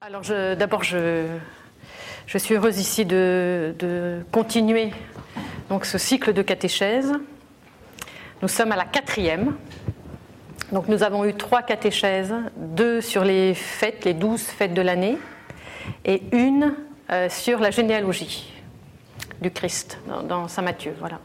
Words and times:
Alors 0.00 0.22
d'abord, 0.56 0.84
je, 0.84 1.26
je 2.26 2.38
suis 2.38 2.54
heureuse 2.54 2.78
ici 2.78 3.04
de, 3.04 3.74
de 3.78 4.20
continuer 4.32 4.92
donc, 5.68 5.84
ce 5.84 5.98
cycle 5.98 6.32
de 6.32 6.42
catéchèse. 6.42 7.12
Nous 8.40 8.48
sommes 8.48 8.72
à 8.72 8.76
la 8.76 8.84
quatrième. 8.84 9.56
Donc 10.72 10.88
nous 10.88 11.02
avons 11.02 11.24
eu 11.24 11.34
trois 11.34 11.62
catéchèses, 11.62 12.34
deux 12.56 13.00
sur 13.00 13.24
les 13.24 13.54
fêtes, 13.54 14.04
les 14.04 14.14
douze 14.14 14.42
fêtes 14.42 14.74
de 14.74 14.82
l'année, 14.82 15.18
et 16.04 16.22
une 16.32 16.74
euh, 17.10 17.30
sur 17.30 17.58
la 17.58 17.70
généalogie 17.70 18.52
du 19.40 19.50
Christ 19.50 19.98
dans, 20.28 20.46
Saint 20.46 20.60
Matthieu. 20.60 20.94
Voilà. 21.00 21.20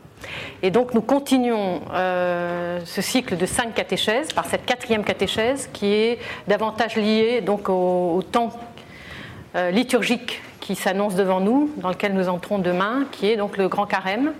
Et 0.62 0.72
donc 0.72 0.94
nous 0.94 1.02
continuons 1.02 1.81
euh, 1.91 2.80
ce 2.86 3.02
cycle 3.02 3.36
de 3.36 3.45
cinq 3.45 3.73
catéchèses 3.73 4.31
par 4.31 4.45
cette 4.45 4.66
quatrième 4.66 5.03
catéchèse 5.03 5.70
qui 5.73 5.88
est 5.88 6.20
davantage 6.48 6.95
liée 6.95 7.41
donc 7.41 7.67
au, 7.67 8.23
temps 8.31 8.53
euh, 9.55 9.72
liturgique 9.72 10.41
qui 10.62 10.75
s'annonce 10.75 11.16
devant 11.16 11.41
nous, 11.41 11.70
dans 11.75 11.89
lequel 11.89 12.14
nous 12.14 12.30
entrons 12.30 12.59
demain, 12.59 13.05
qui 13.11 13.30
est 13.30 13.36
donc 13.36 13.58
le 13.58 13.67
grand 13.67 13.86
carême, 13.86 14.31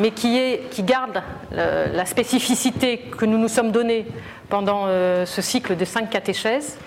mais 0.00 0.10
qui, 0.10 0.36
est, 0.36 0.68
qui 0.70 0.82
garde 0.82 1.22
la 1.52 2.04
spécificité 2.06 2.98
que 2.98 3.24
nous 3.24 3.38
nous 3.38 3.46
sommes 3.46 3.70
donnée 3.70 4.04
pendant 4.48 4.86
ce 4.86 5.40
cycle 5.42 5.76
de 5.76 5.84
cinq 5.84 6.10
catéchèses, 6.10 6.78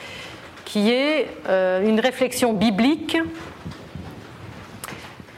qui 0.76 0.92
est 0.92 1.30
euh, 1.48 1.88
une 1.88 2.02
réflexion 2.02 2.52
biblique, 2.52 3.18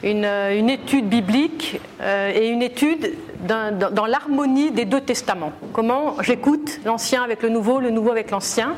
une, 0.02 0.24
euh, 0.24 0.66
étude 0.66 1.08
biblique 1.08 1.80
euh, 2.00 2.32
et 2.34 2.48
une 2.48 2.60
étude 2.60 3.14
dans, 3.46 4.06
l'harmonie 4.06 4.72
des 4.72 4.84
deux 4.84 5.00
testaments. 5.00 5.52
Comment 5.72 6.20
j'écoute 6.22 6.80
l'Ancien 6.84 7.22
avec 7.22 7.44
le 7.44 7.50
Nouveau, 7.50 7.78
le 7.78 7.90
Nouveau 7.90 8.10
avec 8.10 8.32
l'Ancien. 8.32 8.74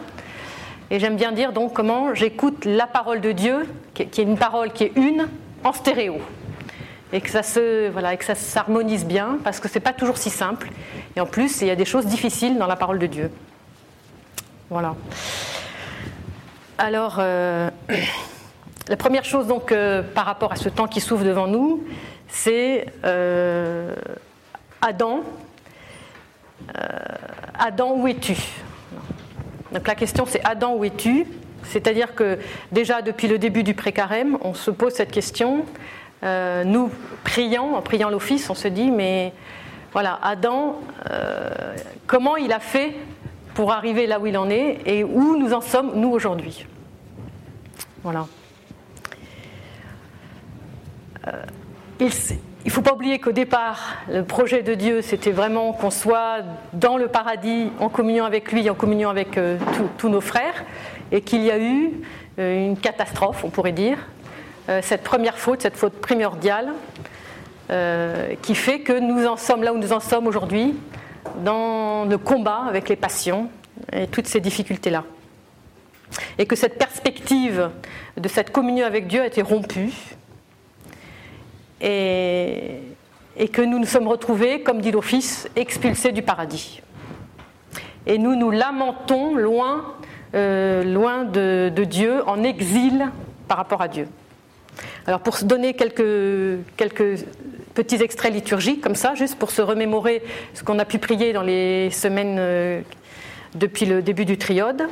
Et 0.90 1.00
j'aime 1.00 1.16
bien 1.16 1.32
dire 1.32 1.52
donc 1.52 1.72
comment 1.72 2.14
j'écoute 2.14 2.66
la 2.66 2.86
parole 2.86 3.22
de 3.22 3.32
Dieu, 3.32 3.66
qui 3.94 4.02
est 4.02 4.18
une 4.18 4.36
parole 4.36 4.70
qui 4.74 4.84
est 4.84 4.92
une, 4.96 5.28
en 5.64 5.72
stéréo. 5.72 6.18
Et 7.14 7.22
que 7.22 7.30
ça 7.30 7.42
se, 7.42 7.88
voilà, 7.88 8.12
et 8.12 8.18
que 8.18 8.24
ça 8.26 8.34
s'harmonise 8.34 9.06
bien, 9.06 9.38
parce 9.44 9.60
que 9.60 9.68
c'est 9.68 9.80
pas 9.80 9.94
toujours 9.94 10.18
si 10.18 10.28
simple. 10.28 10.68
Et 11.16 11.22
en 11.22 11.26
plus, 11.26 11.62
il 11.62 11.68
y 11.68 11.70
a 11.70 11.76
des 11.76 11.86
choses 11.86 12.04
difficiles 12.04 12.58
dans 12.58 12.66
la 12.66 12.76
parole 12.76 12.98
de 12.98 13.06
Dieu. 13.06 13.30
Voilà. 14.68 14.94
Alors, 16.82 17.16
euh, 17.18 17.68
la 18.88 18.96
première 18.96 19.26
chose 19.26 19.46
donc 19.46 19.70
euh, 19.70 20.02
par 20.02 20.24
rapport 20.24 20.50
à 20.50 20.56
ce 20.56 20.70
temps 20.70 20.86
qui 20.86 21.02
s'ouvre 21.02 21.26
devant 21.26 21.46
nous, 21.46 21.84
c'est 22.26 22.86
euh, 23.04 23.94
Adam. 24.80 25.20
Adam, 27.58 27.96
où 27.96 28.08
es-tu? 28.08 28.34
Donc 29.72 29.86
la 29.86 29.94
question 29.94 30.24
c'est 30.26 30.42
Adam, 30.42 30.74
où 30.76 30.84
es-tu? 30.84 31.26
C'est-à-dire 31.64 32.14
que 32.14 32.38
déjà 32.72 33.02
depuis 33.02 33.28
le 33.28 33.36
début 33.36 33.62
du 33.62 33.74
pré-carême, 33.74 34.38
on 34.40 34.54
se 34.54 34.70
pose 34.70 34.94
cette 34.94 35.12
question. 35.12 35.66
Nous, 36.22 36.90
priant, 37.24 37.74
en 37.74 37.82
priant 37.82 38.08
l'office, 38.08 38.48
on 38.48 38.54
se 38.54 38.68
dit, 38.68 38.90
mais 38.90 39.34
voilà, 39.92 40.18
Adam, 40.22 40.80
comment 42.06 42.36
il 42.36 42.52
a 42.52 42.60
fait 42.60 42.94
pour 43.54 43.72
arriver 43.72 44.06
là 44.06 44.18
où 44.20 44.26
il 44.26 44.38
en 44.38 44.48
est 44.48 44.78
et 44.86 45.04
où 45.04 45.36
nous 45.36 45.52
en 45.52 45.60
sommes, 45.60 45.92
nous, 45.96 46.10
aujourd'hui? 46.10 46.66
Voilà. 48.02 48.26
Euh, 51.26 51.42
il 52.00 52.06
ne 52.64 52.70
faut 52.70 52.80
pas 52.80 52.94
oublier 52.94 53.18
qu'au 53.18 53.32
départ, 53.32 53.96
le 54.10 54.24
projet 54.24 54.62
de 54.62 54.74
Dieu, 54.74 55.02
c'était 55.02 55.32
vraiment 55.32 55.72
qu'on 55.72 55.90
soit 55.90 56.38
dans 56.72 56.96
le 56.96 57.08
paradis, 57.08 57.70
en 57.78 57.90
communion 57.90 58.24
avec 58.24 58.52
lui, 58.52 58.70
en 58.70 58.74
communion 58.74 59.10
avec 59.10 59.36
euh, 59.36 59.58
tous- 59.98 60.08
nos 60.08 60.22
frères, 60.22 60.64
et 61.12 61.20
qu'il 61.20 61.42
y 61.42 61.50
a 61.50 61.58
eu 61.58 61.90
euh, 62.38 62.66
une 62.66 62.78
catastrophe, 62.78 63.44
on 63.44 63.50
pourrait 63.50 63.72
dire, 63.72 63.98
cette 64.82 65.02
première 65.02 65.36
faute, 65.36 65.62
cette 65.62 65.76
faute 65.76 65.94
primordiale, 65.94 66.68
qui 68.40 68.54
fait 68.54 68.80
que 68.82 69.00
nous 69.00 69.26
en 69.26 69.36
sommes 69.36 69.64
là 69.64 69.72
où 69.72 69.78
nous 69.78 69.92
en 69.92 69.98
sommes 69.98 70.28
aujourd'hui, 70.28 70.76
dans 71.44 72.04
le 72.04 72.16
combat 72.18 72.62
avec 72.68 72.88
les 72.88 72.94
passions 72.94 73.50
et 73.92 74.06
toutes 74.06 74.28
ces 74.28 74.38
difficultés-là. 74.38 75.02
Et 76.38 76.46
que 76.46 76.56
cette 76.56 76.78
perspective 76.78 77.70
de 78.16 78.28
cette 78.28 78.50
communion 78.50 78.86
avec 78.86 79.06
Dieu 79.06 79.22
a 79.22 79.26
été 79.26 79.42
rompue 79.42 79.92
et, 81.80 82.80
que 83.52 83.62
nous 83.62 83.78
nous 83.78 83.86
sommes 83.86 84.08
retrouvés, 84.08 84.62
comme 84.62 84.80
dit 84.80 84.90
l'Office, 84.90 85.48
expulsés 85.56 86.12
du 86.12 86.22
paradis. 86.22 86.82
Et 88.06 88.18
nous 88.18 88.36
nous 88.36 88.50
lamentons 88.50 89.34
loin, 89.34 89.94
euh, 90.34 90.84
de 91.72 91.84
Dieu, 91.84 92.22
en 92.28 92.42
exil 92.42 93.08
par 93.48 93.56
rapport 93.56 93.82
à 93.82 93.88
Dieu. 93.88 94.08
Alors 95.06 95.20
pour 95.20 95.36
se 95.36 95.44
donner 95.44 95.74
quelques, 95.74 96.64
quelques 96.76 97.24
petits 97.74 97.96
extraits 97.96 98.32
liturgiques 98.32 98.80
comme 98.80 98.94
ça, 98.94 99.14
juste 99.14 99.38
pour 99.38 99.50
se 99.50 99.62
remémorer 99.62 100.22
ce 100.54 100.62
qu'on 100.62 100.78
a 100.78 100.84
pu 100.84 100.98
prier 100.98 101.32
dans 101.32 101.42
les 101.42 101.90
semaines 101.90 102.36
euh, 102.38 102.80
depuis 103.54 103.86
le 103.86 104.02
début 104.02 104.24
du 104.24 104.38
triode, 104.38 104.88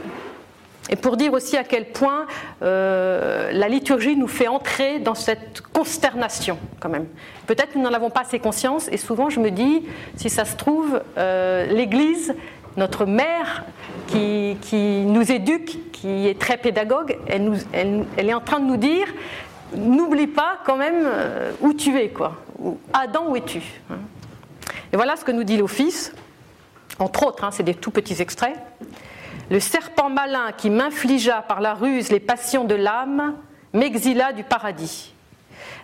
et 0.88 0.96
pour 0.96 1.16
dire 1.16 1.32
aussi 1.32 1.56
à 1.56 1.64
quel 1.64 1.86
point 1.86 2.26
euh, 2.62 3.50
la 3.52 3.68
liturgie 3.68 4.16
nous 4.16 4.28
fait 4.28 4.48
entrer 4.48 4.98
dans 4.98 5.14
cette 5.14 5.60
consternation 5.60 6.58
quand 6.80 6.88
même. 6.88 7.06
Peut-être 7.46 7.74
nous 7.76 7.82
n'en 7.82 7.92
avons 7.92 8.10
pas 8.10 8.22
assez 8.22 8.38
conscience 8.38 8.88
et 8.90 8.96
souvent 8.96 9.30
je 9.30 9.40
me 9.40 9.50
dis, 9.50 9.86
si 10.16 10.30
ça 10.30 10.44
se 10.44 10.56
trouve, 10.56 11.00
euh, 11.18 11.66
l'Église, 11.66 12.34
notre 12.76 13.06
mère 13.06 13.64
qui, 14.06 14.56
qui 14.62 15.02
nous 15.02 15.30
éduque, 15.30 15.78
qui 15.92 16.28
est 16.28 16.38
très 16.38 16.56
pédagogue, 16.56 17.18
elle, 17.26 18.06
est 18.16 18.34
en 18.34 18.40
train 18.40 18.60
de 18.60 18.66
nous 18.66 18.76
dire, 18.76 19.06
n'oublie 19.74 20.28
pas 20.28 20.58
quand 20.64 20.76
même 20.76 21.02
euh, 21.04 21.52
où 21.60 21.74
tu 21.74 21.98
es, 21.98 22.08
quoi. 22.08 22.36
Adam, 22.92 23.30
où 23.30 23.36
es-tu 23.36 23.60
hein. 23.90 23.98
Et 24.92 24.96
voilà 24.96 25.16
ce 25.16 25.24
que 25.24 25.32
nous 25.32 25.44
dit 25.44 25.56
l'Office, 25.56 26.12
entre 26.98 27.26
autres, 27.26 27.44
hein, 27.44 27.50
c'est 27.52 27.62
des 27.62 27.74
tout 27.74 27.90
petits 27.90 28.22
extraits. 28.22 28.56
Le 29.50 29.60
serpent 29.60 30.10
malin 30.10 30.52
qui 30.56 30.68
m'infligea 30.68 31.42
par 31.42 31.60
la 31.60 31.74
ruse 31.74 32.10
les 32.10 32.20
passions 32.20 32.64
de 32.64 32.74
l'âme 32.74 33.34
m'exila 33.72 34.32
du 34.32 34.44
paradis. 34.44 35.14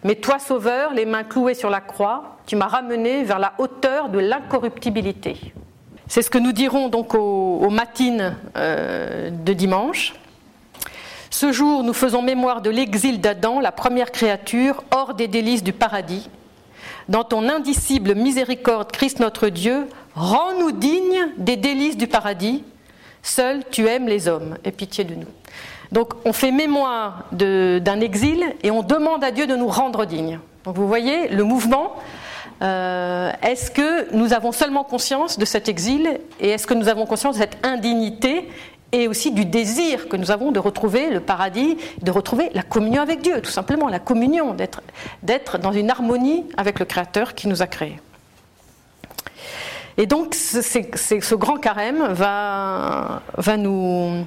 Mais 0.03 0.17
toi, 0.17 0.39
Sauveur, 0.39 0.93
les 0.93 1.07
mains 1.07 1.25
clouées 1.25 1.55
sur 1.55 1.71
la 1.71 1.81
croix, 1.81 2.37
tu 2.47 2.57
m'as 2.57 2.67
ramené 2.67 3.25
vers 3.25 3.39
la 3.39 3.55
hauteur 3.59 4.11
de 4.11 4.19
l'incorruptibilité. 4.19 5.55
C'est 6.09 6.21
ce 6.21 6.29
que 6.29 6.39
nous 6.39 6.53
dirons 6.53 6.89
donc 6.89 7.15
aux, 7.15 7.71
matines 7.71 8.37
euh, 8.57 9.31
de 9.31 9.53
dimanche. 9.55 10.15
Ce 11.31 11.51
jour, 11.51 11.83
nous 11.83 11.95
faisons 11.95 12.21
mémoire 12.21 12.61
de 12.61 12.69
l'exil 12.69 13.21
d'Adam, 13.21 13.61
la 13.61 13.73
première 13.73 14.13
créature, 14.13 14.85
hors 14.91 15.15
des 15.15 15.27
délices 15.27 15.65
du 15.65 15.73
paradis. 15.73 16.29
Dans 17.09 17.25
ton 17.25 17.49
indicible 17.49 18.15
miséricorde, 18.15 18.93
Christ 18.93 19.21
notre 19.21 19.49
Dieu, 19.49 19.89
rends-nous 20.15 20.73
dignes 20.73 21.29
des 21.39 21.57
délices 21.57 21.97
du 21.97 22.07
paradis. 22.07 22.63
Seul 23.25 23.63
tu 23.71 23.89
aimes 23.89 24.07
les 24.07 24.29
hommes, 24.29 24.59
aie 24.65 24.71
pitié 24.71 25.03
de 25.03 25.15
nous. 25.15 25.27
Donc 25.93 26.13
on 26.27 26.33
fait 26.35 26.53
mémoire 26.53 27.25
d'un 27.33 28.01
exil 28.01 28.45
et 28.63 28.71
on 28.71 28.83
demande 28.83 29.25
à 29.25 29.31
Dieu 29.31 29.47
de 29.47 29.57
nous 29.57 29.69
rendre 29.69 30.05
dignes. 30.05 30.39
Donc 30.65 30.77
vous 30.77 30.87
voyez 30.87 31.29
le 31.29 31.43
mouvement. 31.43 31.97
euh, 32.63 33.33
est-ce 33.43 33.71
que 33.71 34.15
nous 34.15 34.35
avons 34.35 34.53
seulement 34.53 34.85
conscience 34.85 35.39
de 35.39 35.45
cet 35.47 35.69
exil 35.69 36.21
et 36.39 36.51
est-ce 36.51 36.67
que 36.67 36.75
nous 36.75 36.89
avons 36.89 37.07
conscience 37.07 37.37
de 37.37 37.41
cette 37.41 37.65
indignité 37.65 38.49
et 38.93 39.09
aussi 39.09 39.33
du 39.33 39.47
désir 39.47 40.09
que 40.09 40.17
nous 40.17 40.31
avons 40.31 40.53
de 40.53 40.61
retrouver 40.61 41.09
le 41.09 41.21
paradis, 41.21 41.79
de 42.03 42.11
retrouver 42.11 42.51
la 42.53 42.63
communion 42.63 43.01
avec 43.03 43.23
Dieu, 43.23 43.41
tout 43.41 43.51
simplement 43.51 43.89
la 43.89 43.99
communion, 43.99 44.55
d'être 45.23 45.59
dans 45.59 45.73
une 45.73 45.91
harmonie 45.91 46.45
avec 46.59 46.79
le 46.79 46.85
Créateur 46.85 47.35
qui 47.35 47.49
nous 47.49 47.63
a 47.63 47.67
créés. 47.67 47.99
Et 49.97 50.07
donc 50.07 50.35
ce, 50.35 51.35
grand 51.35 51.57
carême 51.57 52.13
va, 52.13 53.23
nous 53.57 54.25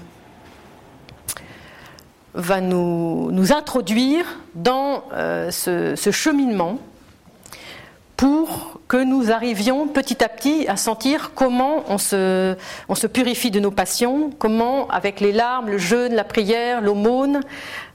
introduire 3.52 4.26
dans 4.56 5.04
euh, 5.14 5.52
ce, 5.52 6.12
cheminement 6.12 6.80
pour 8.16 8.80
que 8.88 9.04
nous 9.04 9.30
arrivions 9.32 9.88
petit 9.88 10.24
à 10.24 10.30
petit 10.30 10.68
à 10.70 10.78
sentir 10.78 11.32
comment 11.36 11.84
on 11.90 11.98
se, 11.98 12.56
on 12.88 12.96
se 12.96 13.06
purifie 13.06 13.52
de 13.52 13.60
nos 13.60 13.70
passions, 13.70 14.32
comment 14.40 14.88
avec 14.88 15.20
les 15.20 15.34
larmes, 15.34 15.70
le 15.70 15.78
jeûne, 15.78 16.16
la 16.16 16.24
prière, 16.24 16.82
l'aumône, 16.82 17.42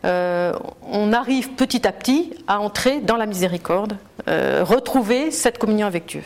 euh, 0.04 0.52
on 0.90 1.12
arrive 1.14 1.52
petit 1.52 1.86
à 1.86 1.92
petit 1.92 2.34
à 2.46 2.60
entrer 2.60 3.00
dans 3.00 3.16
la 3.16 3.24
miséricorde, 3.26 3.96
euh, 4.28 4.62
retrouver 4.62 5.30
cette 5.30 5.58
communion 5.58 5.86
avec 5.86 6.06
Dieu. 6.06 6.22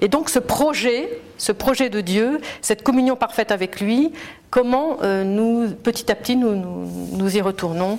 Et 0.00 0.08
donc 0.08 0.28
ce 0.30 0.38
projet, 0.38 1.08
ce 1.38 1.52
projet 1.52 1.90
de 1.90 2.00
Dieu, 2.00 2.40
cette 2.62 2.82
communion 2.82 3.16
parfaite 3.16 3.50
avec 3.50 3.80
lui, 3.80 4.12
comment 4.50 4.98
euh, 5.02 5.24
nous, 5.24 5.70
petit 5.70 6.10
à 6.10 6.14
petit, 6.14 6.36
nous, 6.36 7.36
y 7.36 7.40
retournons? 7.40 7.98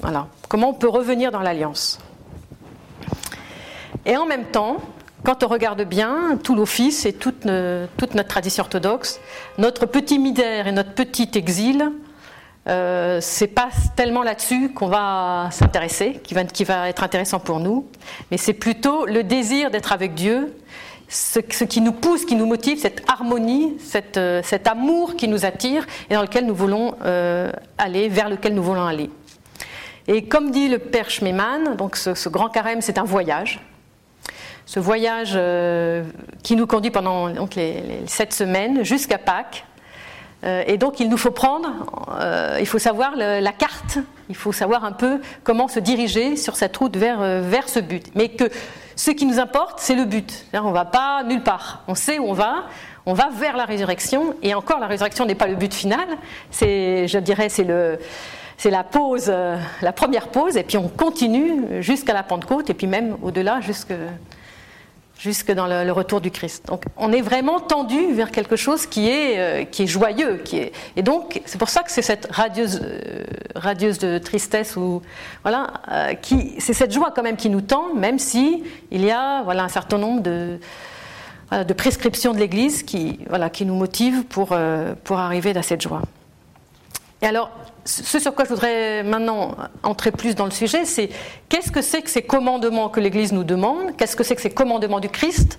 Voilà. 0.00 0.28
Comment 0.48 0.70
on 0.70 0.74
peut 0.74 0.88
revenir 0.88 1.30
dans 1.30 1.40
l'alliance? 1.40 1.98
Et 4.04 4.16
en 4.16 4.26
même 4.26 4.46
temps, 4.46 4.78
quand 5.24 5.44
on 5.44 5.48
regarde 5.48 5.82
bien 5.82 6.38
tout 6.42 6.54
l'office 6.54 7.06
et 7.06 7.12
toute, 7.12 7.46
toute, 7.96 8.14
notre 8.14 8.28
tradition 8.28 8.64
orthodoxe, 8.64 9.20
notre 9.58 9.86
petit 9.86 10.18
midère 10.18 10.66
et 10.66 10.72
notre 10.72 10.92
petit 10.92 11.30
exil, 11.34 11.92
euh, 12.68 13.18
c'est 13.20 13.48
pas 13.48 13.70
tellement 13.96 14.22
là-dessus 14.22 14.72
qu'on 14.72 14.86
va 14.86 15.48
s'intéresser, 15.50 16.20
qui 16.22 16.34
va, 16.64 16.88
être 16.88 17.02
intéressant 17.02 17.40
pour 17.40 17.58
nous, 17.58 17.88
mais 18.30 18.36
c'est 18.36 18.52
plutôt 18.52 19.04
le 19.04 19.24
désir 19.24 19.70
d'être 19.70 19.92
avec 19.92 20.14
Dieu, 20.14 20.56
ce, 21.12 21.64
qui 21.64 21.80
nous 21.82 21.92
pousse, 21.92 22.24
qui 22.24 22.36
nous 22.36 22.46
motive, 22.46 22.78
cette 22.78 23.02
harmonie, 23.06 23.76
cette, 23.78 24.16
euh, 24.16 24.40
cet 24.42 24.66
amour 24.66 25.14
qui 25.16 25.28
nous 25.28 25.44
attire 25.44 25.86
et 26.08 26.14
dans 26.14 26.22
lequel 26.22 26.46
nous 26.46 26.54
voulons 26.54 26.94
euh, 27.04 27.52
aller, 27.76 28.08
vers 28.08 28.30
lequel 28.30 28.54
nous 28.54 28.62
voulons 28.62 28.86
aller. 28.86 29.10
Et 30.08 30.24
comme 30.24 30.50
dit 30.50 30.68
le 30.68 30.78
père 30.78 31.10
Schmemann, 31.10 31.76
donc 31.76 31.96
ce, 31.96 32.28
grand 32.28 32.48
carême, 32.48 32.80
c'est 32.80 32.98
un 32.98 33.04
voyage. 33.04 33.60
Ce 34.64 34.80
voyage 34.80 35.34
euh, 35.36 36.04
qui 36.42 36.56
nous 36.56 36.66
conduit 36.66 36.90
pendant 36.90 37.28
donc, 37.28 37.56
les 37.56 37.82
sept 38.06 38.32
semaines 38.32 38.82
jusqu'à 38.82 39.18
Pâques, 39.18 39.64
et 40.44 40.76
donc 40.76 40.98
il 40.98 41.08
nous 41.08 41.18
faut 41.18 41.30
prendre, 41.30 41.70
il 42.58 42.66
faut 42.66 42.80
savoir 42.80 43.14
la 43.14 43.52
carte, 43.52 43.98
il 44.28 44.34
faut 44.34 44.50
savoir 44.50 44.84
un 44.84 44.90
peu 44.90 45.20
comment 45.44 45.68
se 45.68 45.78
diriger 45.78 46.34
sur 46.34 46.56
cette 46.56 46.76
route 46.76 46.96
vers, 46.96 47.20
vers 47.42 47.68
ce 47.68 47.78
but. 47.78 48.06
Mais 48.16 48.28
que 48.30 48.50
ce 49.02 49.10
qui 49.10 49.26
nous 49.26 49.40
importe, 49.40 49.80
c'est 49.80 49.96
le 49.96 50.04
but. 50.04 50.46
On 50.54 50.68
ne 50.68 50.72
va 50.72 50.84
pas 50.84 51.24
nulle 51.24 51.42
part. 51.42 51.82
On 51.88 51.96
sait 51.96 52.20
où 52.20 52.28
on 52.28 52.34
va. 52.34 52.66
On 53.04 53.14
va 53.14 53.30
vers 53.30 53.56
la 53.56 53.64
résurrection. 53.64 54.36
Et 54.44 54.54
encore, 54.54 54.78
la 54.78 54.86
résurrection 54.86 55.26
n'est 55.26 55.34
pas 55.34 55.48
le 55.48 55.56
but 55.56 55.74
final. 55.74 56.06
C'est, 56.52 57.08
je 57.08 57.18
dirais, 57.18 57.48
c'est 57.48 57.64
le, 57.64 57.98
c'est 58.56 58.70
la 58.70 58.84
pause, 58.84 59.32
la 59.80 59.92
première 59.92 60.28
pause. 60.28 60.56
Et 60.56 60.62
puis 60.62 60.78
on 60.78 60.86
continue 60.86 61.82
jusqu'à 61.82 62.12
la 62.12 62.22
Pentecôte. 62.22 62.70
Et 62.70 62.74
puis 62.74 62.86
même 62.86 63.16
au-delà, 63.22 63.60
jusqu'à 63.60 63.96
jusque 65.22 65.52
dans 65.52 65.68
le, 65.68 65.92
retour 65.92 66.20
du 66.20 66.30
Christ. 66.30 66.66
Donc 66.66 66.84
on 66.96 67.12
est 67.12 67.20
vraiment 67.20 67.60
tendu 67.60 68.12
vers 68.12 68.32
quelque 68.32 68.56
chose 68.56 68.86
qui 68.86 69.08
est, 69.08 69.38
euh, 69.38 69.64
qui 69.64 69.84
est 69.84 69.86
joyeux. 69.86 70.40
Qui 70.44 70.58
est, 70.58 70.72
et 70.96 71.02
donc 71.02 71.40
c'est 71.46 71.58
pour 71.58 71.68
ça 71.68 71.82
que 71.84 71.92
c'est 71.92 72.02
cette 72.02 72.26
radieuse, 72.30 72.80
euh, 72.82 73.22
radieuse 73.54 73.98
de 73.98 74.18
tristesse, 74.18 74.76
ou, 74.76 75.00
voilà, 75.42 75.74
euh, 75.92 76.14
c'est 76.58 76.72
cette 76.72 76.92
joie 76.92 77.12
quand 77.14 77.22
même 77.22 77.36
qui 77.36 77.50
nous 77.50 77.60
tend, 77.60 77.94
même 77.94 78.18
si 78.18 78.64
il 78.90 79.04
y 79.04 79.12
a 79.12 79.42
voilà, 79.42 79.62
un 79.62 79.68
certain 79.68 79.98
nombre 79.98 80.22
de, 80.22 80.58
de 81.52 81.72
prescriptions 81.72 82.32
de 82.32 82.38
l'Église 82.38 82.82
qui, 82.82 83.20
voilà, 83.28 83.48
qui 83.48 83.64
nous 83.64 83.76
motivent 83.76 84.24
pour, 84.24 84.56
pour 85.04 85.18
arriver 85.18 85.56
à 85.56 85.62
cette 85.62 85.82
joie. 85.82 86.02
Et 87.20 87.26
alors, 87.26 87.50
ce 87.84 88.18
sur 88.18 88.34
quoi 88.34 88.44
je 88.44 88.50
voudrais 88.50 89.02
maintenant 89.02 89.56
entrer 89.82 90.12
plus 90.12 90.34
dans 90.34 90.44
le 90.44 90.50
sujet, 90.50 90.84
c'est 90.84 91.10
qu'est-ce 91.48 91.70
que 91.72 91.82
c'est 91.82 92.02
que 92.02 92.10
ces 92.10 92.22
commandements 92.22 92.88
que 92.88 93.00
l'Église 93.00 93.32
nous 93.32 93.44
demande 93.44 93.96
Qu'est-ce 93.96 94.16
que 94.16 94.24
c'est 94.24 94.36
que 94.36 94.42
ces 94.42 94.50
commandements 94.50 95.00
du 95.00 95.08
Christ 95.08 95.58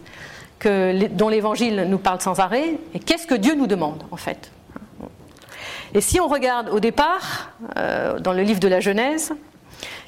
dont 1.11 1.29
l'Évangile 1.29 1.87
nous 1.89 1.97
parle 1.97 2.21
sans 2.21 2.39
arrêt 2.39 2.77
Et 2.93 2.99
qu'est-ce 2.99 3.27
que 3.27 3.35
Dieu 3.35 3.55
nous 3.55 3.67
demande, 3.67 4.03
en 4.11 4.17
fait 4.17 4.51
Et 5.93 6.01
si 6.01 6.19
on 6.19 6.27
regarde 6.27 6.69
au 6.69 6.79
départ, 6.79 7.51
euh, 7.77 8.19
dans 8.19 8.33
le 8.33 8.43
livre 8.43 8.59
de 8.59 8.67
la 8.67 8.79
Genèse, 8.79 9.33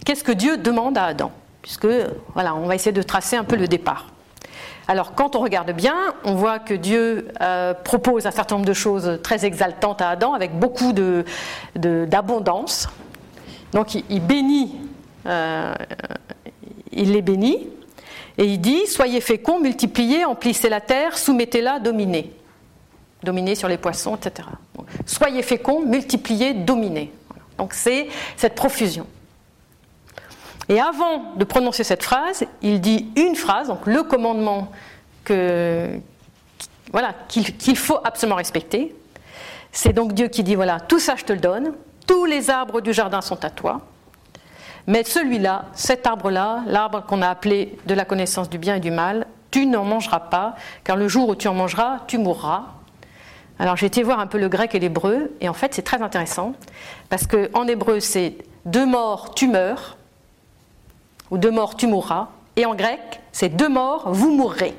qu'est-ce 0.05 0.23
que 0.23 0.31
Dieu 0.31 0.57
demande 0.57 0.97
à 0.97 1.05
Adam? 1.05 1.31
Puisque, 1.61 1.87
voilà, 2.33 2.55
on 2.55 2.67
va 2.67 2.75
essayer 2.75 2.91
de 2.91 3.01
tracer 3.01 3.35
un 3.35 3.43
peu 3.43 3.55
le 3.55 3.67
départ. 3.67 4.07
Alors 4.87 5.13
quand 5.15 5.35
on 5.35 5.39
regarde 5.39 5.71
bien, 5.71 6.13
on 6.23 6.35
voit 6.35 6.59
que 6.59 6.73
Dieu 6.73 7.27
euh, 7.41 7.73
propose 7.73 8.25
un 8.27 8.31
certain 8.31 8.55
nombre 8.55 8.67
de 8.67 8.73
choses 8.73 9.19
très 9.23 9.45
exaltantes 9.45 10.01
à 10.01 10.09
Adam 10.09 10.33
avec 10.33 10.57
beaucoup 10.57 10.93
d'abondance. 11.75 12.87
Donc 13.73 13.95
il, 13.95 14.19
bénit, 14.21 14.75
euh, 15.25 15.73
il 16.91 17.11
les 17.13 17.21
bénit, 17.21 17.67
et 18.37 18.45
il 18.45 18.61
dit 18.61 18.85
Soyez 18.85 19.21
féconds, 19.21 19.59
multipliez, 19.59 20.23
emplissez 20.23 20.69
la 20.69 20.81
terre, 20.81 21.17
soumettez-la, 21.17 21.79
dominez. 21.79 22.31
Dominez 23.23 23.55
sur 23.55 23.67
les 23.67 23.77
poissons, 23.77 24.15
etc. 24.15 24.47
soyez 25.05 25.41
féconds, 25.41 25.81
multipliez, 25.81 26.53
dominez. 26.53 27.11
Donc 27.57 27.73
c'est 27.73 28.07
cette 28.37 28.53
profusion. 28.53 29.07
Et 30.69 30.79
avant 30.79 31.33
de 31.35 31.43
prononcer 31.43 31.83
cette 31.83 32.03
phrase, 32.03 32.45
il 32.61 32.81
dit 32.81 33.11
une 33.15 33.35
phrase, 33.35 33.67
donc 33.67 33.85
le 33.85 34.03
commandement 34.03 34.71
que, 35.23 35.99
voilà, 36.91 37.13
qu'il 37.27 37.77
faut 37.77 37.99
absolument 38.03 38.37
respecter. 38.37 38.95
C'est 39.71 39.93
donc 39.93 40.13
Dieu 40.13 40.27
qui 40.27 40.43
dit 40.43 40.55
voilà, 40.55 40.79
tout 40.79 40.99
ça 40.99 41.15
je 41.17 41.25
te 41.25 41.33
le 41.33 41.39
donne, 41.39 41.73
tous 42.07 42.25
les 42.25 42.49
arbres 42.49 42.81
du 42.81 42.93
jardin 42.93 43.21
sont 43.21 43.43
à 43.43 43.49
toi, 43.49 43.81
mais 44.87 45.03
celui-là, 45.03 45.65
cet 45.73 46.07
arbre-là, 46.07 46.63
l'arbre 46.67 47.03
qu'on 47.05 47.21
a 47.21 47.29
appelé 47.29 47.77
de 47.85 47.93
la 47.93 48.05
connaissance 48.05 48.49
du 48.49 48.57
bien 48.57 48.75
et 48.75 48.79
du 48.79 48.91
mal, 48.91 49.27
tu 49.51 49.65
n'en 49.65 49.83
mangeras 49.83 50.19
pas, 50.19 50.55
car 50.83 50.95
le 50.95 51.07
jour 51.07 51.29
où 51.29 51.35
tu 51.35 51.47
en 51.47 51.53
mangeras, 51.53 51.99
tu 52.07 52.17
mourras. 52.17 52.63
Alors 53.59 53.77
j'ai 53.77 53.85
été 53.85 54.03
voir 54.03 54.19
un 54.19 54.27
peu 54.27 54.37
le 54.37 54.49
grec 54.49 54.75
et 54.75 54.79
l'hébreu, 54.79 55.31
et 55.41 55.49
en 55.49 55.53
fait 55.53 55.73
c'est 55.73 55.81
très 55.81 56.01
intéressant, 56.01 56.53
parce 57.09 57.27
qu'en 57.27 57.67
hébreu 57.67 57.99
c'est 57.99 58.37
deux 58.65 58.85
morts, 58.85 59.33
tu 59.35 59.47
meurs, 59.47 59.97
ou 61.31 61.37
deux 61.37 61.51
morts, 61.51 61.75
tu 61.75 61.87
mourras. 61.87 62.29
Et 62.55 62.65
en 62.65 62.75
grec, 62.75 63.21
c'est 63.31 63.49
deux 63.49 63.69
morts, 63.69 64.11
vous 64.11 64.31
mourrez. 64.31 64.75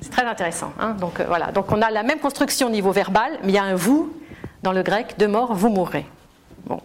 C'est 0.00 0.10
très 0.10 0.24
intéressant. 0.24 0.72
Hein. 0.80 0.96
donc 0.98 1.20
euh, 1.20 1.24
voilà. 1.26 1.52
Donc 1.52 1.70
on 1.70 1.80
a 1.80 1.90
la 1.90 2.02
même 2.02 2.18
construction 2.18 2.66
au 2.66 2.70
niveau 2.70 2.90
verbal, 2.90 3.38
mais 3.42 3.52
il 3.52 3.54
y 3.54 3.58
a 3.58 3.62
un 3.62 3.74
vous 3.74 4.12
dans 4.62 4.72
le 4.72 4.82
grec, 4.82 5.14
deux 5.18 5.28
morts, 5.28 5.54
vous 5.54 5.68
mourrez. 5.68 6.06
Bon. 6.66 6.80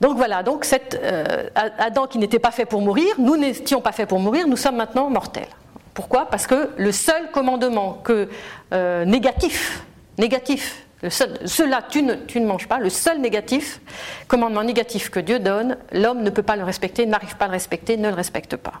Donc 0.00 0.16
voilà. 0.16 0.42
Donc 0.42 0.66
euh, 0.94 1.48
Adam 1.54 2.06
qui 2.06 2.18
n'était 2.18 2.38
pas 2.38 2.50
fait 2.50 2.66
pour 2.66 2.80
mourir, 2.82 3.14
nous 3.18 3.36
n'étions 3.36 3.80
pas 3.80 3.92
faits 3.92 4.08
pour 4.08 4.20
mourir, 4.20 4.46
nous 4.46 4.56
sommes 4.56 4.76
maintenant 4.76 5.10
mortels. 5.10 5.48
Pourquoi? 5.94 6.26
Parce 6.26 6.46
que 6.46 6.70
le 6.76 6.92
seul 6.92 7.30
commandement 7.32 8.00
que 8.02 8.28
euh, 8.72 9.04
négatif, 9.04 9.84
négatif 10.18 10.81
cela, 11.08 11.82
tu 11.82 12.02
ne, 12.02 12.46
manges 12.46 12.68
pas. 12.68 12.78
Le 12.78 12.90
seul 12.90 13.20
négatif, 13.20 13.80
commandement 14.28 14.62
négatif 14.62 15.10
que 15.10 15.20
Dieu 15.20 15.38
donne, 15.38 15.76
l'homme 15.92 16.22
ne 16.22 16.30
peut 16.30 16.42
pas 16.42 16.56
le 16.56 16.64
respecter, 16.64 17.06
n'arrive 17.06 17.36
pas 17.36 17.46
à 17.46 17.48
le 17.48 17.52
respecter, 17.52 17.96
ne 17.96 18.08
le 18.08 18.14
respecte 18.14 18.56
pas. 18.56 18.80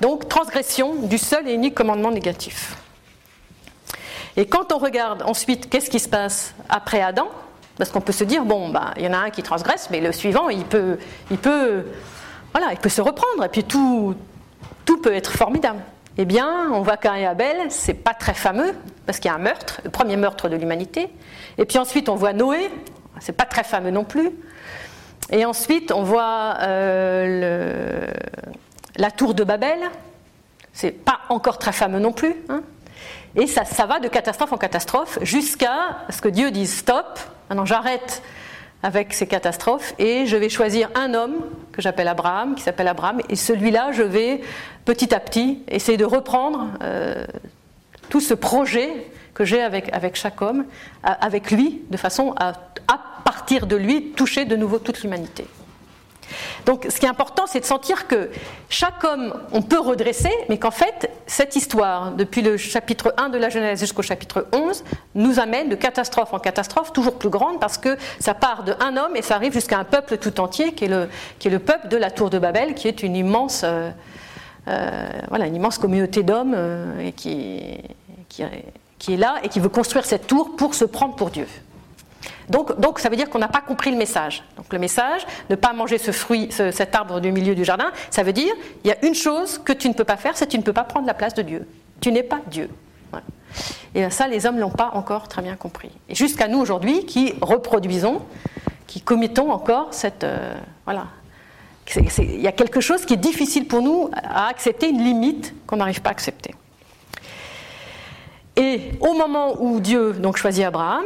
Donc, 0.00 0.28
transgression 0.28 0.94
du 0.94 1.18
seul 1.18 1.48
et 1.48 1.54
unique 1.54 1.74
commandement 1.74 2.10
négatif. 2.10 2.76
Et 4.36 4.46
quand 4.46 4.72
on 4.72 4.78
regarde 4.78 5.22
ensuite 5.22 5.68
qu'est-ce 5.68 5.90
qui 5.90 5.98
se 5.98 6.08
passe 6.08 6.54
après 6.68 7.02
Adam, 7.02 7.28
parce 7.76 7.90
qu'on 7.90 8.00
peut 8.00 8.12
se 8.12 8.24
dire, 8.24 8.44
bon, 8.44 8.68
bah, 8.68 8.92
il 8.96 9.04
y 9.04 9.08
en 9.08 9.12
a 9.12 9.18
un 9.18 9.30
qui 9.30 9.42
transgresse, 9.42 9.88
mais 9.90 10.00
le 10.00 10.12
suivant, 10.12 10.48
il 10.48 10.64
peut, 10.64 10.98
il 11.30 11.38
peut, 11.38 11.86
voilà, 12.52 12.72
il 12.72 12.78
peut 12.78 12.88
se 12.88 13.00
reprendre, 13.00 13.44
et 13.44 13.48
puis 13.48 13.64
tout, 13.64 14.14
tout 14.84 15.00
peut 15.00 15.14
être 15.14 15.32
formidable 15.32 15.80
eh 16.20 16.24
bien, 16.24 16.70
on 16.72 16.82
voit 16.82 16.96
qu'un 16.96 17.14
et 17.14 17.24
Abel, 17.24 17.70
c'est 17.70 17.94
pas 17.94 18.12
très 18.12 18.34
fameux, 18.34 18.74
parce 19.06 19.20
qu'il 19.20 19.28
y 19.28 19.32
a 19.32 19.36
un 19.36 19.38
meurtre, 19.38 19.80
le 19.84 19.90
premier 19.90 20.16
meurtre 20.16 20.48
de 20.48 20.56
l'humanité. 20.56 21.08
Et 21.58 21.64
puis 21.64 21.78
ensuite, 21.78 22.08
on 22.08 22.16
voit 22.16 22.32
Noé, 22.32 22.70
c'est 23.20 23.36
pas 23.36 23.44
très 23.44 23.62
fameux 23.62 23.92
non 23.92 24.02
plus. 24.02 24.32
Et 25.30 25.44
ensuite, 25.44 25.92
on 25.92 26.02
voit 26.02 26.56
euh, 26.62 28.08
la 28.96 29.10
tour 29.12 29.34
de 29.34 29.44
Babel, 29.44 29.78
c'est 30.72 30.90
pas 30.90 31.20
encore 31.28 31.58
très 31.58 31.72
fameux 31.72 32.00
non 32.00 32.12
plus. 32.12 32.34
Hein. 32.48 32.62
Et 33.36 33.46
ça, 33.46 33.64
ça 33.64 33.86
va 33.86 34.00
de 34.00 34.08
catastrophe 34.08 34.52
en 34.52 34.58
catastrophe 34.58 35.20
jusqu'à 35.22 35.98
ce 36.10 36.20
que 36.20 36.28
Dieu 36.28 36.50
dise 36.50 36.78
stop, 36.78 37.20
maintenant 37.48 37.64
j'arrête 37.64 38.22
avec 38.82 39.12
ces 39.12 39.26
catastrophes 39.26 39.94
et 39.98 40.26
je 40.26 40.36
vais 40.36 40.48
choisir 40.48 40.90
un 40.94 41.14
homme 41.14 41.36
que 41.72 41.82
j'appelle 41.82 42.08
Abraham, 42.08 42.54
qui 42.54 42.62
s'appelle 42.62 42.88
Abraham, 42.88 43.20
et 43.28 43.36
celui-là, 43.36 43.92
je 43.92 44.02
vais 44.02 44.40
petit 44.84 45.14
à 45.14 45.20
petit 45.20 45.62
essayer 45.68 45.98
de 45.98 46.04
reprendre 46.04 46.68
euh, 46.82 47.24
tout 48.08 48.20
ce 48.20 48.34
projet 48.34 48.90
que 49.34 49.44
j'ai 49.44 49.62
avec, 49.62 50.16
chaque 50.16 50.42
homme, 50.42 50.64
avec 51.04 51.52
lui, 51.52 51.82
de 51.90 51.96
façon 51.96 52.34
à 52.38 52.54
partir 53.24 53.68
de 53.68 53.76
lui, 53.76 54.10
toucher 54.16 54.44
de 54.44 54.56
nouveau 54.56 54.78
toute 54.78 55.02
l'humanité. 55.02 55.46
Donc 56.66 56.86
ce 56.88 56.98
qui 56.98 57.06
est 57.06 57.08
important, 57.08 57.46
c'est 57.46 57.60
de 57.60 57.64
sentir 57.64 58.06
que 58.06 58.30
chaque 58.68 59.02
homme, 59.04 59.34
on 59.52 59.62
peut 59.62 59.80
redresser, 59.80 60.32
mais 60.48 60.58
qu'en 60.58 60.70
fait, 60.70 61.10
cette 61.26 61.56
histoire, 61.56 62.12
depuis 62.12 62.42
le 62.42 62.56
chapitre 62.56 63.14
1 63.16 63.28
de 63.30 63.38
la 63.38 63.48
Genèse 63.48 63.80
jusqu'au 63.80 64.02
chapitre 64.02 64.46
11, 64.52 64.84
nous 65.14 65.40
amène 65.40 65.68
de 65.68 65.74
catastrophe 65.74 66.32
en 66.32 66.38
catastrophe, 66.38 66.92
toujours 66.92 67.18
plus 67.18 67.30
grande, 67.30 67.60
parce 67.60 67.78
que 67.78 67.96
ça 68.20 68.34
part 68.34 68.64
de 68.64 68.74
un 68.80 68.96
homme 68.96 69.16
et 69.16 69.22
ça 69.22 69.36
arrive 69.36 69.52
jusqu'à 69.52 69.78
un 69.78 69.84
peuple 69.84 70.18
tout 70.18 70.40
entier, 70.40 70.72
qui 70.72 70.84
est 70.84 70.88
le, 70.88 71.58
peuple 71.58 71.88
de 71.88 71.96
la 71.96 72.10
tour 72.10 72.30
de 72.30 72.38
Babel, 72.38 72.74
qui 72.74 72.88
est 72.88 73.02
une 73.02 73.16
immense, 73.16 73.62
euh, 73.64 73.90
euh, 74.68 75.70
communauté 75.80 76.22
d'hommes 76.22 76.54
euh, 76.56 77.10
qui 77.12 77.82
est 79.08 79.16
là 79.16 79.36
et 79.42 79.48
qui 79.48 79.60
veut 79.60 79.68
construire 79.68 80.04
cette 80.04 80.26
tour 80.26 80.56
pour 80.56 80.74
se 80.74 80.84
prendre 80.84 81.14
pour 81.14 81.30
Dieu. 81.30 81.46
Donc, 82.48 82.98
ça 82.98 83.08
veut 83.08 83.16
dire 83.16 83.28
qu'on 83.28 83.38
n'a 83.38 83.48
pas 83.48 83.60
compris 83.60 83.90
le 83.90 83.96
message. 83.96 84.42
Donc 84.56 84.72
le 84.72 84.78
message, 84.78 85.26
ne 85.50 85.54
pas 85.54 85.72
manger 85.72 85.98
ce 85.98 86.12
fruit, 86.12 86.48
cet 86.50 86.94
arbre 86.94 87.20
du 87.20 87.30
milieu 87.32 87.54
du 87.54 87.64
jardin, 87.64 87.90
ça 88.10 88.22
veut 88.22 88.32
dire 88.32 88.52
il 88.84 88.88
y 88.88 88.92
a 88.92 89.04
une 89.04 89.14
chose 89.14 89.58
que 89.58 89.72
tu 89.72 89.88
ne 89.88 89.94
peux 89.94 90.04
pas 90.04 90.16
faire, 90.16 90.36
c'est 90.36 90.46
que 90.46 90.52
tu 90.52 90.58
ne 90.58 90.62
peux 90.62 90.72
pas 90.72 90.84
prendre 90.84 91.06
la 91.06 91.14
place 91.14 91.34
de 91.34 91.42
Dieu. 91.42 91.66
Tu 92.00 92.12
n'es 92.12 92.22
pas 92.22 92.40
Dieu. 92.46 92.70
Et 93.94 94.08
ça, 94.10 94.28
les 94.28 94.46
hommes 94.46 94.58
l'ont 94.58 94.70
pas 94.70 94.90
encore 94.92 95.28
très 95.28 95.42
bien 95.42 95.56
compris. 95.56 95.90
Et 96.08 96.14
jusqu'à 96.14 96.48
nous 96.48 96.58
aujourd'hui, 96.58 97.06
qui 97.06 97.34
reproduisons 97.40 98.22
qui 98.88 99.00
commettons 99.02 99.52
encore 99.52 99.94
cette. 99.94 100.24
euh, 100.24 100.54
voilà. 100.84 101.06
Il 102.18 102.40
y 102.40 102.46
a 102.48 102.52
quelque 102.52 102.80
chose 102.80 103.06
qui 103.06 103.14
est 103.14 103.18
difficile 103.18 103.66
pour 103.66 103.80
nous 103.80 104.10
à 104.12 104.48
accepter, 104.48 104.90
une 104.90 105.02
limite 105.02 105.54
qu'on 105.66 105.76
n'arrive 105.76 106.02
pas 106.02 106.10
à 106.10 106.12
accepter. 106.12 106.54
Et 108.56 108.90
au 109.00 109.14
moment 109.14 109.54
où 109.60 109.80
Dieu 109.80 110.12
donc, 110.12 110.36
choisit 110.36 110.64
Abraham, 110.64 111.04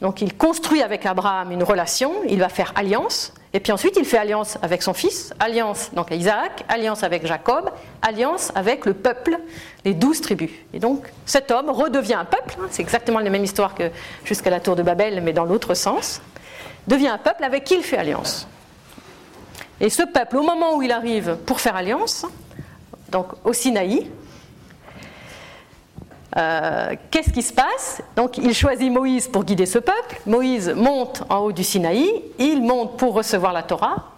donc 0.00 0.22
il 0.22 0.36
construit 0.36 0.82
avec 0.82 1.04
Abraham 1.04 1.52
une 1.52 1.62
relation, 1.62 2.12
il 2.28 2.38
va 2.38 2.48
faire 2.48 2.72
alliance, 2.74 3.32
et 3.52 3.60
puis 3.60 3.72
ensuite 3.72 3.96
il 3.96 4.04
fait 4.04 4.18
alliance 4.18 4.58
avec 4.62 4.82
son 4.82 4.94
fils, 4.94 5.34
alliance 5.38 5.90
donc 5.92 6.10
Isaac, 6.10 6.64
alliance 6.68 7.02
avec 7.02 7.26
Jacob, 7.26 7.70
alliance 8.00 8.50
avec 8.54 8.86
le 8.86 8.94
peuple, 8.94 9.38
les 9.84 9.94
douze 9.94 10.20
tribus. 10.20 10.50
Et 10.72 10.78
donc 10.78 11.06
cet 11.26 11.50
homme 11.50 11.70
redevient 11.70 12.14
un 12.14 12.24
peuple, 12.24 12.56
hein, 12.60 12.66
c'est 12.70 12.82
exactement 12.82 13.18
la 13.18 13.30
même 13.30 13.44
histoire 13.44 13.74
que 13.74 13.90
jusqu'à 14.24 14.50
la 14.50 14.60
tour 14.60 14.76
de 14.76 14.82
Babel, 14.82 15.20
mais 15.22 15.32
dans 15.32 15.44
l'autre 15.44 15.74
sens, 15.74 16.22
devient 16.86 17.08
un 17.08 17.18
peuple 17.18 17.44
avec 17.44 17.64
qui 17.64 17.74
il 17.74 17.82
fait 17.82 17.98
alliance. 17.98 18.48
Et 19.80 19.90
ce 19.90 20.02
peuple, 20.02 20.36
au 20.36 20.42
moment 20.42 20.76
où 20.76 20.82
il 20.82 20.92
arrive 20.92 21.36
pour 21.46 21.60
faire 21.60 21.76
alliance, 21.76 22.26
donc 23.10 23.28
au 23.44 23.52
Sinaï, 23.52 24.10
euh, 26.36 26.94
qu'est-ce 27.10 27.30
qui 27.30 27.42
se 27.42 27.52
passe? 27.52 28.02
Donc 28.16 28.38
il 28.38 28.54
choisit 28.54 28.90
Moïse 28.90 29.28
pour 29.28 29.44
guider 29.44 29.66
ce 29.66 29.78
peuple. 29.78 30.20
Moïse 30.26 30.68
monte 30.70 31.24
en 31.28 31.38
haut 31.38 31.52
du 31.52 31.64
Sinaï, 31.64 32.22
il 32.38 32.62
monte 32.62 32.96
pour 32.96 33.14
recevoir 33.14 33.52
la 33.52 33.62
Torah, 33.62 34.12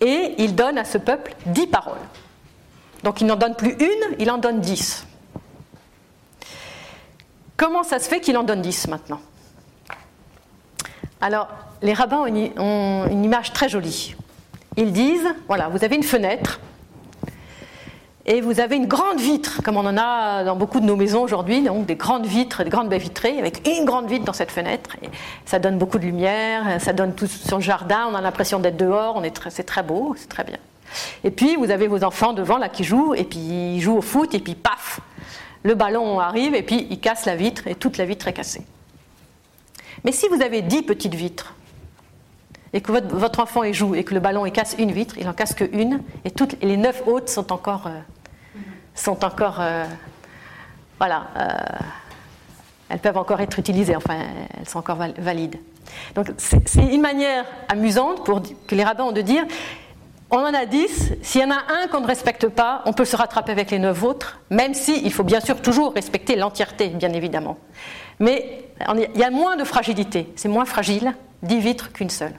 et 0.00 0.34
il 0.38 0.54
donne 0.54 0.78
à 0.78 0.84
ce 0.84 0.98
peuple 0.98 1.34
dix 1.46 1.66
paroles. 1.66 1.98
Donc 3.02 3.20
il 3.20 3.26
n'en 3.26 3.36
donne 3.36 3.54
plus 3.54 3.72
une, 3.72 4.16
il 4.18 4.30
en 4.30 4.38
donne 4.38 4.60
dix. 4.60 5.06
Comment 7.56 7.82
ça 7.82 7.98
se 7.98 8.08
fait 8.08 8.20
qu'il 8.20 8.36
en 8.36 8.42
donne 8.42 8.62
dix 8.62 8.86
maintenant? 8.86 9.20
Alors, 11.20 11.48
les 11.80 11.94
rabbins 11.94 12.18
ont 12.18 12.26
une, 12.26 12.52
ont 12.58 13.06
une 13.10 13.24
image 13.24 13.52
très 13.52 13.70
jolie. 13.70 14.14
Ils 14.76 14.92
disent, 14.92 15.34
voilà, 15.48 15.68
vous 15.68 15.82
avez 15.82 15.96
une 15.96 16.02
fenêtre, 16.02 16.60
et 18.28 18.40
vous 18.40 18.58
avez 18.58 18.76
une 18.76 18.86
grande 18.86 19.20
vitre, 19.20 19.62
comme 19.62 19.76
on 19.76 19.86
en 19.86 19.96
a 19.96 20.42
dans 20.42 20.56
beaucoup 20.56 20.80
de 20.80 20.84
nos 20.84 20.96
maisons 20.96 21.22
aujourd'hui, 21.22 21.62
donc 21.62 21.86
des 21.86 21.94
grandes 21.94 22.26
vitres, 22.26 22.64
des 22.64 22.70
grandes 22.70 22.88
baies 22.88 22.98
vitrées, 22.98 23.38
avec 23.38 23.66
une 23.68 23.84
grande 23.84 24.08
vitre 24.08 24.24
dans 24.24 24.32
cette 24.32 24.50
fenêtre. 24.50 24.96
Ça 25.44 25.60
donne 25.60 25.78
beaucoup 25.78 25.98
de 25.98 26.04
lumière, 26.04 26.80
ça 26.80 26.92
donne 26.92 27.14
tout 27.14 27.28
sur 27.28 27.58
le 27.58 27.62
jardin, 27.62 28.08
on 28.10 28.14
a 28.16 28.20
l'impression 28.20 28.58
d'être 28.58 28.76
dehors, 28.76 29.22
c'est 29.50 29.62
très 29.62 29.84
beau, 29.84 30.14
c'est 30.18 30.28
très 30.28 30.42
bien. 30.42 30.58
Et 31.22 31.30
puis 31.30 31.54
vous 31.54 31.70
avez 31.70 31.86
vos 31.86 32.02
enfants 32.02 32.32
devant 32.32 32.58
là 32.58 32.68
qui 32.68 32.82
jouent, 32.82 33.14
et 33.14 33.24
puis 33.24 33.38
ils 33.38 33.80
jouent 33.80 33.98
au 33.98 34.02
foot, 34.02 34.34
et 34.34 34.40
puis 34.40 34.56
paf, 34.56 35.00
le 35.62 35.76
ballon 35.76 36.18
arrive, 36.18 36.54
et 36.56 36.62
puis 36.62 36.88
il 36.90 36.98
casse 36.98 37.26
la 37.26 37.36
vitre, 37.36 37.68
et 37.68 37.76
toute 37.76 37.96
la 37.96 38.06
vitre 38.06 38.26
est 38.26 38.32
cassée. 38.32 38.62
Mais 40.04 40.10
si 40.10 40.26
vous 40.28 40.42
avez 40.42 40.62
dix 40.62 40.82
petites 40.82 41.14
vitres, 41.14 41.54
et 42.72 42.80
que 42.80 42.92
votre, 42.92 43.40
enfant 43.40 43.62
y 43.62 43.72
joue, 43.72 43.94
et 43.94 44.04
que 44.04 44.14
le 44.14 44.20
ballon 44.20 44.44
il 44.44 44.52
casse 44.52 44.74
une 44.78 44.92
vitre, 44.92 45.16
il 45.18 45.28
en 45.28 45.32
casse 45.32 45.54
qu'une, 45.54 46.02
et 46.24 46.30
toutes 46.30 46.60
les 46.62 46.76
neuf 46.76 47.02
autres 47.06 47.28
sont 47.28 47.52
encore, 47.52 47.86
euh, 47.86 48.00
sont 48.96 49.24
encore, 49.24 49.58
euh, 49.60 49.84
voilà, 50.98 51.26
euh, 51.36 51.48
elles 52.88 52.98
peuvent 52.98 53.18
encore 53.18 53.40
être 53.40 53.58
utilisées, 53.58 53.94
enfin, 53.94 54.16
elles 54.58 54.68
sont 54.68 54.78
encore 54.78 54.96
val- 54.96 55.14
valides. 55.18 55.58
Donc 56.14 56.26
c'est 56.36 56.60
une 56.78 57.00
manière 57.00 57.44
amusante 57.68 58.24
pour 58.24 58.42
que 58.42 58.74
les 58.74 58.82
rabbins 58.82 59.04
ont 59.04 59.12
de 59.12 59.20
dire, 59.22 59.44
on 60.30 60.38
en 60.38 60.52
a 60.54 60.66
dix, 60.66 61.12
s'il 61.22 61.40
y 61.40 61.44
en 61.44 61.52
a 61.52 61.62
un 61.82 61.86
qu'on 61.86 62.00
ne 62.00 62.06
respecte 62.06 62.48
pas, 62.48 62.82
on 62.86 62.92
peut 62.92 63.04
se 63.04 63.14
rattraper 63.16 63.52
avec 63.52 63.70
les 63.70 63.78
neuf 63.78 64.02
autres, 64.02 64.40
même 64.50 64.74
si 64.74 65.00
il 65.04 65.12
faut 65.12 65.22
bien 65.22 65.40
sûr 65.40 65.62
toujours 65.62 65.94
respecter 65.94 66.34
l'entièreté, 66.34 66.88
bien 66.88 67.12
évidemment. 67.12 67.58
Mais 68.18 68.64
il 69.14 69.20
y 69.20 69.22
a 69.22 69.30
moins 69.30 69.56
de 69.56 69.62
fragilité, 69.62 70.32
c'est 70.34 70.48
moins 70.48 70.64
fragile, 70.64 71.14
dix 71.42 71.60
vitres 71.60 71.92
qu'une 71.92 72.10
seule. 72.10 72.34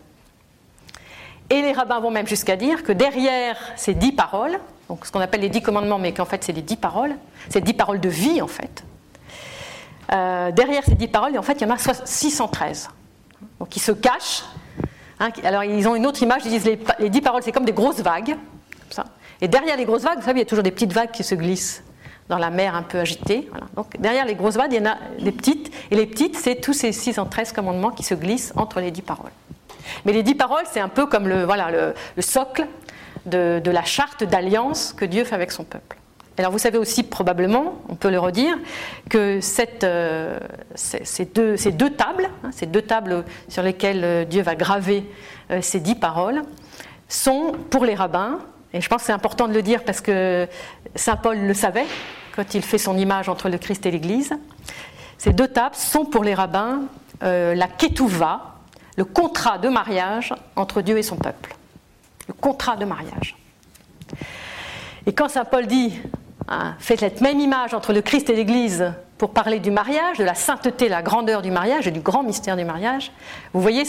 Et 1.49 1.61
les 1.61 1.71
rabbins 1.71 2.01
vont 2.01 2.11
même 2.11 2.27
jusqu'à 2.27 2.57
dire 2.57 2.83
que 2.83 2.91
derrière 2.91 3.57
ces 3.77 3.93
dix 3.93 4.11
paroles, 4.11 4.59
donc 4.89 5.05
ce 5.05 5.11
qu'on 5.11 5.19
appelle 5.19 5.41
les 5.41 5.49
dix 5.49 5.61
commandements, 5.61 5.99
mais 5.99 6.13
qu'en 6.13 6.25
fait 6.25 6.43
c'est 6.43 6.53
les 6.53 6.61
dix 6.61 6.77
paroles, 6.77 7.15
c'est 7.49 7.61
dix 7.61 7.73
paroles 7.73 7.99
de 7.99 8.09
vie 8.09 8.41
en 8.41 8.47
fait. 8.47 8.83
Euh, 10.13 10.51
derrière 10.51 10.83
ces 10.85 10.95
dix 10.95 11.07
paroles, 11.09 11.37
en 11.37 11.41
fait, 11.41 11.53
il 11.59 11.67
y 11.67 11.69
en 11.69 11.73
a 11.73 11.77
soix- 11.77 12.05
613. 12.05 12.89
Donc 13.59 13.75
ils 13.75 13.81
se 13.81 13.91
cachent. 13.91 14.43
hein, 15.19 15.29
alors 15.43 15.63
ils 15.65 15.85
ont 15.87 15.95
une 15.95 16.05
autre 16.05 16.23
image, 16.23 16.43
ils 16.45 16.51
disent 16.51 16.65
les, 16.65 16.79
les 16.99 17.09
dix 17.09 17.21
paroles, 17.21 17.43
c'est 17.43 17.51
comme 17.51 17.65
des 17.65 17.73
grosses 17.73 17.99
vagues. 17.99 18.27
comme 18.35 18.91
ça. 18.91 19.03
Et 19.41 19.47
derrière 19.49 19.75
les 19.75 19.83
grosses 19.85 20.03
vagues, 20.03 20.19
vous 20.19 20.25
savez, 20.25 20.39
il 20.39 20.43
y 20.43 20.45
a 20.45 20.49
toujours 20.49 20.63
des 20.63 20.71
petites 20.71 20.93
vagues 20.93 21.11
qui 21.11 21.23
se 21.25 21.35
glissent 21.35 21.83
dans 22.29 22.37
la 22.37 22.49
mer 22.49 22.73
un 22.75 22.83
peu 22.83 22.99
agitée. 22.99 23.49
Donc 23.75 23.99
derrière 23.99 24.25
les 24.25 24.35
grosses 24.35 24.55
vagues, 24.55 24.71
il 24.73 24.79
y 24.81 24.87
en 24.87 24.91
a 24.91 24.97
des 25.19 25.31
petites. 25.33 25.71
Et 25.91 25.95
les 25.95 26.05
petites, 26.05 26.37
c'est 26.37 26.55
tous 26.55 26.73
ces 26.73 26.93
613 26.93 27.51
commandements 27.51 27.91
qui 27.91 28.03
se 28.03 28.13
glissent 28.13 28.53
entre 28.55 28.79
les 28.79 28.91
dix 28.91 29.01
paroles. 29.01 29.31
Mais 30.05 30.13
les 30.13 30.23
dix 30.23 30.35
paroles, 30.35 30.63
c'est 30.71 30.79
un 30.79 30.89
peu 30.89 31.05
comme 31.05 31.27
le, 31.27 31.43
voilà, 31.43 31.69
le 31.71 32.21
socle 32.21 32.65
de, 33.27 33.61
la 33.69 33.83
charte 33.83 34.23
d'alliance 34.23 34.93
que 34.93 35.05
Dieu 35.05 35.23
fait 35.23 35.35
avec 35.35 35.51
son 35.51 35.63
peuple. 35.63 35.97
Alors 36.39 36.51
vous 36.51 36.59
savez 36.59 36.77
aussi 36.77 37.01
probablement, 37.01 37.81
on 37.89 37.95
peut 37.95 38.11
le 38.11 38.19
redire, 38.19 38.55
que 39.09 39.39
euh, 39.83 40.39
ces, 40.75 41.25
deux, 41.25 41.89
tables, 41.89 42.29
hein, 42.43 42.49
ces 42.51 42.67
deux 42.67 42.83
tables 42.83 43.23
sur 43.49 43.63
lesquelles 43.63 44.03
euh, 44.03 44.23
Dieu 44.23 44.43
va 44.43 44.55
graver 44.55 45.03
euh, 45.49 45.61
ces 45.61 45.79
dix 45.79 45.95
paroles, 45.95 46.43
sont 47.09 47.53
pour 47.71 47.85
les 47.85 47.95
rabbins, 47.95 48.39
et 48.73 48.81
je 48.81 48.87
pense 48.87 49.01
que 49.01 49.07
c'est 49.07 49.13
important 49.13 49.47
de 49.47 49.53
le 49.53 49.63
dire 49.63 49.83
parce 49.83 50.01
que 50.01 50.47
Saint 50.93 51.15
Paul 51.15 51.39
le 51.39 51.53
savait 51.55 51.85
quand 52.35 52.53
il 52.53 52.61
fait 52.61 52.77
son 52.77 52.97
image 52.97 53.29
entre 53.29 53.49
le 53.49 53.57
Christ 53.57 53.85
et 53.87 53.91
l'Église, 53.91 54.33
ces 55.17 55.33
deux 55.33 55.47
tables 55.47 55.75
sont 55.75 56.05
pour 56.05 56.23
les 56.23 56.35
rabbins 56.35 56.81
la 57.21 57.67
ketouva, 57.67 58.57
le 58.95 59.03
contrat 59.03 59.57
de 59.57 59.69
mariage 59.69 60.35
entre 60.55 60.83
Dieu 60.83 60.99
et 60.99 61.01
son 61.01 61.15
peuple. 61.15 61.56
Le 62.27 62.33
contrat 62.33 62.75
de 62.75 62.85
mariage. 62.85 63.37
Et 65.05 65.13
quand 65.13 65.29
Saint 65.29 65.45
Paul 65.45 65.67
dit 65.67 65.93
hein, 66.47 66.75
faites 66.79 66.99
cette 66.99 67.21
même 67.21 67.39
image 67.39 67.73
entre 67.73 67.93
le 67.93 68.01
Christ 68.01 68.29
et 68.29 68.35
l'Église 68.35 68.93
pour 69.17 69.31
parler 69.31 69.59
du 69.59 69.71
mariage, 69.71 70.17
de 70.17 70.23
la 70.23 70.35
sainteté, 70.35 70.89
la 70.89 71.01
grandeur 71.01 71.41
du 71.41 71.51
mariage 71.51 71.87
et 71.87 71.91
du 71.91 72.01
grand 72.01 72.23
mystère 72.23 72.57
du 72.57 72.65
mariage, 72.65 73.11
vous 73.53 73.61
voyez 73.61 73.83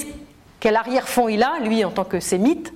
quel 0.61 0.76
arrière-fond 0.76 1.28
il 1.28 1.42
a, 1.42 1.59
lui, 1.61 1.85
en 1.85 1.90
tant 1.90 2.04
que 2.04 2.21
sémite. 2.21 2.73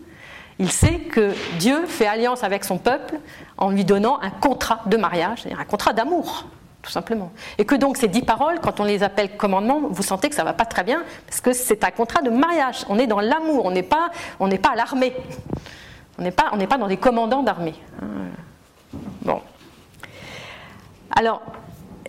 Il 0.59 0.71
sait 0.71 0.99
que 0.99 1.33
Dieu 1.59 1.87
fait 1.87 2.07
alliance 2.07 2.45
avec 2.45 2.65
son 2.65 2.79
peuple 2.79 3.19
en 3.57 3.71
lui 3.71 3.85
donnant 3.85 4.21
un 4.21 4.31
contrat 4.31 4.83
de 4.87 4.97
mariage, 4.97 5.43
c'est-à-dire 5.43 5.61
un 5.61 5.65
contrat 5.65 5.93
d'amour, 5.93 6.45
tout 6.83 6.91
simplement. 6.91 7.31
Et 7.59 7.65
que 7.65 7.75
donc 7.77 7.97
ces 7.97 8.09
dix 8.09 8.23
paroles, 8.23 8.59
quand 8.61 8.81
on 8.81 8.85
les 8.85 9.03
appelle 9.03 9.37
commandements, 9.37 9.83
vous 9.89 10.03
sentez 10.03 10.29
que 10.29 10.35
ça 10.35 10.43
ne 10.43 10.49
va 10.49 10.53
pas 10.53 10.65
très 10.65 10.83
bien, 10.83 11.03
parce 11.27 11.41
que 11.41 11.53
c'est 11.53 11.85
un 11.85 11.91
contrat 11.91 12.23
de 12.23 12.31
mariage. 12.31 12.85
On 12.89 12.99
est 12.99 13.07
dans 13.07 13.21
l'amour, 13.21 13.65
on 13.65 13.71
n'est 13.71 13.83
pas, 13.85 14.11
on 14.41 14.49
n'est 14.49 14.59
pas 14.59 14.71
à 14.71 14.75
l'armée. 14.75 15.15
On 16.19 16.23
n'est 16.23 16.33
pas, 16.33 16.51
on 16.53 16.57
n'est 16.57 16.67
pas 16.67 16.79
dans 16.79 16.89
des 16.89 16.97
commandants 16.97 17.43
d'armée. 17.43 17.75
hein. 18.03 18.07
Bon. 19.23 19.41
Alors, 21.15 21.41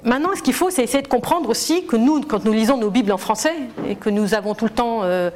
maintenant, 0.04 0.36
ce 0.36 0.42
qu'il 0.42 0.54
faut, 0.54 0.70
c'est 0.70 0.84
essayer 0.84 1.02
de 1.04 1.08
comprendre 1.08 1.50
aussi 1.50 1.86
que 1.86 1.96
nous, 1.96 2.22
quand 2.22 2.44
nous 2.44 2.52
lisons 2.54 2.78
nos 2.78 2.90
Bibles 2.90 3.12
en 3.12 3.18
français, 3.18 3.54
et 3.88 3.96
que 3.96 4.10
nous 4.10 4.34
avons 4.34 4.56
tout 4.56 4.66
le 4.66 4.72
temps 4.72 5.04
euh, 5.04 5.30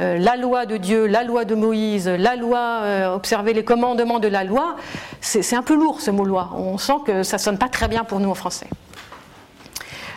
euh, 0.00 0.18
la 0.18 0.36
loi 0.36 0.66
de 0.66 0.76
Dieu, 0.76 1.06
la 1.06 1.22
loi 1.24 1.44
de 1.44 1.54
Moïse, 1.54 2.08
la 2.08 2.36
loi, 2.36 2.58
euh, 2.82 3.14
observer 3.14 3.52
les 3.52 3.64
commandements 3.64 4.18
de 4.18 4.28
la 4.28 4.44
loi, 4.44 4.76
c'est 5.20 5.54
un 5.56 5.62
peu 5.62 5.74
lourd 5.74 6.00
ce 6.00 6.10
mot 6.10 6.24
loi. 6.24 6.50
On 6.56 6.78
sent 6.78 6.98
que 7.06 7.22
ça 7.22 7.38
sonne 7.38 7.58
pas 7.58 7.68
très 7.68 7.88
bien 7.88 8.04
pour 8.04 8.20
nous 8.20 8.30
en 8.30 8.34
français. 8.34 8.66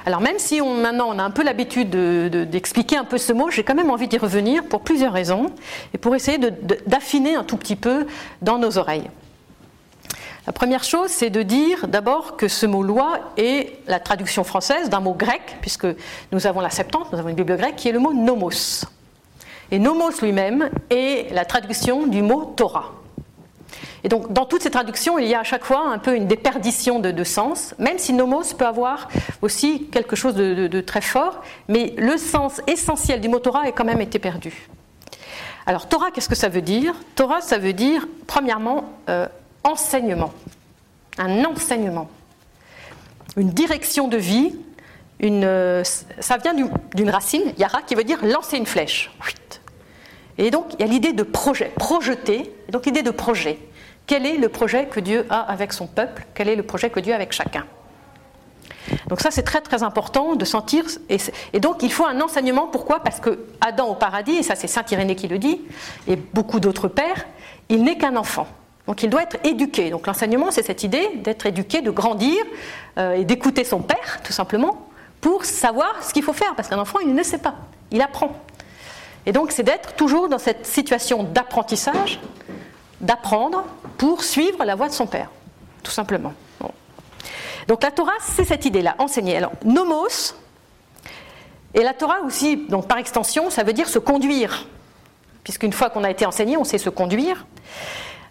Alors 0.06 0.22
même 0.22 0.40
si 0.40 0.62
on, 0.62 0.76
maintenant 0.76 1.10
on 1.10 1.20
a 1.20 1.24
un 1.24 1.32
peu 1.32 1.44
l'habitude 1.44 1.90
de- 1.90 2.30
de- 2.32 2.44
d'expliquer 2.46 2.96
un 2.96 3.04
peu 3.04 3.18
ce 3.18 3.34
mot, 3.34 3.50
j'ai 3.52 3.64
quand 3.64 3.76
même 3.76 3.92
envie 3.92 4.08
d'y 4.08 4.18
revenir 4.18 4.64
pour 4.64 4.80
plusieurs 4.82 5.12
raisons 5.12 5.48
et 5.94 5.98
pour 5.98 6.16
essayer 6.16 6.38
d'affiner 6.86 7.36
un 7.36 7.44
tout 7.44 7.58
petit 7.58 7.76
peu 7.76 8.08
dans 8.42 8.58
nos 8.58 8.78
oreilles. 8.78 9.10
La 10.46 10.54
première 10.54 10.86
chose, 10.86 11.10
c'est 11.10 11.30
de 11.30 11.42
dire 11.44 11.90
d'abord 11.90 12.38
que 12.38 12.48
ce 12.48 12.66
mot 12.66 12.84
loi 12.84 13.20
est 13.36 13.80
la 13.86 14.00
traduction 14.00 14.46
française 14.46 14.90
d'un 14.90 15.02
mot 15.02 15.12
grec, 15.14 15.58
puisque 15.60 15.88
nous 16.32 16.48
avons 16.48 16.62
la 16.62 16.70
Septante, 16.70 17.12
nous 17.12 17.20
avons 17.20 17.28
une 17.28 17.36
Bible 17.36 17.58
grecque, 17.58 17.76
qui 17.76 17.90
est 17.90 17.92
le 17.92 18.00
mot 18.00 18.14
nomos. 18.14 18.86
Et 19.72 19.80
nomos 19.80 20.12
lui-même 20.22 20.70
est 20.90 21.34
la 21.34 21.46
traduction 21.46 22.08
du 22.08 22.22
mot 22.22 22.54
Torah. 22.56 22.94
Et 24.04 24.10
donc, 24.10 24.32
dans 24.32 24.46
toutes 24.46 24.62
ces 24.62 24.72
traductions, 24.72 25.20
il 25.20 25.28
y 25.28 25.34
a 25.34 25.42
à 25.42 25.44
chaque 25.44 25.66
fois 25.66 25.90
un 25.90 25.98
peu 25.98 26.16
une 26.16 26.28
déperdition 26.28 27.00
de, 27.00 27.24
sens, 27.24 27.76
même 27.78 27.98
si 27.98 28.14
nomos 28.14 28.54
peut 28.58 28.66
avoir 28.66 29.10
aussi 29.42 29.88
quelque 29.92 30.16
chose 30.16 30.36
de, 30.36 30.82
très 30.82 31.02
fort, 31.02 31.42
mais 31.68 31.94
le 31.98 32.18
sens 32.18 32.62
essentiel 32.68 33.20
du 33.20 33.28
mot 33.28 33.40
Torah 33.40 33.64
a 33.64 33.72
quand 33.72 33.84
même 33.84 34.02
été 34.02 34.20
perdu. 34.20 34.70
Alors, 35.66 35.90
Torah, 35.90 36.12
qu'est-ce 36.12 36.30
que 36.30 36.36
ça 36.36 36.48
veut 36.48 36.62
dire? 36.62 36.96
Torah, 37.16 37.42
ça 37.42 37.58
veut 37.58 37.74
dire, 37.74 38.08
premièrement, 38.26 38.86
euh, 39.10 39.28
enseignement. 39.66 40.32
Un 41.18 41.44
enseignement. 41.44 42.10
Une 43.36 43.50
direction 43.50 44.08
de 44.08 44.16
vie. 44.16 44.56
Une, 45.20 45.44
euh, 45.44 45.84
ça 45.84 46.38
vient 46.38 46.54
du- 46.54 46.70
d'une 46.96 47.10
racine, 47.10 47.52
yara, 47.58 47.82
qui 47.82 47.96
veut 47.96 48.06
dire 48.06 48.24
lancer 48.24 48.56
une 48.56 48.66
flèche. 48.66 49.12
Whitt. 49.26 49.47
Et 50.38 50.52
donc, 50.52 50.74
il 50.74 50.82
y 50.82 50.84
a 50.84 50.88
l'idée 50.88 51.14
de 51.14 51.24
projet, 51.24 51.72
projeter, 51.78 52.54
et 52.68 52.72
donc 52.72 52.86
l'idée 52.86 53.02
de 53.02 53.12
projet. 53.12 53.58
Quel 54.06 54.26
est 54.26 54.38
le 54.38 54.50
projet 54.50 54.86
que 54.86 55.00
Dieu 55.00 55.26
a 55.30 55.42
avec 55.42 55.74
son 55.74 55.88
peuple? 55.88 56.26
Quel 56.34 56.48
est 56.48 56.56
le 56.56 56.64
projet 56.64 56.90
que 56.90 57.00
Dieu 57.00 57.14
a 57.14 57.16
avec 57.16 57.34
chacun? 57.34 57.66
Donc 59.10 59.22
ça 59.22 59.32
c'est 59.32 59.44
très 59.44 59.62
très 59.62 59.84
important 59.84 60.36
de 60.36 60.46
sentir. 60.46 60.86
Et, 61.10 61.60
donc 61.60 61.84
il 61.84 61.92
faut 61.92 62.06
un 62.06 62.22
enseignement. 62.22 62.68
Pourquoi? 62.68 63.02
Parce 63.02 63.20
que 63.20 63.40
Adam 63.62 63.88
au 63.88 63.96
paradis, 63.96 64.38
et 64.38 64.44
ça 64.44 64.56
c'est 64.56 64.68
Saint 64.68 64.86
Irénée 64.90 65.16
qui 65.16 65.28
le 65.28 65.40
dit, 65.40 65.62
et 66.08 66.16
beaucoup 66.16 66.60
d'autres 66.60 66.88
pères, 66.88 67.26
il 67.70 67.84
n'est 67.84 67.98
qu'un 67.98 68.16
enfant. 68.16 68.48
Donc 68.88 69.04
il 69.04 69.10
doit 69.10 69.24
être 69.24 69.38
éduqué. 69.46 69.90
Donc 69.90 70.08
l'enseignement 70.08 70.52
c'est 70.52 70.64
cette 70.64 70.84
idée 70.84 71.10
d'être 71.16 71.46
éduqué, 71.46 71.82
de 71.82 71.92
grandir 71.92 72.38
euh, 72.98 73.16
et 73.16 73.26
d'écouter 73.26 73.64
son 73.64 73.82
père 73.82 74.20
tout 74.24 74.34
simplement 74.34 74.88
pour 75.20 75.44
savoir 75.44 76.02
ce 76.02 76.14
qu'il 76.14 76.24
faut 76.24 76.34
faire. 76.34 76.56
Parce 76.56 76.70
qu'un 76.70 76.80
enfant 76.80 77.00
il 77.00 77.14
ne 77.14 77.24
sait 77.24 77.40
pas, 77.40 77.56
il 77.92 78.02
apprend. 78.02 78.32
Et 79.28 79.34
donc 79.34 79.52
c'est 79.52 79.62
d'être 79.62 79.94
toujours 79.94 80.30
dans 80.30 80.40
cette 80.40 80.66
situation 80.66 81.22
d'apprentissage, 81.22 82.20
d'apprendre 83.02 83.66
pour 83.98 84.24
suivre 84.24 84.64
la 84.64 84.74
voie 84.74 84.88
de 84.88 84.94
son 84.94 85.06
père, 85.06 85.30
tout 85.84 85.92
simplement. 85.92 86.34
Donc 87.68 87.84
la 87.84 87.92
Torah, 87.92 88.14
c'est 88.22 88.46
cette 88.46 88.64
idée-là, 88.64 88.96
enseigner. 88.98 89.36
Alors, 89.36 89.52
nomos, 89.66 90.34
et 91.74 91.84
la 91.84 91.94
Torah 91.94 92.22
aussi, 92.26 92.56
donc 92.56 92.88
par 92.88 92.98
extension, 92.98 93.50
ça 93.50 93.64
veut 93.64 93.74
dire 93.74 93.90
se 93.90 94.00
conduire, 94.00 94.66
puisqu'une 95.44 95.74
fois 95.74 95.90
qu'on 95.90 96.06
a 96.06 96.10
été 96.10 96.26
enseigné, 96.26 96.56
on 96.56 96.64
sait 96.64 96.78
se 96.78 96.90
conduire. 96.90 97.46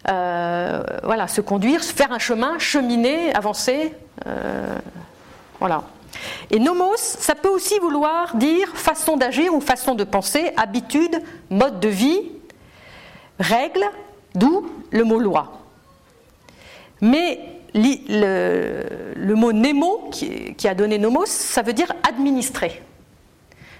Euh, 0.09 0.81
voilà, 1.03 1.27
se 1.27 1.41
conduire, 1.41 1.83
faire 1.83 2.11
un 2.11 2.19
chemin, 2.19 2.57
cheminer, 2.57 3.33
avancer. 3.35 3.93
Euh, 4.25 4.79
voilà. 5.59 5.83
Et 6.51 6.59
nomos, 6.59 6.95
ça 6.97 7.35
peut 7.35 7.49
aussi 7.49 7.77
vouloir 7.79 8.35
dire 8.35 8.69
façon 8.75 9.17
d'agir 9.17 9.53
ou 9.53 9.61
façon 9.61 9.95
de 9.95 10.03
penser, 10.03 10.51
habitude, 10.57 11.21
mode 11.49 11.79
de 11.79 11.89
vie, 11.89 12.31
règle, 13.39 13.83
d'où 14.35 14.67
le 14.91 15.03
mot 15.03 15.19
loi. 15.19 15.51
Mais 17.01 17.39
le, 17.73 19.33
mot 19.33 19.51
nemo, 19.51 20.09
qui, 20.11 20.67
a 20.67 20.73
donné 20.73 20.97
nomos, 20.97 21.25
ça 21.25 21.61
veut 21.61 21.73
dire 21.73 21.93
administrer. 22.07 22.81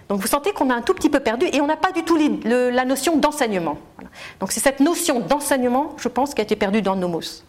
Donc 0.09 0.21
vous 0.21 0.27
sentez 0.27 0.51
qu'on 0.53 0.69
a 0.69 0.75
un 0.75 0.81
tout 0.81 0.93
petit 0.93 1.09
peu 1.09 1.19
perdu 1.19 1.47
et 1.51 1.59
on 1.59 1.67
n'a 1.67 1.75
pas 1.75 1.91
du 1.91 2.03
tout 2.03 2.17
la 2.45 2.85
notion 2.85 3.17
d'enseignement. 3.17 3.77
Donc 4.39 4.51
c'est 4.51 4.61
cette 4.61 4.79
notion 4.79 5.19
d'enseignement, 5.19 5.95
je 5.97 6.07
pense, 6.07 6.33
qui 6.33 6.41
a 6.41 6.43
été 6.43 6.55
perdue 6.55 6.81
dans 6.81 6.95
nomos. 6.95 7.43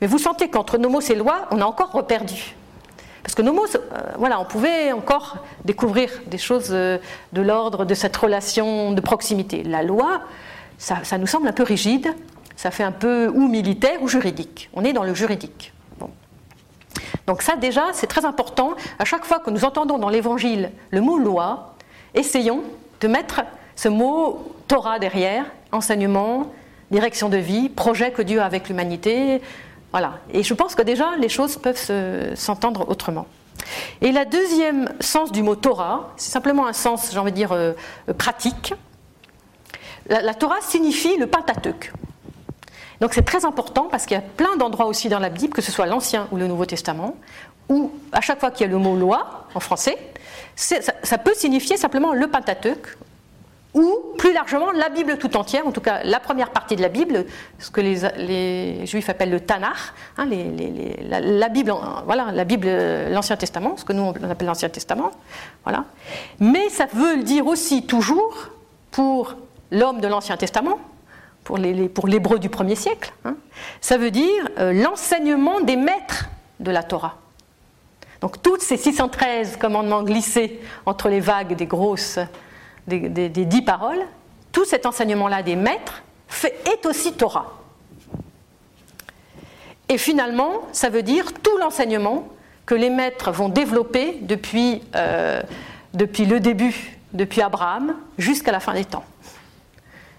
Mais 0.00 0.06
vous 0.06 0.18
sentez 0.18 0.48
qu'entre 0.48 0.78
nomos 0.78 1.00
et 1.00 1.14
loi, 1.14 1.48
on 1.50 1.60
a 1.60 1.64
encore 1.64 1.90
reperdu. 1.92 2.54
Parce 3.24 3.34
que 3.34 3.42
nomos, 3.42 3.74
euh, 3.74 3.78
voilà, 4.18 4.38
on 4.38 4.44
pouvait 4.44 4.92
encore 4.92 5.38
découvrir 5.64 6.10
des 6.26 6.38
choses 6.38 6.68
euh, 6.70 6.98
de 7.32 7.42
l'ordre 7.42 7.84
de 7.84 7.94
cette 7.94 8.16
relation 8.16 8.92
de 8.92 9.00
proximité. 9.00 9.64
La 9.64 9.82
loi, 9.82 10.20
ça, 10.78 10.98
ça, 11.02 11.18
nous 11.18 11.26
semble 11.26 11.48
un 11.48 11.52
peu 11.52 11.62
rigide, 11.62 12.14
ça 12.54 12.70
fait 12.70 12.84
un 12.84 12.92
peu 12.92 13.28
ou 13.28 13.48
militaire 13.48 14.02
ou 14.02 14.08
juridique. 14.08 14.70
On 14.74 14.84
est 14.84 14.92
dans 14.92 15.04
le 15.04 15.14
juridique. 15.14 15.72
Donc 17.26 17.40
ça 17.40 17.56
déjà, 17.56 17.84
c'est 17.92 18.06
très 18.06 18.26
important. 18.26 18.74
À 18.98 19.04
chaque 19.04 19.24
fois 19.24 19.38
que 19.38 19.50
nous 19.50 19.64
entendons 19.64 19.98
dans 19.98 20.10
l'Évangile 20.10 20.70
le 20.90 21.00
mot 21.00 21.18
loi, 21.18 21.74
essayons 22.14 22.62
de 23.00 23.08
mettre 23.08 23.42
ce 23.76 23.88
mot 23.88 24.52
Torah 24.68 24.98
derrière, 24.98 25.46
enseignement, 25.72 26.52
direction 26.90 27.28
de 27.28 27.38
vie, 27.38 27.70
projet 27.70 28.10
que 28.12 28.22
Dieu 28.22 28.40
a 28.40 28.44
avec 28.44 28.68
l'humanité. 28.68 29.40
Voilà. 29.94 30.14
Et 30.32 30.42
je 30.42 30.54
pense 30.54 30.74
que 30.74 30.82
déjà, 30.82 31.14
les 31.20 31.28
choses 31.28 31.56
peuvent 31.56 32.34
s'entendre 32.34 32.88
autrement. 32.88 33.28
Et 34.00 34.10
le 34.10 34.24
deuxième 34.24 34.88
sens 34.98 35.30
du 35.30 35.44
mot 35.44 35.54
Torah, 35.54 36.12
c'est 36.16 36.32
simplement 36.32 36.66
un 36.66 36.72
sens, 36.72 37.10
j'ai 37.12 37.18
envie 37.20 37.30
de 37.30 37.36
dire, 37.36 37.52
euh, 37.52 37.74
pratique. 38.18 38.74
La, 40.08 40.20
la 40.20 40.34
Torah 40.34 40.60
signifie 40.62 41.16
le 41.16 41.28
Pentateuque. 41.28 41.92
Donc 43.00 43.14
c'est 43.14 43.22
très 43.22 43.44
important 43.44 43.86
parce 43.88 44.06
qu'il 44.06 44.16
y 44.16 44.18
a 44.18 44.24
plein 44.36 44.56
d'endroits 44.56 44.86
aussi 44.86 45.08
dans 45.08 45.20
la 45.20 45.28
Bible, 45.28 45.54
que 45.54 45.62
ce 45.62 45.70
soit 45.70 45.86
l'Ancien 45.86 46.26
ou 46.32 46.38
le 46.38 46.48
Nouveau 46.48 46.66
Testament, 46.66 47.14
où 47.68 47.92
à 48.10 48.20
chaque 48.20 48.40
fois 48.40 48.50
qu'il 48.50 48.66
y 48.66 48.68
a 48.68 48.72
le 48.72 48.78
mot 48.78 48.96
loi 48.96 49.46
en 49.54 49.60
français, 49.60 49.96
ça, 50.56 51.18
peut 51.18 51.34
signifier 51.36 51.76
simplement 51.76 52.14
le 52.14 52.26
Pentateuque 52.26 52.98
ou 53.74 54.14
plus 54.16 54.32
largement 54.32 54.70
la 54.70 54.88
Bible 54.88 55.18
tout 55.18 55.36
entière, 55.36 55.66
en 55.66 55.72
tout 55.72 55.80
cas 55.80 56.02
la 56.04 56.20
première 56.20 56.50
partie 56.50 56.76
de 56.76 56.82
la 56.82 56.88
Bible, 56.88 57.26
ce 57.58 57.70
que 57.70 57.80
les, 57.80 58.86
Juifs 58.86 59.08
appellent 59.08 59.30
le 59.30 59.40
Tanakh, 59.40 59.76
hein, 60.16 60.26
la, 60.26 61.48
Bible, 61.48 61.74
voilà, 62.06 62.30
la 62.32 62.44
Bible, 62.44 62.68
l'Ancien 63.10 63.36
Testament, 63.36 63.76
ce 63.76 63.84
que 63.84 63.92
nous 63.92 64.02
on 64.02 64.30
appelle 64.30 64.46
l'Ancien 64.46 64.68
Testament, 64.68 65.10
voilà. 65.64 65.84
Mais 66.38 66.68
ça 66.68 66.86
veut 66.92 67.22
dire 67.22 67.46
aussi 67.46 67.84
toujours 67.84 68.50
pour 68.90 69.34
l'homme 69.72 70.00
de 70.00 70.06
l'Ancien 70.08 70.36
Testament, 70.36 70.78
pour 71.42 71.58
l'hébreu 71.58 72.38
du 72.38 72.48
premier 72.48 72.76
siècle. 72.76 73.12
Hein. 73.24 73.36
Ça 73.80 73.98
veut 73.98 74.10
dire 74.10 74.48
euh, 74.58 74.72
l'enseignement 74.72 75.60
des 75.60 75.76
maîtres 75.76 76.26
de 76.60 76.70
la 76.70 76.82
Torah. 76.82 77.16
Donc 78.20 78.40
toutes 78.40 78.62
ces 78.62 78.76
613 78.78 79.58
commandements 79.58 80.02
glissés 80.02 80.60
entre 80.86 81.08
les 81.08 81.20
vagues 81.20 81.54
des 81.56 81.66
grosses, 81.66 82.18
des, 82.86 83.28
dix 83.28 83.62
paroles, 83.62 84.00
tout 84.52 84.64
cet 84.64 84.86
enseignement-là 84.86 85.42
des 85.42 85.56
maîtres 85.56 86.02
fait, 86.28 86.56
est 86.72 86.86
aussi 86.86 87.12
Torah. 87.12 87.52
Et 89.88 89.98
finalement, 89.98 90.62
ça 90.72 90.88
veut 90.88 91.02
dire 91.02 91.32
tout 91.32 91.56
l'enseignement 91.58 92.28
que 92.66 92.74
les 92.74 92.90
maîtres 92.90 93.30
vont 93.30 93.48
développer 93.48 94.18
depuis, 94.22 94.82
euh, 94.94 95.42
depuis 95.92 96.24
le 96.24 96.40
début, 96.40 96.96
depuis 97.12 97.42
Abraham, 97.42 97.94
jusqu'à 98.16 98.52
la 98.52 98.60
fin 98.60 98.72
des 98.72 98.84
temps. 98.84 99.04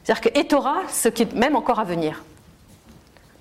C'est-à-dire 0.03 0.31
que 0.31 0.41
Torah, 0.43 0.81
ce 0.91 1.09
qui 1.09 1.23
est 1.23 1.33
même 1.33 1.55
encore 1.55 1.79
à 1.79 1.83
venir, 1.83 2.23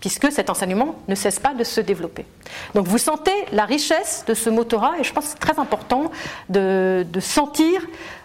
puisque 0.00 0.30
cet 0.30 0.50
enseignement 0.50 0.96
ne 1.08 1.14
cesse 1.14 1.38
pas 1.38 1.54
de 1.54 1.64
se 1.64 1.80
développer. 1.80 2.26
Donc 2.74 2.86
vous 2.86 2.98
sentez 2.98 3.32
la 3.52 3.64
richesse 3.64 4.24
de 4.26 4.34
ce 4.34 4.50
mot 4.50 4.64
Torah, 4.64 4.98
et 4.98 5.04
je 5.04 5.12
pense 5.12 5.24
que 5.24 5.30
c'est 5.30 5.38
très 5.38 5.58
important 5.58 6.10
de, 6.50 7.06
sentir 7.20 7.80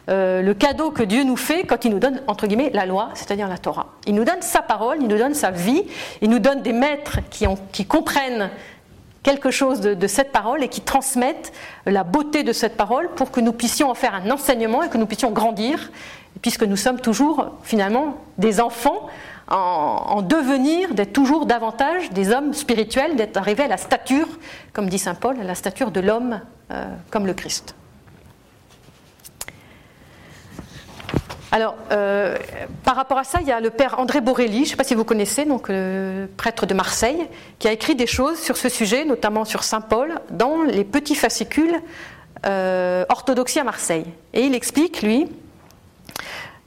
euh, 0.09 0.41
le 0.41 0.53
cadeau 0.53 0.91
que 0.91 1.03
Dieu 1.03 1.23
nous 1.23 1.37
fait 1.37 1.63
quand 1.63 1.85
il 1.85 1.91
nous 1.91 1.99
donne, 1.99 2.21
entre 2.27 2.47
guillemets, 2.47 2.71
la 2.73 2.85
loi, 2.85 3.09
c'est-à-dire 3.13 3.47
la 3.47 3.57
Torah. 3.57 3.87
Il 4.07 4.15
nous 4.15 4.25
donne 4.25 4.41
sa 4.41 4.61
parole, 4.61 4.97
il 5.01 5.07
nous 5.07 5.17
donne 5.17 5.33
sa 5.33 5.51
vie, 5.51 5.83
il 6.21 6.29
nous 6.29 6.39
donne 6.39 6.61
des 6.61 6.73
maîtres 6.73 7.19
qui, 7.29 7.85
comprennent 7.85 8.49
quelque 9.23 9.51
chose 9.51 9.81
de, 9.81 9.93
de, 9.93 10.07
cette 10.07 10.31
parole 10.31 10.63
et 10.63 10.67
qui 10.67 10.81
transmettent 10.81 11.53
la 11.85 12.03
beauté 12.03 12.43
de 12.43 12.53
cette 12.53 12.77
parole 12.77 13.09
pour 13.15 13.31
que 13.31 13.39
nous 13.39 13.53
puissions 13.53 13.89
en 13.89 13.93
faire 13.93 14.15
un 14.15 14.31
enseignement 14.31 14.83
et 14.83 14.89
que 14.89 14.97
nous 14.97 15.05
puissions 15.05 15.31
grandir 15.31 15.91
puisque 16.41 16.63
nous 16.63 16.77
sommes 16.77 16.99
toujours 16.99 17.57
finalement 17.63 18.17
des 18.37 18.61
enfants 18.61 19.09
en, 19.51 20.21
devenir, 20.21 20.93
d'être 20.93 21.11
toujours 21.11 21.47
davantage 21.47 22.11
des 22.11 22.31
hommes 22.31 22.53
spirituels, 22.53 23.15
d'être 23.15 23.37
arrivés 23.37 23.63
à 23.63 23.67
la 23.67 23.77
stature, 23.77 24.27
comme 24.73 24.89
dit 24.89 24.99
Saint 24.99 25.15
Paul, 25.15 25.39
à 25.39 25.43
la 25.43 25.55
stature 25.55 25.89
de 25.89 25.99
l'homme 25.99 26.39
euh, 26.71 26.85
comme 27.09 27.25
le 27.25 27.33
Christ. 27.33 27.73
Alors, 31.51 31.75
euh, 31.91 32.37
par 32.83 32.95
rapport 32.95 33.17
à 33.17 33.23
ça, 33.23 33.39
il 33.41 33.47
y 33.47 33.51
a 33.51 33.59
le 33.59 33.71
père 33.71 33.99
André 33.99 34.21
Borelli, 34.21 34.57
je 34.57 34.61
ne 34.61 34.65
sais 34.65 34.75
pas 34.75 34.83
si 34.83 34.93
vous 34.93 35.03
connaissez, 35.03 35.45
donc 35.45 35.67
le 35.69 36.29
prêtre 36.37 36.67
de 36.67 36.75
Marseille, 36.75 37.27
qui 37.57 37.67
a 37.67 37.71
écrit 37.71 37.95
des 37.95 38.05
choses 38.05 38.39
sur 38.39 38.55
ce 38.55 38.69
sujet, 38.69 39.03
notamment 39.03 39.45
sur 39.45 39.63
Saint 39.63 39.81
Paul, 39.81 40.13
dans 40.29 40.61
les 40.61 40.83
petits 40.83 41.15
fascicules 41.15 41.81
euh, 42.45 43.03
orthodoxie 43.09 43.59
à 43.59 43.63
Marseille. 43.63 44.05
Et 44.33 44.45
il 44.45 44.53
explique, 44.53 45.01
lui, 45.01 45.27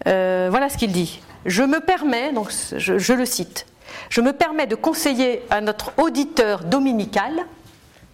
euh, 0.08 0.48
voilà 0.50 0.68
ce 0.68 0.76
qu'il 0.76 0.90
dit. 0.90 1.20
Je 1.46 1.62
me 1.62 1.78
permets, 1.78 2.32
donc 2.32 2.50
je, 2.76 3.12
le 3.12 3.24
cite, 3.24 3.66
je 4.10 4.20
me 4.20 4.32
permets 4.32 4.66
de 4.66 4.74
conseiller 4.74 5.42
à 5.50 5.60
notre 5.60 5.92
auditeur 5.96 6.64
dominical, 6.64 7.32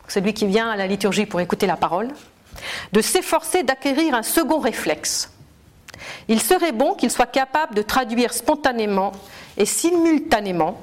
celui 0.06 0.34
qui 0.34 0.46
vient 0.46 0.68
à 0.68 0.76
la 0.76 0.86
liturgie 0.86 1.24
pour 1.24 1.40
écouter 1.40 1.66
la 1.66 1.76
parole, 1.76 2.08
de 2.92 3.00
s'efforcer 3.00 3.62
d'acquérir 3.62 4.14
un 4.14 4.22
second 4.22 4.58
réflexe. 4.58 5.30
Il 6.28 6.40
serait 6.40 6.72
bon 6.72 6.94
qu'il 6.94 7.10
soit 7.10 7.26
capable 7.26 7.74
de 7.74 7.82
traduire 7.82 8.32
spontanément 8.32 9.12
et 9.56 9.66
simultanément 9.66 10.80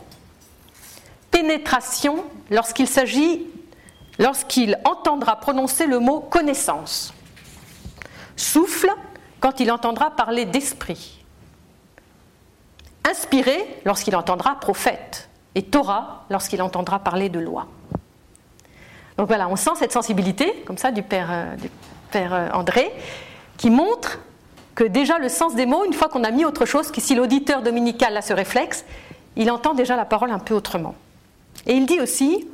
pénétration 1.32 2.24
lorsqu'il 2.50 2.88
s'agit, 2.88 3.46
lorsqu'il 4.20 4.80
entendra 4.86 5.36
prononcer 5.36 5.86
le 5.86 6.00
mot 6.00 6.22
connaissance, 6.22 7.14
souffle 8.36 8.92
quand 9.40 9.60
il 9.60 9.72
entendra 9.72 10.12
parler 10.12 10.46
d'esprit. 10.46 11.24
Inspiré 13.08 13.80
lorsqu'il 13.86 14.16
entendra 14.16 14.56
prophète. 14.60 15.30
Et 15.54 15.64
Torah 15.64 16.26
lorsqu'il 16.30 16.62
entendra 16.62 17.00
parler 17.00 17.30
de 17.30 17.40
loi. 17.40 17.68
Donc 19.18 19.28
voilà, 19.28 19.48
on 19.48 19.56
sent 19.56 19.72
cette 19.78 19.94
sensibilité, 19.94 20.64
comme 20.66 20.78
ça, 20.78 20.92
du 20.92 21.02
père, 21.02 21.30
euh, 21.32 21.56
euh, 22.16 22.50
André, 22.52 22.92
qui 23.58 23.70
montre 23.70 24.20
que 24.76 24.84
déjà 24.84 25.18
le 25.18 25.30
sens 25.30 25.56
des 25.56 25.66
mots, 25.66 25.86
une 25.86 25.94
fois 25.94 26.10
qu'on 26.10 26.24
a 26.24 26.32
mis 26.32 26.46
autre 26.46 26.66
chose, 26.66 26.92
que 26.92 27.02
si 27.02 27.16
l'auditeur 27.16 27.62
dominical 27.62 28.16
a 28.16 28.22
ce 28.22 28.34
réflexe, 28.34 28.86
il 29.38 29.50
entend 29.50 29.74
déjà 29.74 29.96
la 29.96 30.06
parole 30.06 30.32
un 30.32 30.40
peu 30.40 30.54
autrement. 30.54 30.96
Et 31.66 31.74
il 31.74 31.86
dit 31.86 32.00
aussi, 32.02 32.48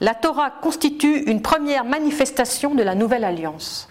la 0.00 0.14
Torah 0.14 0.50
constitue 0.50 1.24
une 1.30 1.42
première 1.42 1.84
manifestation 1.84 2.74
de 2.74 2.82
la 2.82 2.94
nouvelle 2.94 3.24
alliance. 3.24 3.88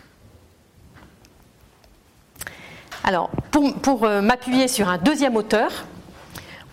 Alors, 3.03 3.29
pour, 3.51 4.03
euh, 4.03 4.21
m'appuyer 4.21 4.67
sur 4.67 4.89
un 4.89 4.97
deuxième 4.97 5.35
auteur, 5.35 5.85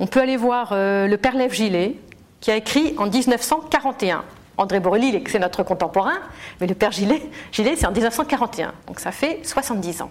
on 0.01 0.07
peut 0.07 0.21
aller 0.21 0.39
voir 0.39 0.71
euh, 0.73 1.07
le 1.07 1.17
père 1.19 1.37
Lève 1.37 1.53
Gillet, 1.53 1.97
qui 2.41 2.51
a 2.51 2.57
écrit 2.57 2.95
en 2.97 3.07
1941 3.07 4.25
André 4.57 4.81
Borelli, 4.81 5.23
c'est 5.29 5.39
notre 5.39 5.63
contemporain, 5.63 6.19
mais 6.61 6.67
le 6.67 6.75
père 6.75 6.93
Gillet, 6.93 7.23
Gillet 7.53 7.75
c'est 7.77 7.87
en 7.87 7.93
1941, 7.93 8.73
donc 8.87 9.01
ça 9.01 9.11
fait 9.11 9.41
70 9.45 10.03
ans. 10.03 10.11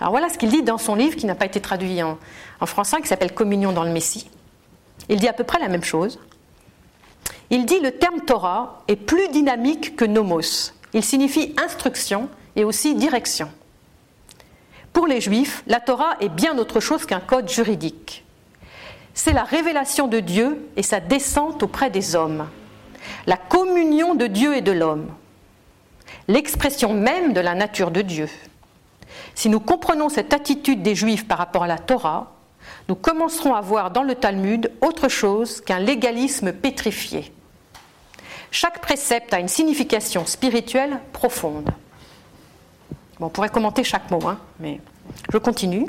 Alors 0.00 0.10
voilà 0.10 0.28
ce 0.28 0.38
qu'il 0.38 0.50
dit 0.50 0.62
dans 0.62 0.78
son 0.78 0.94
livre 0.94 1.16
qui 1.16 1.26
n'a 1.26 1.34
pas 1.34 1.46
été 1.46 1.60
traduit 1.60 2.02
en, 2.02 2.18
français, 2.66 3.00
qui 3.00 3.08
s'appelle 3.08 3.32
Communion 3.32 3.72
dans 3.72 3.84
le 3.84 3.90
Messie. 3.90 4.28
Il 5.08 5.18
dit 5.18 5.28
à 5.28 5.32
peu 5.32 5.44
près 5.44 5.58
la 5.58 5.68
même 5.68 5.84
chose. 5.84 6.18
Il 7.50 7.64
dit 7.64 7.80
le 7.80 7.92
terme 7.92 8.20
Torah 8.20 8.82
est 8.88 8.96
plus 8.96 9.28
dynamique 9.28 9.96
que 9.96 10.04
nomos. 10.04 10.72
Il 10.92 11.04
signifie 11.04 11.54
instruction 11.62 12.28
et 12.56 12.64
aussi 12.64 12.94
direction. 12.94 13.50
Pour 14.92 15.06
les 15.06 15.20
Juifs, 15.20 15.62
la 15.66 15.80
Torah 15.80 16.16
est 16.20 16.28
bien 16.28 16.58
autre 16.58 16.80
chose 16.80 17.06
qu'un 17.06 17.20
code 17.20 17.48
juridique. 17.48 18.24
C'est 19.14 19.32
la 19.32 19.44
révélation 19.44 20.08
de 20.08 20.20
Dieu 20.20 20.68
et 20.76 20.82
sa 20.82 21.00
descente 21.00 21.62
auprès 21.62 21.90
des 21.90 22.16
hommes, 22.16 22.48
la 23.26 23.36
communion 23.36 24.14
de 24.14 24.26
Dieu 24.26 24.56
et 24.56 24.60
de 24.60 24.72
l'homme, 24.72 25.08
l'expression 26.28 26.92
même 26.92 27.32
de 27.32 27.40
la 27.40 27.54
nature 27.54 27.90
de 27.90 28.02
Dieu. 28.02 28.28
Si 29.36 29.50
nous 29.50 29.60
comprenons 29.60 30.08
cette 30.08 30.32
attitude 30.32 30.82
des 30.82 30.94
Juifs 30.94 31.28
par 31.28 31.36
rapport 31.36 31.62
à 31.62 31.66
la 31.66 31.78
Torah, 31.78 32.32
nous 32.88 32.94
commencerons 32.94 33.54
à 33.54 33.60
voir 33.60 33.90
dans 33.90 34.02
le 34.02 34.14
Talmud 34.14 34.72
autre 34.80 35.08
chose 35.08 35.60
qu'un 35.60 35.78
légalisme 35.78 36.54
pétrifié. 36.54 37.32
Chaque 38.50 38.80
précepte 38.80 39.34
a 39.34 39.38
une 39.38 39.48
signification 39.48 40.24
spirituelle 40.24 41.00
profonde. 41.12 41.68
on 43.20 43.28
pourrait 43.28 43.50
commenter 43.50 43.84
chaque 43.84 44.10
mot, 44.10 44.26
hein, 44.26 44.38
mais 44.58 44.80
je 45.30 45.36
continue. 45.36 45.86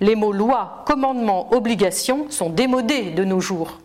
Les 0.00 0.14
mots 0.14 0.32
loi, 0.32 0.84
commandement, 0.86 1.52
obligation 1.52 2.30
sont 2.30 2.48
démodés 2.48 3.10
de 3.10 3.24
nos 3.24 3.40
jours. 3.40 3.80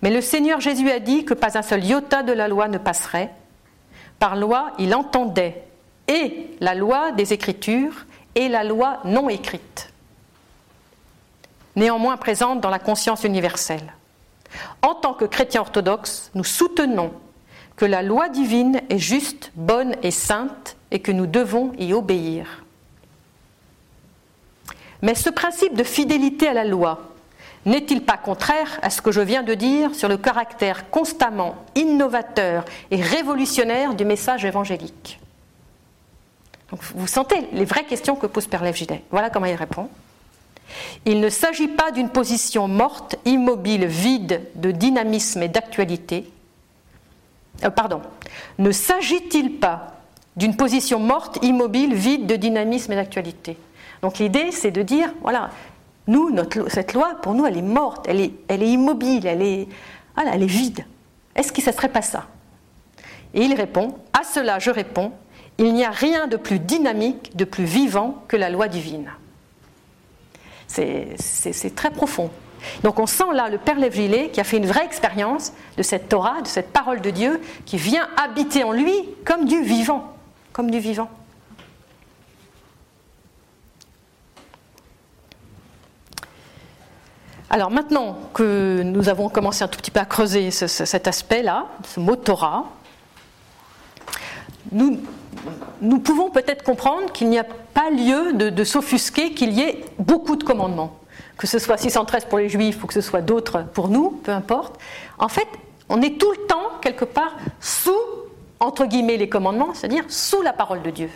Mais 0.00 0.10
le 0.10 0.22
Seigneur 0.22 0.60
Jésus 0.60 0.90
a 0.90 1.00
dit 1.00 1.26
que 1.26 1.34
pas 1.34 1.58
un 1.58 1.62
seul 1.62 1.84
iota 1.84 2.22
de 2.22 2.32
la 2.32 2.48
loi 2.48 2.68
ne 2.68 2.78
passerait. 2.78 3.30
Par 4.18 4.36
loi, 4.36 4.72
il 4.78 4.94
entendait 4.94 5.66
et 6.10 6.48
la 6.60 6.74
loi 6.74 7.12
des 7.12 7.32
Écritures 7.32 8.04
et 8.34 8.48
la 8.48 8.64
loi 8.64 8.98
non 9.04 9.28
écrite, 9.28 9.92
néanmoins 11.76 12.16
présente 12.16 12.60
dans 12.60 12.68
la 12.68 12.80
conscience 12.80 13.22
universelle. 13.22 13.94
En 14.82 14.94
tant 14.94 15.14
que 15.14 15.24
chrétiens 15.24 15.60
orthodoxes, 15.60 16.32
nous 16.34 16.44
soutenons 16.44 17.12
que 17.76 17.84
la 17.84 18.02
loi 18.02 18.28
divine 18.28 18.80
est 18.90 18.98
juste, 18.98 19.52
bonne 19.54 19.94
et 20.02 20.10
sainte 20.10 20.76
et 20.90 20.98
que 20.98 21.12
nous 21.12 21.26
devons 21.26 21.72
y 21.78 21.92
obéir. 21.92 22.64
Mais 25.02 25.14
ce 25.14 25.30
principe 25.30 25.74
de 25.74 25.84
fidélité 25.84 26.48
à 26.48 26.54
la 26.54 26.64
loi 26.64 27.00
n'est-il 27.66 28.04
pas 28.04 28.16
contraire 28.16 28.80
à 28.82 28.90
ce 28.90 29.00
que 29.00 29.12
je 29.12 29.20
viens 29.20 29.44
de 29.44 29.54
dire 29.54 29.94
sur 29.94 30.08
le 30.08 30.16
caractère 30.16 30.90
constamment 30.90 31.54
innovateur 31.76 32.64
et 32.90 33.00
révolutionnaire 33.00 33.94
du 33.94 34.04
message 34.04 34.44
évangélique? 34.44 35.20
Vous 36.72 37.06
sentez 37.06 37.48
les 37.52 37.64
vraies 37.64 37.84
questions 37.84 38.14
que 38.16 38.26
pose 38.26 38.46
Père 38.46 38.62
Lev 38.62 38.76
Voilà 39.10 39.30
comment 39.30 39.46
il 39.46 39.54
répond. 39.54 39.88
Il 41.04 41.20
ne 41.20 41.28
s'agit 41.28 41.68
pas 41.68 41.90
d'une 41.90 42.10
position 42.10 42.68
morte, 42.68 43.16
immobile, 43.24 43.86
vide 43.86 44.42
de 44.54 44.70
dynamisme 44.70 45.42
et 45.42 45.48
d'actualité. 45.48 46.30
Euh, 47.64 47.70
pardon. 47.70 48.02
Ne 48.58 48.70
s'agit-il 48.70 49.58
pas 49.58 49.96
d'une 50.36 50.56
position 50.56 51.00
morte, 51.00 51.38
immobile, 51.42 51.94
vide 51.94 52.26
de 52.26 52.36
dynamisme 52.36 52.92
et 52.92 52.96
d'actualité? 52.96 53.56
Donc 54.02 54.18
l'idée, 54.18 54.52
c'est 54.52 54.70
de 54.70 54.82
dire, 54.82 55.12
voilà, 55.22 55.50
nous, 56.06 56.34
cette 56.68 56.94
loi, 56.94 57.16
pour 57.22 57.34
nous, 57.34 57.46
elle 57.46 57.58
est 57.58 57.62
morte, 57.62 58.06
elle 58.08 58.20
est, 58.20 58.68
immobile, 58.68 59.26
elle 59.26 59.42
est, 59.42 59.66
vide. 60.46 60.84
Est-ce 61.34 61.52
que 61.52 61.62
ça 61.62 61.72
ne 61.72 61.76
serait 61.76 61.88
pas 61.88 62.02
ça? 62.02 62.26
Et 63.34 63.42
il 63.42 63.54
répond, 63.54 63.96
à 64.12 64.24
cela 64.24 64.58
je 64.58 64.70
réponds, 64.70 65.12
il 65.66 65.74
n'y 65.74 65.84
a 65.84 65.90
rien 65.90 66.26
de 66.26 66.38
plus 66.38 66.58
dynamique, 66.58 67.36
de 67.36 67.44
plus 67.44 67.64
vivant 67.64 68.24
que 68.28 68.36
la 68.36 68.48
loi 68.48 68.66
divine. 68.68 69.10
C'est 70.66 71.74
très 71.74 71.90
profond. 71.90 72.30
Donc 72.82 72.98
on 72.98 73.06
sent 73.06 73.32
là 73.34 73.50
le 73.50 73.58
Père 73.58 73.78
Lév 73.78 74.30
qui 74.30 74.40
a 74.40 74.44
fait 74.44 74.56
une 74.56 74.66
vraie 74.66 74.84
expérience 74.84 75.52
de 75.76 75.82
cette 75.82 76.08
Torah, 76.08 76.40
de 76.40 76.46
cette 76.46 76.72
parole 76.72 77.02
de 77.02 77.10
Dieu, 77.10 77.40
qui 77.66 77.76
vient 77.76 78.08
habiter 78.16 78.64
en 78.64 78.72
lui 78.72 78.94
comme 79.24 79.44
du 79.44 79.62
vivant, 79.62 80.14
comme 80.52 80.70
du 80.70 80.78
vivant. 80.78 81.10
Alors 87.50 87.70
maintenant 87.70 88.16
que 88.32 88.82
nous 88.82 89.10
avons 89.10 89.28
commencé 89.28 89.62
un 89.62 89.68
tout 89.68 89.78
petit 89.78 89.90
peu 89.90 90.00
à 90.00 90.06
creuser 90.06 90.50
cet 90.50 91.06
aspect-là, 91.06 91.66
ce 91.86 92.00
mot 92.00 92.16
Torah, 92.16 92.64
nous, 94.72 95.00
nous 95.80 95.98
pouvons 95.98 96.30
peut-être 96.30 96.62
comprendre 96.62 97.12
qu'il 97.12 97.28
n'y 97.28 97.38
a 97.38 97.44
pas 97.44 97.90
lieu 97.90 98.32
de, 98.32 98.64
s'offusquer 98.64 99.32
qu'il 99.32 99.52
y 99.52 99.60
ait 99.60 99.84
beaucoup 99.98 100.36
de 100.36 100.44
commandements. 100.44 100.96
Que 101.36 101.46
ce 101.46 101.58
soit 101.58 101.78
613 101.78 102.26
pour 102.26 102.38
les 102.38 102.48
juifs 102.48 102.82
ou 102.84 102.86
que 102.86 102.94
ce 102.94 103.00
soit 103.00 103.22
d'autres 103.22 103.64
pour 103.72 103.88
nous, 103.88 104.10
peu 104.10 104.32
importe. 104.32 104.78
En 105.18 105.28
fait, 105.28 105.46
on 105.88 106.02
est 106.02 106.20
tout 106.20 106.30
le 106.30 106.46
temps, 106.46 106.78
quelque 106.82 107.04
part, 107.04 107.36
sous, 107.60 107.96
entre 108.60 108.84
guillemets, 108.84 109.16
les 109.16 109.28
commandements, 109.28 109.72
c'est-à-dire 109.74 110.04
sous 110.08 110.42
la 110.42 110.52
parole 110.52 110.82
de 110.82 110.90
Dieu. 110.90 111.10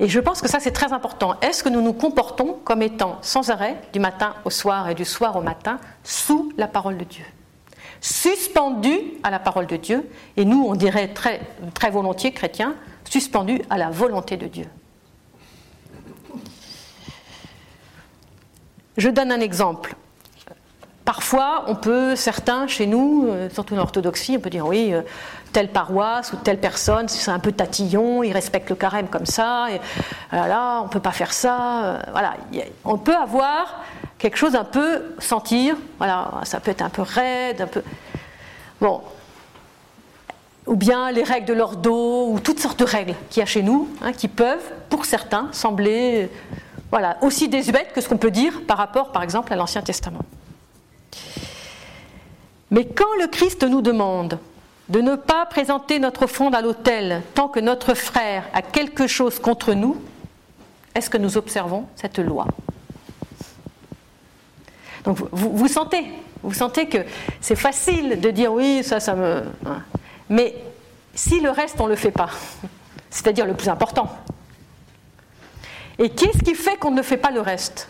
Et 0.00 0.08
je 0.08 0.18
pense 0.18 0.40
que 0.40 0.48
ça, 0.48 0.58
c'est 0.58 0.72
très 0.72 0.92
important. 0.92 1.36
Est-ce 1.42 1.62
que 1.62 1.68
nous 1.68 1.82
nous 1.82 1.92
comportons 1.92 2.56
comme 2.64 2.82
étant 2.82 3.18
sans 3.20 3.50
arrêt, 3.50 3.76
du 3.92 4.00
matin 4.00 4.34
au 4.44 4.50
soir 4.50 4.88
et 4.88 4.94
du 4.94 5.04
soir 5.04 5.36
au 5.36 5.42
matin, 5.42 5.78
sous 6.02 6.52
la 6.56 6.66
parole 6.66 6.96
de 6.96 7.04
Dieu? 7.04 7.24
Suspendu 8.02 9.00
à 9.22 9.30
la 9.30 9.38
parole 9.38 9.66
de 9.66 9.76
Dieu, 9.76 10.10
et 10.36 10.44
nous, 10.44 10.66
on 10.68 10.74
dirait 10.74 11.08
très, 11.08 11.40
très 11.72 11.90
volontiers 11.90 12.32
chrétiens, 12.32 12.74
suspendu 13.08 13.62
à 13.70 13.78
la 13.78 13.90
volonté 13.90 14.36
de 14.36 14.48
Dieu. 14.48 14.66
Je 18.98 19.08
donne 19.08 19.32
un 19.32 19.40
exemple. 19.40 19.94
Parfois, 21.04 21.64
on 21.68 21.74
peut, 21.74 22.14
certains 22.16 22.66
chez 22.66 22.86
nous, 22.86 23.26
euh, 23.28 23.48
surtout 23.50 23.74
en 23.74 23.78
orthodoxie, 23.78 24.36
on 24.36 24.40
peut 24.40 24.50
dire 24.50 24.66
oui, 24.66 24.92
euh, 24.92 25.02
telle 25.52 25.68
paroisse 25.68 26.32
ou 26.32 26.36
telle 26.36 26.58
personne, 26.58 27.08
c'est 27.08 27.30
un 27.30 27.38
peu 27.38 27.52
tatillon, 27.52 28.22
il 28.22 28.32
respecte 28.32 28.70
le 28.70 28.76
carême 28.76 29.08
comme 29.08 29.26
ça, 29.26 29.68
voilà, 30.30 30.80
on 30.80 30.84
ne 30.84 30.88
peut 30.88 31.00
pas 31.00 31.12
faire 31.12 31.32
ça. 31.32 31.84
Euh, 31.84 31.98
voilà, 32.12 32.34
on 32.84 32.98
peut 32.98 33.16
avoir 33.16 33.82
quelque 34.22 34.36
chose 34.36 34.54
un 34.54 34.64
peu 34.64 35.02
sentir, 35.18 35.76
voilà, 35.98 36.30
ça 36.44 36.60
peut 36.60 36.70
être 36.70 36.82
un 36.82 36.90
peu 36.90 37.02
raide, 37.02 37.62
un 37.62 37.66
peu. 37.66 37.82
Bon. 38.80 39.00
Ou 40.66 40.76
bien 40.76 41.10
les 41.10 41.24
règles 41.24 41.46
de 41.46 41.54
l'ordo, 41.54 42.28
ou 42.28 42.38
toutes 42.38 42.60
sortes 42.60 42.78
de 42.78 42.84
règles 42.84 43.16
qu'il 43.30 43.40
y 43.40 43.42
a 43.42 43.46
chez 43.46 43.64
nous, 43.64 43.88
hein, 44.00 44.12
qui 44.12 44.28
peuvent, 44.28 44.62
pour 44.88 45.06
certains, 45.06 45.48
sembler 45.50 46.30
voilà, 46.90 47.16
aussi 47.20 47.48
désuètes 47.48 47.92
que 47.92 48.00
ce 48.00 48.08
qu'on 48.08 48.16
peut 48.16 48.30
dire 48.30 48.62
par 48.64 48.78
rapport, 48.78 49.10
par 49.10 49.24
exemple, 49.24 49.52
à 49.52 49.56
l'Ancien 49.56 49.82
Testament. 49.82 50.22
Mais 52.70 52.86
quand 52.86 53.12
le 53.20 53.26
Christ 53.26 53.64
nous 53.64 53.82
demande 53.82 54.38
de 54.88 55.00
ne 55.00 55.16
pas 55.16 55.46
présenter 55.46 55.98
notre 55.98 56.24
offrande 56.24 56.54
à 56.54 56.60
l'autel 56.60 57.22
tant 57.34 57.48
que 57.48 57.58
notre 57.58 57.94
frère 57.94 58.44
a 58.54 58.62
quelque 58.62 59.08
chose 59.08 59.40
contre 59.40 59.74
nous, 59.74 59.96
est-ce 60.94 61.10
que 61.10 61.18
nous 61.18 61.36
observons 61.36 61.86
cette 61.96 62.20
loi? 62.20 62.46
Donc 65.04 65.18
vous, 65.32 65.68
sentez, 65.68 66.04
vous 66.42 66.54
sentez 66.54 66.86
que 66.86 66.98
c'est 67.40 67.56
facile 67.56 68.20
de 68.20 68.30
dire 68.30 68.52
oui, 68.52 68.82
ça, 68.84 69.00
ça 69.00 69.14
me. 69.14 69.42
Hein. 69.66 69.82
Mais 70.28 70.54
si 71.14 71.40
le 71.40 71.50
reste, 71.50 71.80
on 71.80 71.84
ne 71.84 71.90
le 71.90 71.96
fait 71.96 72.10
pas, 72.10 72.30
c'est-à-dire 73.10 73.46
le 73.46 73.54
plus 73.54 73.68
important. 73.68 74.08
Et 75.98 76.10
qu'est-ce 76.10 76.42
qui 76.42 76.54
fait 76.54 76.76
qu'on 76.76 76.90
ne 76.90 77.02
fait 77.02 77.16
pas 77.16 77.30
le 77.30 77.40
reste? 77.40 77.88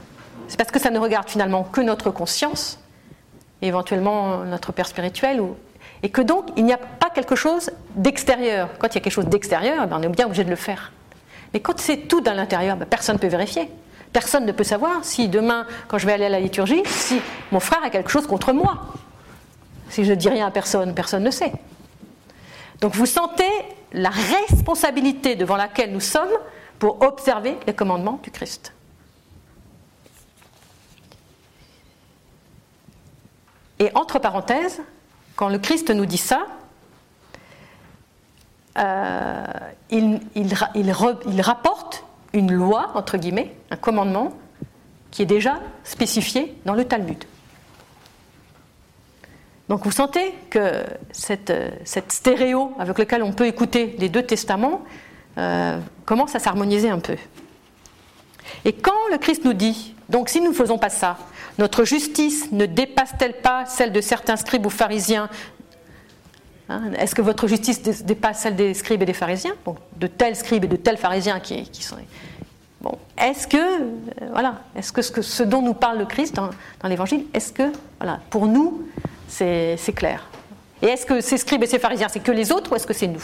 C'est 0.48 0.56
parce 0.56 0.70
que 0.70 0.80
ça 0.80 0.90
ne 0.90 0.98
regarde 0.98 1.28
finalement 1.28 1.64
que 1.64 1.80
notre 1.80 2.10
conscience, 2.10 2.80
éventuellement 3.60 4.44
notre 4.44 4.72
père 4.72 4.86
spirituel, 4.86 5.42
et 6.02 6.10
que 6.10 6.20
donc 6.20 6.48
il 6.56 6.64
n'y 6.64 6.72
a 6.72 6.78
pas 6.78 7.10
quelque 7.10 7.36
chose 7.36 7.70
d'extérieur. 7.94 8.68
Quand 8.78 8.88
il 8.88 8.94
y 8.94 8.98
a 8.98 9.00
quelque 9.00 9.12
chose 9.12 9.28
d'extérieur, 9.28 9.86
ben, 9.86 9.98
on 9.98 10.02
est 10.02 10.08
bien 10.08 10.26
obligé 10.26 10.44
de 10.44 10.50
le 10.50 10.56
faire. 10.56 10.92
Mais 11.54 11.60
quand 11.60 11.78
c'est 11.78 12.08
tout 12.08 12.20
dans 12.20 12.34
l'intérieur, 12.34 12.76
ben, 12.76 12.86
personne 12.86 13.16
ne 13.16 13.20
peut 13.20 13.28
vérifier. 13.28 13.68
Personne 14.12 14.44
ne 14.44 14.52
peut 14.52 14.64
savoir 14.64 15.04
si 15.04 15.28
demain, 15.28 15.66
quand 15.88 15.98
je 15.98 16.06
vais 16.06 16.12
aller 16.12 16.26
à 16.26 16.28
la 16.28 16.40
liturgie, 16.40 16.82
si 16.86 17.20
mon 17.50 17.60
frère 17.60 17.82
a 17.82 17.90
quelque 17.90 18.10
chose 18.10 18.26
contre 18.26 18.52
moi. 18.52 18.82
Si 19.88 20.04
je 20.04 20.10
ne 20.10 20.16
dis 20.16 20.28
rien 20.28 20.46
à 20.46 20.50
personne, 20.50 20.94
personne 20.94 21.22
ne 21.22 21.30
sait. 21.30 21.52
Donc 22.80 22.94
vous 22.94 23.06
sentez 23.06 23.50
la 23.92 24.10
responsabilité 24.10 25.36
devant 25.36 25.56
laquelle 25.56 25.92
nous 25.92 26.00
sommes 26.00 26.32
pour 26.78 27.02
observer 27.02 27.56
les 27.66 27.74
commandements 27.74 28.18
du 28.22 28.30
Christ. 28.30 28.72
Et 33.78 33.90
entre 33.94 34.18
parenthèses, 34.18 34.80
quand 35.36 35.48
le 35.48 35.58
Christ 35.58 35.90
nous 35.90 36.06
dit 36.06 36.18
ça, 36.18 36.46
euh, 38.78 39.44
il, 39.90 40.20
il 40.34 41.40
rapporte 41.40 42.04
une 42.32 42.52
loi, 42.52 42.90
entre 42.94 43.16
guillemets, 43.16 43.54
un 43.70 43.76
commandement, 43.76 44.32
qui 45.10 45.22
est 45.22 45.26
déjà 45.26 45.60
spécifié 45.84 46.54
dans 46.64 46.74
le 46.74 46.84
Talmud. 46.84 47.22
Donc 49.68 49.84
vous 49.84 49.90
sentez 49.90 50.34
que 50.50 50.84
cette, 51.12 51.52
cette 51.84 52.12
stéréo 52.12 52.72
avec 52.78 52.98
laquelle 52.98 53.22
on 53.22 53.32
peut 53.32 53.46
écouter 53.46 53.94
les 53.98 54.08
deux 54.08 54.22
testaments 54.22 54.82
euh, 55.38 55.78
commence 56.04 56.34
à 56.34 56.38
s'harmoniser 56.38 56.90
un 56.90 56.98
peu. 56.98 57.16
Et 58.64 58.72
quand 58.72 59.08
le 59.10 59.18
Christ 59.18 59.44
nous 59.44 59.54
dit, 59.54 59.94
donc 60.08 60.28
si 60.28 60.40
nous 60.40 60.50
ne 60.50 60.54
faisons 60.54 60.78
pas 60.78 60.90
ça, 60.90 61.16
notre 61.58 61.84
justice 61.84 62.50
ne 62.52 62.66
dépasse-t-elle 62.66 63.40
pas 63.40 63.66
celle 63.66 63.92
de 63.92 64.00
certains 64.00 64.36
scribes 64.36 64.66
ou 64.66 64.70
pharisiens 64.70 65.28
Est-ce 66.96 67.14
que 67.14 67.22
votre 67.22 67.46
justice 67.46 67.82
dépasse 68.04 68.40
celle 68.40 68.56
des 68.56 68.74
scribes 68.74 69.02
et 69.02 69.06
des 69.06 69.12
pharisiens? 69.12 69.54
De 69.96 70.06
tels 70.06 70.36
scribes 70.36 70.64
et 70.64 70.68
de 70.68 70.76
tels 70.76 70.96
pharisiens 70.96 71.40
qui, 71.40 71.66
sont. 71.82 71.96
Bon, 72.80 72.98
est-ce 73.16 73.46
que, 73.46 73.56
euh, 73.56 74.28
voilà, 74.32 74.56
est-ce 74.74 74.92
que 74.92 75.02
ce, 75.02 75.42
dont 75.42 75.62
nous 75.62 75.74
parle 75.74 75.98
le 75.98 76.04
Christ 76.04 76.34
dans, 76.34 76.50
l'Évangile, 76.88 77.26
est-ce 77.32 77.52
que, 77.52 77.70
voilà, 78.00 78.18
pour 78.28 78.46
nous, 78.46 78.88
c'est 79.28 79.94
clair? 79.94 80.26
Et 80.82 80.86
est-ce 80.86 81.06
que 81.06 81.20
ces 81.20 81.38
scribes 81.38 81.62
et 81.62 81.66
ces 81.66 81.78
pharisiens, 81.78 82.08
c'est 82.08 82.20
que 82.20 82.32
les 82.32 82.50
autres 82.50 82.72
ou 82.72 82.74
est-ce 82.74 82.86
que 82.86 82.92
c'est 82.92 83.06
nous? 83.06 83.22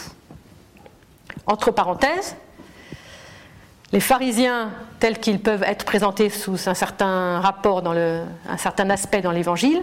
Entre 1.47 1.73
parenthèses, 1.73 2.37
les 3.91 4.01
pharisiens, 4.01 4.71
tels 5.01 5.19
qu'ils 5.19 5.41
peuvent 5.41 5.65
être 5.65 5.85
présentés 5.85 6.31
sous 6.31 6.69
un 6.69 6.75
certain 6.75 7.41
rapport, 7.41 7.83
dans 7.83 7.95
un 7.95 8.57
certain 8.59 8.91
aspect 8.91 9.23
dans 9.23 9.33
l'évangile, 9.33 9.83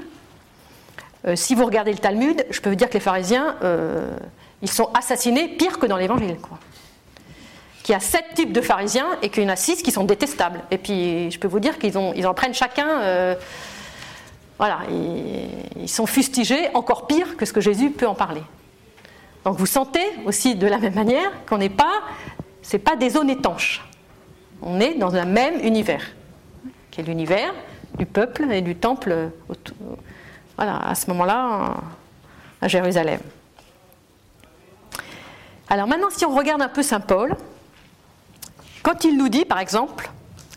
euh, 1.27 1.35
si 1.35 1.55
vous 1.55 1.65
regardez 1.65 1.91
le 1.91 1.97
Talmud, 1.97 2.45
je 2.49 2.61
peux 2.61 2.69
vous 2.69 2.75
dire 2.75 2.89
que 2.89 2.93
les 2.93 2.99
pharisiens, 2.99 3.55
euh, 3.63 4.15
ils 4.61 4.69
sont 4.69 4.89
assassinés 4.93 5.47
pire 5.47 5.79
que 5.79 5.85
dans 5.85 5.97
l'évangile. 5.97 6.37
Qu'il 7.83 7.93
y 7.93 7.95
a 7.95 7.99
sept 7.99 8.25
types 8.35 8.51
de 8.51 8.61
pharisiens 8.61 9.07
et 9.21 9.29
qu'il 9.29 9.43
y 9.43 9.45
en 9.45 9.49
a 9.49 9.55
six 9.55 9.81
qui 9.81 9.91
sont 9.91 10.03
détestables. 10.03 10.61
Et 10.71 10.77
puis, 10.77 11.31
je 11.31 11.39
peux 11.39 11.47
vous 11.47 11.59
dire 11.59 11.77
qu'ils 11.79 11.93
ils 12.15 12.27
en 12.27 12.33
prennent 12.33 12.53
chacun. 12.53 13.01
Euh, 13.01 13.35
voilà, 14.57 14.79
ils, 14.89 15.89
sont 15.89 16.05
fustigés 16.05 16.69
encore 16.73 17.07
pire 17.07 17.37
que 17.37 17.45
ce 17.45 17.53
que 17.53 17.61
Jésus 17.61 17.91
peut 17.91 18.07
en 18.07 18.15
parler. 18.15 18.41
Donc 19.43 19.57
vous 19.57 19.65
sentez 19.65 20.05
aussi 20.25 20.55
de 20.55 20.65
la 20.65 20.77
même 20.77 20.95
manière 20.95 21.31
qu'on 21.47 21.57
n'est 21.57 21.69
pas, 21.69 22.01
c'est 22.61 22.79
pas 22.79 22.95
des 22.95 23.11
zones 23.11 23.29
étanches. 23.29 23.87
On 24.61 24.79
est 24.79 24.95
dans 24.95 25.15
un 25.15 25.25
même 25.25 25.59
univers, 25.61 26.03
qui 26.89 27.01
est 27.01 27.03
l'univers 27.03 27.53
du 27.97 28.05
peuple 28.05 28.51
et 28.51 28.61
du 28.61 28.75
temple, 28.75 29.29
voilà, 30.57 30.77
à 30.77 30.95
ce 30.95 31.09
moment-là, 31.11 31.77
à 32.61 32.67
Jérusalem. 32.67 33.19
Alors 35.69 35.87
maintenant, 35.87 36.09
si 36.11 36.25
on 36.25 36.35
regarde 36.35 36.61
un 36.61 36.69
peu 36.69 36.83
Saint 36.83 36.99
Paul, 36.99 37.35
quand 38.83 39.03
il 39.03 39.17
nous 39.17 39.29
dit, 39.29 39.45
par 39.45 39.59
exemple, 39.59 40.11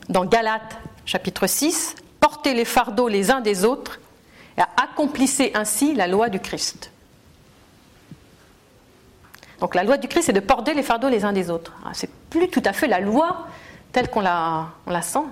dans 0.08 0.24
Galates 0.24 0.78
chapitre 1.06 1.46
6, 1.46 1.96
portez 2.20 2.54
les 2.54 2.64
fardeaux 2.64 3.08
les 3.08 3.30
uns 3.30 3.40
des 3.40 3.64
autres 3.64 4.00
et 4.58 4.62
accomplissez 4.76 5.52
ainsi 5.54 5.94
la 5.94 6.06
loi 6.06 6.28
du 6.28 6.40
Christ. 6.40 6.90
Donc 9.60 9.74
la 9.74 9.82
loi 9.82 9.96
du 9.96 10.08
Christ, 10.08 10.26
c'est 10.26 10.32
de 10.32 10.40
porter 10.40 10.74
les 10.74 10.82
fardeaux 10.82 11.08
les 11.08 11.24
uns 11.24 11.32
des 11.32 11.50
autres. 11.50 11.72
Ah, 11.84 11.90
c'est 11.92 12.10
plus 12.30 12.48
tout 12.48 12.62
à 12.64 12.72
fait 12.72 12.86
la 12.86 13.00
loi 13.00 13.46
telle 13.92 14.08
qu'on 14.10 14.20
la, 14.20 14.68
sent. 15.02 15.24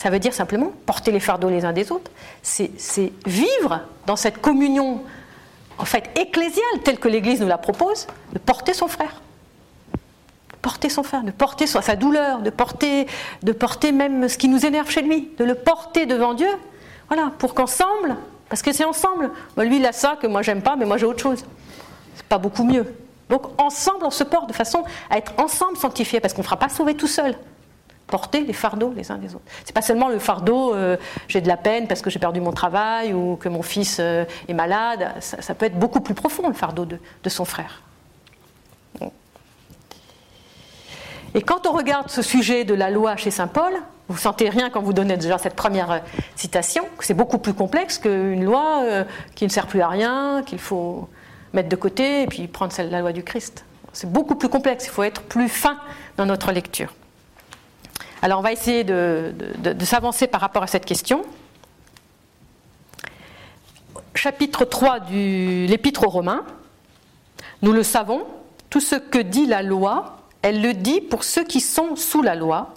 Ça 0.00 0.08
veut 0.08 0.18
dire 0.18 0.32
simplement 0.32 0.72
porter 0.86 1.12
les 1.12 1.20
fardeaux 1.20 1.50
les 1.50 1.66
uns 1.66 1.74
des 1.74 1.92
autres. 1.92 2.10
C'est 2.42 3.12
vivre 3.26 3.82
dans 4.06 4.16
cette 4.16 4.40
communion, 4.40 5.02
en 5.76 5.84
fait, 5.84 6.08
ecclésiale, 6.18 6.80
telle 6.82 6.98
que 6.98 7.08
l'Église 7.08 7.42
nous 7.42 7.46
la 7.46 7.58
propose, 7.58 8.06
de 8.32 8.38
porter 8.38 8.72
son 8.72 8.88
frère. 8.88 9.20
Porter 10.62 10.88
son 10.88 11.02
frère, 11.02 11.22
de 11.22 11.30
porter 11.30 11.66
sa 11.66 11.96
douleur, 11.96 12.40
de 12.40 12.48
porter, 12.48 13.08
de 13.42 13.52
porter 13.52 13.92
même 13.92 14.26
ce 14.30 14.38
qui 14.38 14.48
nous 14.48 14.64
énerve 14.64 14.88
chez 14.88 15.02
lui, 15.02 15.28
de 15.36 15.44
le 15.44 15.54
porter 15.54 16.06
devant 16.06 16.32
Dieu. 16.32 16.48
Voilà, 17.08 17.32
pour 17.38 17.52
qu'ensemble, 17.52 18.16
parce 18.48 18.62
que 18.62 18.72
c'est 18.72 18.84
ensemble. 18.84 19.30
lui, 19.58 19.76
il 19.76 19.84
a 19.84 19.92
ça 19.92 20.16
que 20.18 20.26
moi 20.26 20.40
j'aime 20.40 20.62
pas, 20.62 20.76
mais 20.76 20.86
moi 20.86 20.96
j'ai 20.96 21.04
autre 21.04 21.22
chose. 21.22 21.44
C'est 22.14 22.24
pas 22.24 22.38
beaucoup 22.38 22.64
mieux. 22.64 22.86
Donc 23.28 23.42
ensemble, 23.60 24.06
on 24.06 24.10
se 24.10 24.24
porte 24.24 24.48
de 24.48 24.54
façon 24.54 24.82
à 25.10 25.18
être 25.18 25.34
ensemble 25.36 25.76
sanctifiés, 25.76 26.20
parce 26.20 26.32
qu'on 26.32 26.40
ne 26.40 26.46
fera 26.46 26.56
pas 26.56 26.70
sauver 26.70 26.94
tout 26.94 27.06
seul 27.06 27.36
porter 28.10 28.42
les 28.42 28.52
fardeaux 28.52 28.92
les 28.94 29.10
uns 29.10 29.16
des 29.16 29.34
autres. 29.34 29.44
C'est 29.64 29.74
pas 29.74 29.82
seulement 29.82 30.08
le 30.08 30.18
fardeau, 30.18 30.74
euh, 30.74 30.96
j'ai 31.28 31.40
de 31.40 31.48
la 31.48 31.56
peine 31.56 31.86
parce 31.86 32.02
que 32.02 32.10
j'ai 32.10 32.18
perdu 32.18 32.40
mon 32.40 32.52
travail 32.52 33.14
ou 33.14 33.36
que 33.36 33.48
mon 33.48 33.62
fils 33.62 33.98
euh, 34.00 34.24
est 34.48 34.54
malade. 34.54 35.12
Ça, 35.20 35.54
peut 35.54 35.66
être 35.66 35.78
beaucoup 35.78 36.00
plus 36.00 36.14
profond 36.14 36.48
le 36.48 36.54
fardeau 36.54 36.84
de, 36.84 36.98
son 37.28 37.44
frère. 37.44 37.82
Et 41.32 41.42
quand 41.42 41.66
on 41.68 41.72
regarde 41.72 42.10
ce 42.10 42.22
sujet 42.22 42.64
de 42.64 42.74
la 42.74 42.90
loi 42.90 43.16
chez 43.16 43.30
saint 43.30 43.46
Paul, 43.46 43.72
vous 44.08 44.16
sentez 44.16 44.48
rien 44.48 44.68
quand 44.68 44.82
vous 44.82 44.92
donnez 44.92 45.16
déjà 45.16 45.38
cette 45.38 45.54
première 45.54 45.90
euh, 45.92 45.98
citation, 46.34 46.84
c'est 46.98 47.14
beaucoup 47.14 47.38
plus 47.38 47.54
complexe 47.54 47.98
qu'une 47.98 48.44
loi 48.44 48.82
qui 49.36 49.44
ne 49.44 49.50
sert 49.50 49.68
plus 49.68 49.80
à 49.80 49.88
rien, 49.88 50.42
qu'il 50.44 50.58
faut 50.58 51.08
mettre 51.52 51.68
de 51.68 51.76
côté 51.76 52.22
et 52.22 52.26
puis 52.26 52.48
prendre 52.48 52.72
celle, 52.72 52.90
la 52.90 53.00
loi 53.00 53.12
du 53.12 53.22
Christ. 53.22 53.64
C'est 53.92 54.10
beaucoup 54.10 54.34
plus 54.34 54.48
complexe, 54.48 54.86
il 54.86 54.90
faut 54.90 55.04
être 55.04 55.22
plus 55.22 55.48
fin 55.48 55.78
dans 56.16 56.26
notre 56.26 56.50
lecture. 56.50 56.92
Alors 58.22 58.38
on 58.38 58.42
va 58.42 58.52
essayer 58.52 58.84
de, 58.84 59.34
s'avancer 59.82 60.26
par 60.26 60.40
rapport 60.40 60.62
à 60.62 60.66
cette 60.66 60.84
question. 60.84 61.24
Chapitre 64.14 64.64
3 64.66 65.00
de 65.00 65.66
l'Épître 65.66 66.04
aux 66.04 66.10
Romains. 66.10 66.44
Nous 67.62 67.72
le 67.72 67.82
savons, 67.82 68.26
tout 68.68 68.80
ce 68.80 68.96
que 68.96 69.18
dit 69.18 69.46
la 69.46 69.62
loi, 69.62 70.18
elle 70.42 70.60
le 70.60 70.74
dit 70.74 71.00
pour 71.00 71.24
ceux 71.24 71.44
qui 71.44 71.60
sont 71.60 71.96
sous 71.96 72.20
la 72.20 72.34
loi, 72.34 72.74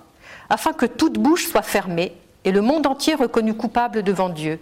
afin 0.50 0.72
que 0.72 0.86
toute 0.86 1.20
bouche 1.20 1.48
soit 1.48 1.62
fermée 1.62 2.16
et 2.46 2.52
le 2.52 2.62
monde 2.62 2.88
entier 2.88 3.16
reconnu 3.16 3.54
coupable 3.54 4.04
devant 4.04 4.30
Dieu, 4.30 4.60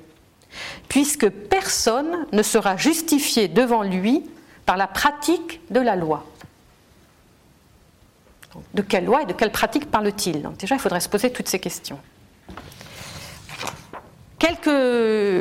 puisque 0.88 1.30
personne 1.30 2.26
ne 2.32 2.42
sera 2.42 2.78
justifié 2.78 3.48
devant 3.48 3.84
lui 3.84 4.24
par 4.66 4.78
la 4.78 4.88
pratique 4.88 5.62
de 5.70 5.80
la 5.80 5.96
loi 5.96 6.26
de 8.74 8.82
quelle 8.82 9.06
loi 9.06 9.24
et 9.24 9.26
de 9.26 9.34
quelle 9.34 9.52
pratique 9.52 9.90
parle-t-il 9.90 10.50
déjà, 10.60 10.76
il 10.76 10.80
faudrait 10.80 11.00
se 11.00 11.10
poser 11.10 11.32
toutes 11.32 11.48
ces 11.48 11.60
questions. 11.60 12.00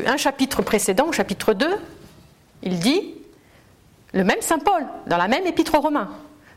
un 0.07 0.17
chapitre 0.17 0.63
précédent, 0.63 1.13
chapitre 1.13 1.55
2, 1.55 1.67
il 2.63 2.79
dit, 2.79 3.15
le 4.13 4.25
même 4.25 4.41
Saint 4.41 4.59
Paul, 4.59 4.85
dans 5.07 5.17
la 5.17 5.29
même 5.29 5.47
épître 5.47 5.75
aux 5.75 5.81
Romains, 5.81 6.11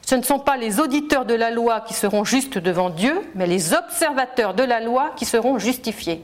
ce 0.06 0.16
ne 0.16 0.22
sont 0.22 0.40
pas 0.40 0.58
les 0.58 0.80
auditeurs 0.80 1.26
de 1.26 1.34
la 1.34 1.50
loi 1.50 1.82
qui 1.82 1.94
seront 1.94 2.26
justes 2.26 2.58
devant 2.58 2.90
Dieu, 2.90 3.22
mais 3.36 3.48
les 3.48 3.74
observateurs 3.74 4.54
de 4.54 4.64
la 4.64 4.82
loi 4.82 5.12
qui 5.16 5.26
seront 5.26 5.58
justifiés. 5.58 6.22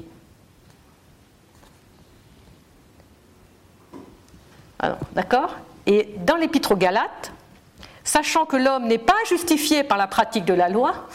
d'accord? 5.14 5.56
Et 5.86 6.10
dans 6.26 6.36
l'épître 6.36 6.72
aux 6.72 6.78
Galates, 6.78 7.32
sachant 8.10 8.46
que 8.46 8.58
l'homme 8.58 8.88
n'est 8.88 8.98
pas 8.98 9.22
justifié 9.28 9.84
par 9.84 9.98
la 9.98 10.08
pratique 10.08 10.44
de 10.44 10.54
la 10.54 10.68
loi, 10.68 11.08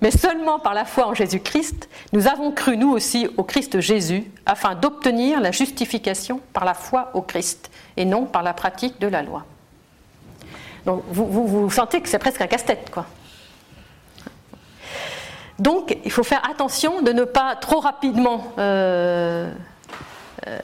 mais 0.00 0.12
seulement 0.12 0.60
par 0.60 0.74
la 0.74 0.84
foi 0.84 1.08
en 1.08 1.14
Jésus-Christ, 1.14 1.88
nous 2.12 2.28
avons 2.28 2.52
cru 2.52 2.76
nous 2.76 2.90
aussi 2.90 3.28
au 3.36 3.42
Christ 3.42 3.80
Jésus, 3.80 4.30
afin 4.46 4.76
d'obtenir 4.76 5.40
la 5.40 5.50
justification 5.50 6.40
par 6.52 6.64
la 6.64 6.74
foi 6.74 7.10
au 7.14 7.22
Christ, 7.22 7.70
et 7.96 8.04
non 8.04 8.26
par 8.26 8.44
la 8.44 8.54
pratique 8.54 9.00
de 9.00 9.08
la 9.08 9.22
loi. 9.22 9.44
Donc 10.86 11.02
vous, 11.08 11.46
vous, 11.46 11.70
sentez 11.70 12.00
que 12.00 12.08
c'est 12.08 12.18
presque 12.18 12.40
un 12.40 12.46
casse-tête, 12.46 12.90
quoi. 12.92 13.06
Donc 15.58 15.96
il 16.04 16.10
faut 16.12 16.24
faire 16.24 16.48
attention 16.48 17.02
de 17.02 17.12
ne 17.12 17.24
pas 17.24 17.56
trop 17.56 17.80
rapidement 17.80 18.52
euh, 18.58 19.52
euh, 20.46 20.60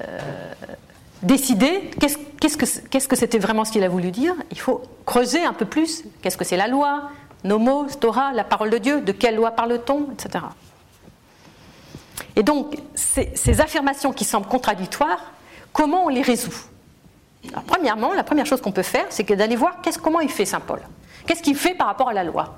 décider 1.22 1.90
qu'est-ce 2.00 3.08
que 3.08 3.16
c'était 3.16 3.38
vraiment 3.38 3.64
ce 3.64 3.72
qu'il 3.72 3.84
a 3.84 3.88
voulu 3.88 4.10
dire. 4.10 4.34
Il 4.50 4.58
faut 4.58 4.82
creuser 5.06 5.44
un 5.44 5.52
peu 5.52 5.64
plus. 5.64 6.04
Qu'est-ce 6.22 6.36
que 6.36 6.44
c'est 6.44 6.56
la 6.56 6.68
loi 6.68 7.10
Nomos, 7.44 7.86
Torah, 8.00 8.32
la 8.32 8.44
parole 8.44 8.70
de 8.70 8.78
Dieu, 8.78 9.00
de 9.00 9.12
quelle 9.12 9.36
loi 9.36 9.52
parle-t-on, 9.52 10.08
etc. 10.12 10.44
Et 12.34 12.42
donc, 12.42 12.76
ces, 12.94 13.60
affirmations 13.60 14.12
qui 14.12 14.24
semblent 14.24 14.46
contradictoires, 14.46 15.32
comment 15.72 16.04
on 16.04 16.08
les 16.08 16.22
résout? 16.22 16.54
Premièrement, 17.66 18.12
la 18.12 18.24
première 18.24 18.46
chose 18.46 18.60
qu'on 18.60 18.72
peut 18.72 18.82
faire, 18.82 19.06
c'est 19.10 19.24
d'aller 19.24 19.56
voir 19.56 19.78
comment 20.02 20.20
il 20.20 20.28
fait 20.28 20.44
Saint 20.44 20.60
Paul? 20.60 20.80
Qu'est-ce 21.26 21.42
qu'il 21.42 21.56
fait 21.56 21.74
par 21.74 21.86
rapport 21.86 22.08
à 22.08 22.12
la 22.12 22.24
loi? 22.24 22.56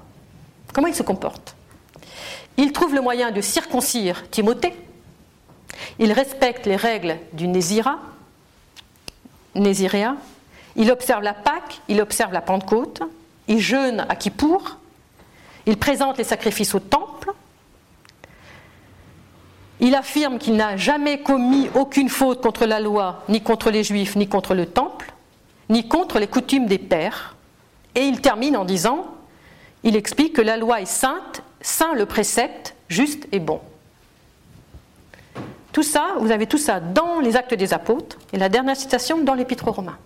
Comment 0.73 0.87
il 0.87 0.95
se 0.95 1.03
comporte? 1.03 1.55
Il 2.57 2.73
trouve 2.73 2.95
le 2.95 3.01
moyen 3.01 3.31
de 3.31 3.41
circoncire 3.41 4.29
Timothée. 4.31 4.75
Il 5.99 6.13
respecte 6.13 6.67
les 6.67 6.77
règles 6.77 7.17
du 7.33 7.49
Nézira, 7.49 7.99
Néziréa. 9.55 10.17
Il 10.77 10.91
observe 10.91 11.23
la 11.23 11.35
Pâque, 11.35 11.81
il 11.89 12.01
observe 12.01 12.33
la 12.33 12.41
Pentecôte, 12.41 13.03
il 13.49 13.61
jeûne 13.61 14.07
à 14.09 14.17
Kippour, 14.17 14.77
il 15.67 15.77
présente 15.77 16.19
les 16.19 16.25
sacrifices 16.25 16.75
au 16.75 16.81
temple, 16.81 17.33
il 19.81 19.95
affirme 19.95 20.39
qu'il 20.39 20.57
n'a 20.57 20.77
jamais 20.77 21.21
commis 21.21 21.69
aucune 21.75 22.09
faute 22.09 22.43
contre 22.43 22.67
la 22.67 22.81
loi, 22.81 23.25
ni 23.29 23.41
contre 23.41 23.71
les 23.71 23.83
Juifs, 23.83 24.15
ni 24.15 24.29
contre 24.29 24.55
le 24.55 24.67
temple, 24.67 25.13
ni 25.71 25.89
contre 25.89 26.19
les 26.19 26.27
coutumes 26.27 26.67
des 26.67 26.79
pères. 26.79 27.37
Et 27.95 28.03
il 28.03 28.21
termine 28.21 28.57
en 28.57 28.65
disant, 28.65 29.07
il 29.83 29.97
explique 29.97 30.35
que 30.35 30.43
la 30.43 30.59
loi 30.59 30.83
est 30.83 30.87
sainte, 30.87 31.43
saint 31.63 31.95
le 31.95 32.07
précepte, 32.07 32.75
juste 32.89 33.27
et 33.33 33.41
bon. 33.41 33.61
Tout 35.73 35.83
ça, 35.83 36.15
vous 36.19 36.31
avez 36.31 36.47
tout 36.47 36.59
ça 36.59 36.81
dans 36.81 37.21
les 37.21 37.37
actes 37.37 37.55
des 37.55 37.73
apôtres, 37.73 38.19
et 38.33 38.39
la 38.39 38.49
dernière 38.49 38.77
citation 38.77 39.23
dans 39.23 39.35
l'épître 39.35 39.69
aux 39.69 39.73
Romains. 39.73 39.99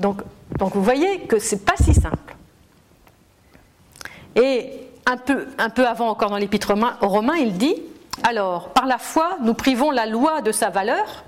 Donc, 0.00 0.22
vous 0.58 0.82
voyez 0.82 1.20
que 1.20 1.38
ce 1.38 1.54
n'est 1.54 1.60
pas 1.60 1.76
si 1.76 1.94
simple. 1.94 2.36
Et 4.34 4.88
un 5.06 5.16
peu, 5.16 5.46
un 5.58 5.70
peu 5.70 5.86
avant 5.86 6.08
encore 6.08 6.30
dans 6.30 6.36
l'épître 6.36 6.74
aux 7.00 7.08
Romains, 7.08 7.36
il 7.36 7.56
dit, 7.56 7.76
alors, 8.22 8.70
par 8.70 8.86
la 8.86 8.98
foi, 8.98 9.38
nous 9.42 9.54
privons 9.54 9.90
la 9.90 10.06
loi 10.06 10.40
de 10.40 10.52
sa 10.52 10.70
valeur, 10.70 11.24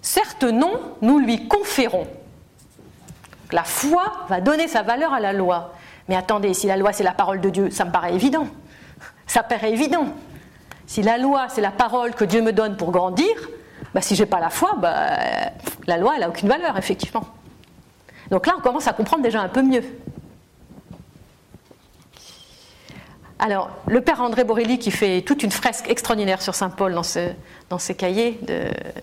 certes 0.00 0.44
non, 0.44 0.80
nous 1.00 1.18
lui 1.18 1.48
conférons. 1.48 2.06
La 3.50 3.64
foi 3.64 4.02
va 4.28 4.40
donner 4.40 4.66
sa 4.66 4.82
valeur 4.82 5.12
à 5.12 5.20
la 5.20 5.32
loi. 5.32 5.74
Mais 6.08 6.16
attendez, 6.16 6.54
si 6.54 6.66
la 6.66 6.76
loi 6.76 6.92
c'est 6.92 7.04
la 7.04 7.12
parole 7.12 7.40
de 7.40 7.50
Dieu, 7.50 7.70
ça 7.70 7.84
me 7.84 7.92
paraît 7.92 8.14
évident. 8.14 8.46
Ça 9.26 9.42
paraît 9.42 9.72
évident. 9.72 10.06
Si 10.86 11.02
la 11.02 11.18
loi 11.18 11.46
c'est 11.48 11.60
la 11.60 11.70
parole 11.70 12.14
que 12.14 12.24
Dieu 12.24 12.42
me 12.42 12.52
donne 12.52 12.76
pour 12.76 12.90
grandir, 12.90 13.34
bah, 13.94 14.00
si 14.00 14.14
j'ai 14.14 14.26
pas 14.26 14.40
la 14.40 14.50
foi, 14.50 14.74
bah, 14.78 15.16
la 15.86 15.96
loi 15.96 16.14
elle 16.16 16.22
a 16.22 16.28
aucune 16.28 16.48
valeur 16.48 16.76
effectivement. 16.76 17.24
Donc 18.30 18.46
là 18.46 18.54
on 18.58 18.60
commence 18.60 18.86
à 18.86 18.92
comprendre 18.92 19.22
déjà 19.22 19.40
un 19.40 19.48
peu 19.48 19.62
mieux. 19.62 19.84
Alors, 23.44 23.70
le 23.88 24.00
père 24.00 24.20
André 24.20 24.44
Borelli, 24.44 24.78
qui 24.78 24.92
fait 24.92 25.22
toute 25.22 25.42
une 25.42 25.50
fresque 25.50 25.90
extraordinaire 25.90 26.40
sur 26.40 26.54
Saint 26.54 26.70
Paul 26.70 26.94
dans, 26.94 27.02
ses 27.78 27.94
cahiers 27.96 28.38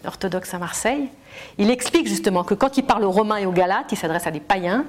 d'orthodoxe 0.06 0.54
à 0.54 0.60
Marseille, 0.60 1.10
il 1.58 1.70
explique 1.70 2.08
justement 2.08 2.46
que 2.46 2.54
quand 2.54 2.78
il 2.78 2.86
parle 2.86 3.04
aux 3.04 3.12
Romains 3.12 3.36
et 3.36 3.46
aux 3.46 3.52
Galates, 3.52 3.92
il 3.92 3.98
s'adresse 3.98 4.26
à 4.28 4.32
des 4.32 4.39
païens, 4.39 4.86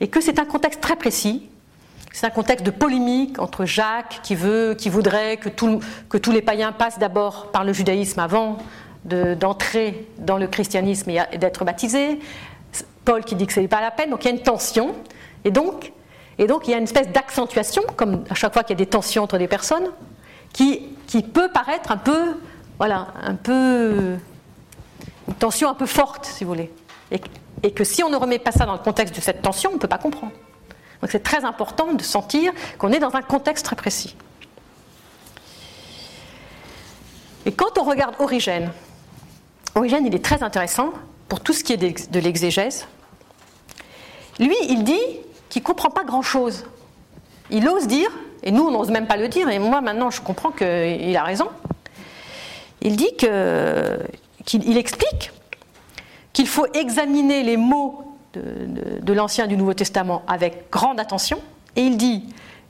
et 0.00 0.08
que 0.08 0.20
c'est 0.20 0.38
un 0.38 0.44
contexte 0.44 0.82
très 0.82 0.96
précis. 0.96 1.48
C'est 2.12 2.26
un 2.26 2.30
contexte 2.30 2.64
de 2.64 2.70
polémique 2.70 3.38
entre 3.38 3.64
Jacques, 3.64 4.20
qui, 4.22 4.34
veut, 4.34 4.74
qui 4.74 4.90
voudrait 4.90 5.38
que, 5.38 5.48
tous 5.48 6.32
les 6.32 6.42
païens 6.42 6.72
passent 6.72 6.98
d'abord 6.98 7.50
par 7.50 7.64
le 7.64 7.72
judaïsme 7.72 8.20
avant 8.20 8.58
d'entrer 9.04 10.06
dans 10.18 10.36
le 10.36 10.46
christianisme 10.46 11.10
et 11.10 11.38
d'être 11.38 11.64
baptisés, 11.64 12.20
Paul 13.04 13.24
qui 13.24 13.34
dit 13.34 13.46
que 13.46 13.52
ce 13.52 13.60
n'est 13.60 13.68
pas 13.68 13.80
la 13.80 13.90
peine, 13.90 14.10
donc 14.10 14.24
il 14.24 14.28
y 14.28 14.30
a 14.30 14.34
une 14.34 14.42
tension, 14.42 14.94
et 15.44 15.50
donc, 15.50 15.92
il 16.38 16.70
y 16.70 16.74
a 16.74 16.78
une 16.78 16.84
espèce 16.84 17.08
d'accentuation, 17.08 17.82
comme 17.96 18.24
à 18.30 18.34
chaque 18.34 18.52
fois 18.52 18.62
qu'il 18.62 18.78
y 18.78 18.80
a 18.80 18.84
des 18.84 18.90
tensions 18.90 19.24
entre 19.24 19.38
des 19.38 19.48
personnes, 19.48 19.88
qui, 20.52 20.88
peut 21.34 21.48
paraître 21.48 21.90
un 21.90 21.96
peu, 21.96 22.36
voilà, 22.78 23.08
un 23.22 23.34
peu 23.34 24.16
une 25.28 25.34
tension 25.34 25.68
un 25.68 25.74
peu 25.74 25.86
forte, 25.86 26.26
si 26.26 26.44
vous 26.44 26.50
voulez. 26.50 26.70
Et, 27.62 27.70
que 27.72 27.84
si 27.84 28.02
on 28.02 28.10
ne 28.10 28.16
remet 28.16 28.38
pas 28.38 28.50
ça 28.50 28.66
dans 28.66 28.72
le 28.72 28.78
contexte 28.78 29.14
de 29.14 29.20
cette 29.20 29.42
tension, 29.42 29.70
on 29.70 29.74
ne 29.74 29.78
peut 29.78 29.88
pas 29.88 29.98
comprendre. 29.98 30.32
Donc 31.02 31.10
c'est 31.10 31.22
très 31.22 31.44
important 31.44 31.92
de 31.92 32.02
sentir 32.02 32.52
qu'on 32.78 32.92
est 32.92 33.00
dans 33.00 33.14
un 33.16 33.22
contexte 33.22 33.66
très 33.66 33.76
précis. 33.76 34.16
Et 37.44 37.52
quand 37.52 37.76
on 37.76 37.82
regarde 37.82 38.14
Origène, 38.20 38.70
Origène, 39.74 40.06
il 40.06 40.14
est 40.14 40.24
très 40.24 40.44
intéressant 40.44 40.92
pour 41.28 41.40
tout 41.40 41.52
ce 41.52 41.64
qui 41.64 41.72
est 41.72 42.10
de 42.10 42.20
l'exégèse. 42.20 42.86
Lui, 44.38 44.54
il 44.68 44.84
dit 44.84 45.00
qu'il 45.48 45.62
ne 45.62 45.66
comprend 45.66 45.90
pas 45.90 46.04
grand-chose. 46.04 46.64
Il 47.50 47.68
ose 47.68 47.88
dire, 47.88 48.10
et 48.44 48.52
nous, 48.52 48.62
on 48.62 48.70
n'ose 48.70 48.90
même 48.90 49.06
pas 49.06 49.16
le 49.16 49.28
dire, 49.28 49.48
et 49.48 49.58
moi, 49.58 49.80
maintenant, 49.80 50.10
je 50.10 50.20
comprends 50.20 50.52
qu'il 50.52 51.16
a 51.16 51.24
raison. 51.24 51.48
Il 52.80 52.96
dit 52.96 53.12
qu'il 53.16 54.76
explique 54.76 55.32
qu'il 56.32 56.46
faut 56.46 56.66
examiner 56.74 57.42
les 57.42 57.56
mots 57.56 58.11
de, 58.34 59.12
l'Ancien 59.12 59.44
et 59.44 59.48
du 59.48 59.56
Nouveau 59.56 59.74
Testament 59.74 60.22
avec 60.26 60.70
grande 60.70 61.00
attention. 61.00 61.40
Et 61.76 61.82
il 61.82 61.96
dit, 61.96 62.24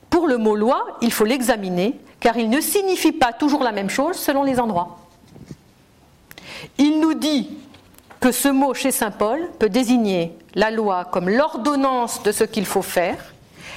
pour 0.09 0.27
le 0.27 0.37
mot 0.37 0.55
loi, 0.55 0.97
il 1.01 1.11
faut 1.11 1.25
l'examiner, 1.25 1.99
car 2.19 2.37
il 2.37 2.49
ne 2.49 2.61
signifie 2.61 3.11
pas 3.11 3.33
toujours 3.33 3.63
la 3.63 3.71
même 3.71 3.89
chose 3.89 4.15
selon 4.15 4.43
les 4.43 4.59
endroits. 4.59 4.99
Il 6.77 6.99
nous 6.99 7.13
dit 7.13 7.49
que 8.19 8.31
ce 8.31 8.47
mot 8.47 8.73
chez 8.73 8.91
Saint 8.91 9.11
Paul 9.11 9.49
peut 9.59 9.69
désigner 9.69 10.37
la 10.55 10.71
loi 10.71 11.05
comme 11.05 11.29
l'ordonnance 11.29 12.23
de 12.23 12.31
ce 12.31 12.43
qu'il 12.43 12.65
faut 12.65 12.81
faire, 12.81 13.33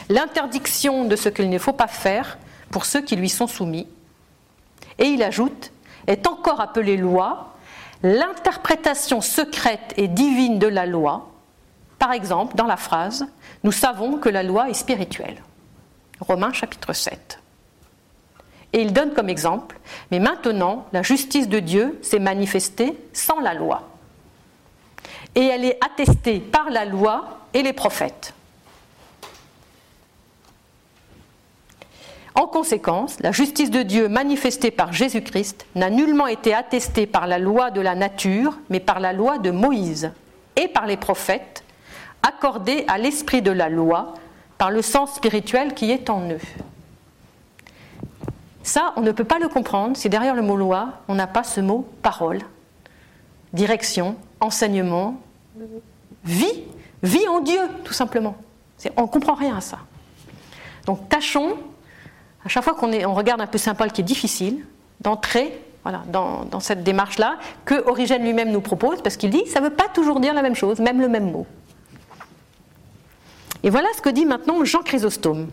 l'interdiction 0.09 1.05
de 1.05 1.17
ce 1.17 1.29
qu'il 1.29 1.51
ne 1.51 1.59
faut 1.59 1.73
pas 1.73 1.89
faire 1.89 2.39
pour 2.71 2.85
ceux 2.85 3.01
qui 3.01 3.17
lui 3.17 3.29
sont 3.29 3.47
soumis. 3.47 3.89
Et 4.99 5.07
il 5.07 5.23
ajoute, 5.23 5.73
est 6.07 6.27
encore 6.27 6.61
appelée 6.61 6.97
loi 6.97 7.53
l'interprétation 8.03 9.21
secrète 9.21 9.95
et 9.97 10.09
divine 10.09 10.59
de 10.59 10.67
la 10.67 10.87
loi, 10.87 11.29
par 11.99 12.13
exemple 12.13 12.57
dans 12.57 12.67
la 12.67 12.77
phrase 12.77 13.27
Nous 13.65 13.73
savons 13.73 14.19
que 14.19 14.29
la 14.29 14.43
loi 14.43 14.71
est 14.71 14.75
spirituelle. 14.75 15.43
Romains 16.21 16.53
chapitre 16.53 16.93
7. 16.93 17.41
Et 18.73 18.83
il 18.83 18.93
donne 18.93 19.13
comme 19.13 19.29
exemple 19.29 19.79
Mais 20.11 20.19
maintenant, 20.19 20.87
la 20.93 21.03
justice 21.03 21.49
de 21.49 21.61
Dieu 21.61 21.99
s'est 22.03 22.19
manifestée 22.19 22.99
sans 23.13 23.41
la 23.41 23.55
loi. 23.55 23.89
Et 25.35 25.45
elle 25.45 25.65
est 25.65 25.79
attestée 25.85 26.41
par 26.41 26.71
la 26.71 26.85
loi 26.85 27.41
et 27.55 27.63
les 27.63 27.73
prophètes. 27.73 28.35
En 32.37 32.47
conséquence, 32.47 33.19
la 33.21 33.33
justice 33.33 33.71
de 33.71 33.83
Dieu 33.83 34.09
manifestée 34.09 34.71
par 34.71 34.93
Jésus-Christ 34.93 35.65
n'a 35.75 35.89
nullement 35.89 36.27
été 36.27 36.53
attestée 36.53 37.07
par 37.07 37.27
la 37.27 37.39
loi 37.39 37.71
de 37.71 37.81
la 37.81 37.95
nature, 37.95 38.59
mais 38.69 38.79
par 38.79 39.01
la 39.01 39.15
loi 39.15 39.39
de 39.39 39.51
Moïse 39.51 40.13
et 40.55 40.69
par 40.69 40.87
les 40.87 40.99
prophètes, 40.99 41.65
accordée 42.27 42.85
à 42.89 42.99
l'esprit 42.99 43.43
de 43.43 43.51
la 43.51 43.69
loi 43.69 44.15
par 44.59 44.71
le 44.71 44.83
sens 44.83 45.15
spirituel 45.15 45.75
qui 45.75 45.91
est 45.91 46.11
en 46.11 46.31
eux. 46.31 46.41
Ça, 48.63 48.93
on 48.97 49.01
ne 49.01 49.13
peut 49.13 49.25
pas 49.25 49.39
le 49.39 49.49
comprendre 49.49 49.97
si 49.97 50.09
derrière 50.09 50.35
le 50.35 50.43
mot 50.43 50.57
loi, 50.57 50.89
on 51.09 51.15
n'a 51.15 51.27
pas 51.27 51.45
ce 51.45 51.61
mot 51.61 51.87
parole, 52.03 52.41
direction, 53.53 54.17
enseignement, 54.41 55.21
vie, 56.25 56.65
vie 57.03 57.29
en 57.29 57.41
Dieu, 57.41 57.61
tout 57.85 57.93
simplement. 57.93 58.37
On 58.97 59.03
ne 59.03 59.07
comprend 59.07 59.35
rien 59.35 59.57
à 59.57 59.61
ça. 59.61 59.79
Donc 60.87 61.09
tâchons 61.09 61.57
à 62.45 62.49
chaque 62.49 62.63
fois 62.63 62.75
qu'on 62.75 62.93
on 62.93 63.15
regarde 63.15 63.41
un 63.41 63.47
peu 63.47 63.59
Saint 63.59 63.75
Paul 63.75 63.91
qui 63.91 64.03
est 64.03 64.05
difficile, 64.05 64.65
d'entrer 65.01 65.61
voilà, 65.83 66.03
dans, 66.09 66.61
cette 66.61 66.83
démarche-là, 66.83 67.39
que 67.65 67.89
Origène 67.89 68.23
lui-même 68.23 68.51
nous 68.51 68.61
propose, 68.61 69.03
parce 69.03 69.17
qu'il 69.17 69.31
dit 69.31 69.47
ça 69.47 69.61
ne 69.61 69.67
veut 69.67 69.75
pas 69.75 69.89
toujours 69.93 70.21
dire 70.21 70.35
la 70.35 70.43
même 70.43 70.55
chose, 70.55 70.81
même 70.81 71.01
le 71.01 71.09
même 71.09 71.31
mot. 71.31 71.47
Et 73.63 73.71
voilà 73.71 73.89
ce 73.97 74.03
que 74.03 74.09
dit 74.09 74.27
maintenant 74.27 74.65
Jean 74.65 74.83
Chrysostome. 74.83 75.51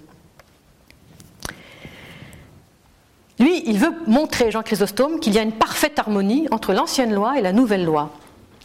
Lui, 3.40 3.64
il 3.66 3.78
veut 3.78 3.94
montrer, 4.06 4.52
Jean 4.52 4.62
Chrysostome, 4.62 5.20
qu'il 5.20 5.34
y 5.34 5.40
a 5.40 5.42
une 5.42 5.54
parfaite 5.54 5.98
harmonie 5.98 6.48
entre 6.52 6.74
l'ancienne 6.74 7.14
loi 7.14 7.38
et 7.38 7.42
la 7.42 7.52
nouvelle 7.52 7.84
loi. 7.84 8.12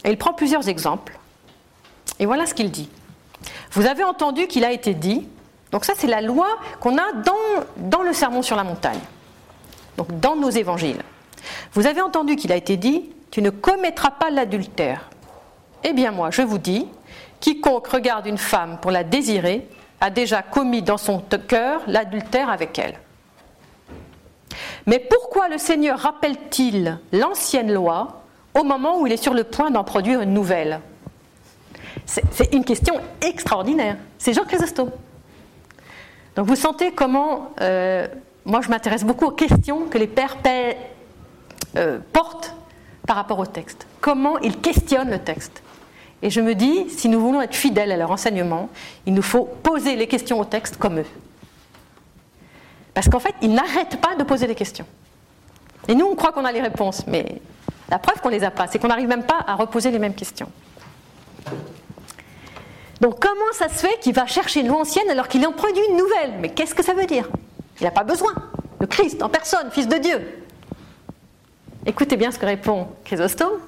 Et 0.05 0.09
il 0.11 0.17
prend 0.17 0.33
plusieurs 0.33 0.69
exemples. 0.69 1.17
Et 2.19 2.25
voilà 2.25 2.45
ce 2.45 2.53
qu'il 2.53 2.69
dit. 2.69 2.89
Vous 3.71 3.85
avez 3.85 4.03
entendu 4.03 4.47
qu'il 4.47 4.63
a 4.63 4.71
été 4.71 4.93
dit, 4.93 5.27
donc 5.71 5.85
ça, 5.85 5.93
c'est 5.95 6.07
la 6.07 6.21
loi 6.21 6.47
qu'on 6.79 6.97
a 6.97 7.13
dans, 7.13 7.65
dans 7.77 8.03
le 8.03 8.13
sermon 8.13 8.41
sur 8.41 8.55
la 8.55 8.63
montagne, 8.63 8.99
donc 9.97 10.19
dans 10.19 10.35
nos 10.35 10.49
évangiles. 10.49 11.01
Vous 11.73 11.87
avez 11.87 12.01
entendu 12.01 12.35
qu'il 12.35 12.51
a 12.51 12.55
été 12.55 12.77
dit, 12.77 13.09
tu 13.31 13.41
ne 13.41 13.49
commettras 13.49 14.11
pas 14.11 14.29
l'adultère. 14.29 15.09
Eh 15.83 15.93
bien 15.93 16.11
moi, 16.11 16.31
je 16.31 16.41
vous 16.41 16.57
dis, 16.57 16.87
quiconque 17.39 17.87
regarde 17.87 18.25
une 18.25 18.37
femme 18.37 18.77
pour 18.81 18.91
la 18.91 19.03
désirer 19.03 19.67
a 20.01 20.09
déjà 20.09 20.41
commis 20.41 20.81
dans 20.81 20.97
son 20.97 21.19
cœur 21.47 21.81
l'adultère 21.87 22.49
avec 22.49 22.77
elle. 22.79 22.95
Mais 24.85 24.99
pourquoi 24.99 25.49
le 25.49 25.57
Seigneur 25.57 25.99
rappelle-t-il 25.99 26.99
l'ancienne 27.11 27.71
loi 27.71 28.23
au 28.57 28.63
moment 28.63 28.99
où 28.99 29.07
il 29.07 29.13
est 29.13 29.17
sur 29.17 29.33
le 29.33 29.43
point 29.43 29.71
d'en 29.71 29.83
produire 29.83 30.21
une 30.21 30.33
nouvelle? 30.33 30.79
C'est 32.05 32.53
une 32.53 32.65
question 32.65 32.95
extraordinaire. 33.21 33.97
C'est 34.17 34.33
Jean 34.33 34.43
Chrysostome. 34.45 34.91
Donc 36.35 36.47
vous 36.47 36.55
sentez 36.55 36.91
comment, 36.91 37.51
euh, 37.61 38.07
moi 38.45 38.61
je 38.61 38.69
m'intéresse 38.69 39.03
beaucoup 39.03 39.25
aux 39.25 39.31
questions 39.31 39.85
que 39.85 39.97
les 39.97 40.07
pères 40.07 40.37
euh, 41.75 41.99
portent 42.11 42.55
par 43.05 43.15
rapport 43.15 43.39
au 43.39 43.45
texte. 43.45 43.85
Comment 44.01 44.39
ils 44.39 44.57
questionnent 44.57 45.11
le 45.11 45.19
texte. 45.19 45.61
Et 46.21 46.29
je 46.29 46.41
me 46.41 46.53
dis, 46.53 46.89
si 46.89 47.07
nous 47.07 47.19
voulons 47.19 47.41
être 47.41 47.55
fidèles 47.55 47.91
à 47.91 47.97
leur 47.97 48.11
enseignement, 48.11 48.69
il 49.05 49.13
nous 49.13 49.21
faut 49.21 49.45
poser 49.45 49.95
les 49.95 50.07
questions 50.07 50.39
au 50.39 50.45
texte 50.45 50.77
comme 50.77 50.99
eux. 50.99 51.05
Parce 52.93 53.07
qu'en 53.07 53.19
fait, 53.19 53.35
ils 53.41 53.53
n'arrêtent 53.53 54.01
pas 54.01 54.15
de 54.15 54.23
poser 54.23 54.47
des 54.47 54.55
questions. 54.55 54.85
Et 55.87 55.95
nous, 55.95 56.05
on 56.05 56.15
croit 56.15 56.31
qu'on 56.31 56.45
a 56.45 56.51
les 56.51 56.61
réponses, 56.61 57.05
mais 57.07 57.41
la 57.89 57.99
preuve 57.99 58.21
qu'on 58.21 58.29
ne 58.29 58.35
les 58.35 58.43
a 58.43 58.51
pas, 58.51 58.67
c'est 58.67 58.79
qu'on 58.79 58.89
n'arrive 58.89 59.07
même 59.07 59.23
pas 59.23 59.43
à 59.47 59.55
reposer 59.55 59.91
les 59.91 59.99
mêmes 59.99 60.13
questions. 60.13 60.49
Donc 63.01 63.19
comment 63.19 63.53
ça 63.53 63.69
se 63.69 63.75
fait 63.75 63.97
qu'il 64.01 64.13
va 64.13 64.25
chercher 64.25 64.59
une 64.59 64.67
loi 64.67 64.81
ancienne 64.81 65.09
alors 65.09 65.29
qu'il 65.29 65.45
en 65.47 65.53
produit 65.53 65.81
une 65.89 65.97
nouvelle? 65.97 66.33
Mais 66.41 66.49
qu'est-ce 66.49 66.75
que 66.75 66.83
ça 66.83 66.93
veut 66.93 67.05
dire? 67.05 67.29
Il 67.79 67.85
n'a 67.85 67.91
pas 67.91 68.03
besoin. 68.03 68.33
Le 68.79 68.87
Christ 68.87 69.23
en 69.23 69.29
personne, 69.29 69.71
Fils 69.71 69.87
de 69.87 69.97
Dieu. 69.97 70.45
Écoutez 71.85 72.17
bien 72.17 72.31
ce 72.31 72.37
que 72.37 72.45
répond 72.45 72.87
Chrysostome. 73.05 73.59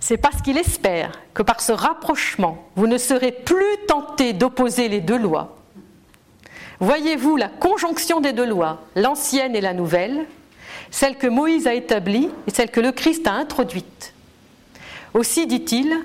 C'est 0.00 0.16
parce 0.16 0.42
qu'il 0.42 0.58
espère 0.58 1.12
que 1.32 1.42
par 1.42 1.60
ce 1.60 1.72
rapprochement, 1.72 2.68
vous 2.76 2.86
ne 2.86 2.98
serez 2.98 3.32
plus 3.32 3.64
tenté 3.86 4.32
d'opposer 4.32 4.88
les 4.88 5.00
deux 5.00 5.18
lois. 5.18 5.56
Voyez-vous 6.80 7.36
la 7.36 7.48
conjonction 7.48 8.20
des 8.20 8.32
deux 8.32 8.46
lois, 8.46 8.82
l'ancienne 8.96 9.56
et 9.56 9.60
la 9.60 9.74
nouvelle, 9.74 10.26
celle 10.90 11.16
que 11.16 11.26
Moïse 11.26 11.66
a 11.66 11.74
établie 11.74 12.28
et 12.46 12.50
celle 12.50 12.70
que 12.70 12.80
le 12.80 12.92
Christ 12.92 13.26
a 13.26 13.32
introduite. 13.32 14.12
Aussi 15.14 15.46
dit-il, 15.46 15.96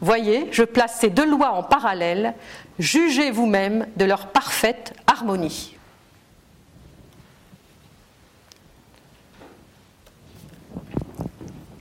Voyez, 0.00 0.48
je 0.52 0.62
place 0.62 0.98
ces 1.00 1.10
deux 1.10 1.24
lois 1.24 1.52
en 1.52 1.62
parallèle, 1.62 2.34
jugez 2.78 3.30
vous-même 3.30 3.86
de 3.96 4.04
leur 4.04 4.26
parfaite 4.28 4.92
harmonie. 5.06 5.75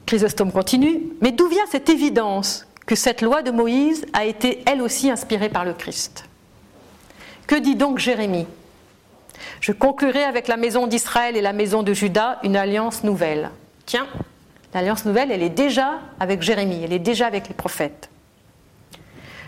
Chrysostome 0.05 0.51
continue, 0.51 1.01
mais 1.21 1.31
d'où 1.31 1.47
vient 1.47 1.65
cette 1.69 1.89
évidence 1.89 2.67
que 2.85 2.95
cette 2.95 3.21
loi 3.21 3.41
de 3.41 3.51
Moïse 3.51 4.05
a 4.13 4.25
été 4.25 4.63
elle 4.67 4.81
aussi 4.81 5.09
inspirée 5.09 5.49
par 5.49 5.65
le 5.65 5.73
Christ? 5.73 6.25
Que 7.47 7.55
dit 7.55 7.75
donc 7.75 7.97
Jérémie? 7.97 8.47
Je 9.61 9.71
conclurai 9.71 10.23
avec 10.23 10.47
la 10.47 10.57
maison 10.57 10.87
d'Israël 10.87 11.35
et 11.35 11.41
la 11.41 11.53
maison 11.53 11.83
de 11.83 11.93
Juda 11.93 12.39
une 12.43 12.55
alliance 12.55 13.03
nouvelle. 13.03 13.49
Tiens, 13.85 14.07
l'alliance 14.73 15.05
nouvelle, 15.05 15.31
elle 15.31 15.43
est 15.43 15.49
déjà 15.49 15.99
avec 16.19 16.41
Jérémie, 16.41 16.83
elle 16.83 16.93
est 16.93 16.99
déjà 16.99 17.27
avec 17.27 17.47
les 17.47 17.53
prophètes. 17.53 18.09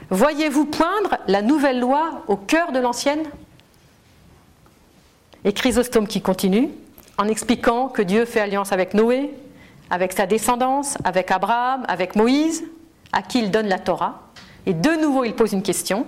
Voyez-vous 0.10 0.66
poindre 0.66 1.18
la 1.28 1.42
nouvelle 1.42 1.80
loi 1.80 2.24
au 2.28 2.36
cœur 2.36 2.72
de 2.72 2.80
l'ancienne? 2.80 3.24
Et 5.46 5.54
Chrysostome 5.54 6.08
qui 6.08 6.22
continue, 6.22 6.70
en 7.18 7.28
expliquant 7.28 7.90
que 7.90 8.02
Dieu 8.02 8.26
fait 8.26 8.40
alliance 8.40 8.72
avec 8.72 8.94
Noé, 8.94 9.32
avec 9.90 10.14
sa 10.14 10.26
descendance, 10.26 10.98
avec 11.04 11.32
Abraham, 11.32 11.86
avec 11.88 12.16
Moïse, 12.16 12.64
à 13.12 13.22
qui 13.22 13.40
il 13.40 13.52
donne 13.52 13.68
la 13.68 13.80
Torah. 13.80 14.32
Et 14.66 14.74
de 14.74 15.02
nouveau, 15.02 15.24
il 15.24 15.34
pose 15.34 15.54
une 15.54 15.64
question. 15.64 16.06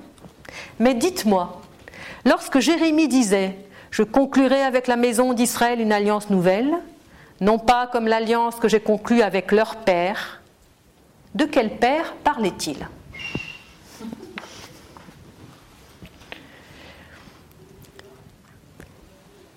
Mais 0.79 0.93
dites-moi, 0.93 1.61
lorsque 2.25 2.59
Jérémie 2.59 3.07
disait 3.07 3.55
Je 3.91 4.03
conclurai 4.03 4.61
avec 4.61 4.87
la 4.87 4.95
maison 4.95 5.33
d'Israël 5.33 5.79
une 5.79 5.91
alliance 5.91 6.29
nouvelle, 6.29 6.75
non 7.41 7.57
pas 7.57 7.87
comme 7.87 8.07
l'alliance 8.07 8.55
que 8.55 8.67
j'ai 8.67 8.81
conclue 8.81 9.21
avec 9.21 9.51
leur 9.51 9.77
père, 9.77 10.41
de 11.35 11.45
quel 11.45 11.77
père 11.77 12.13
parlait-il? 12.23 12.87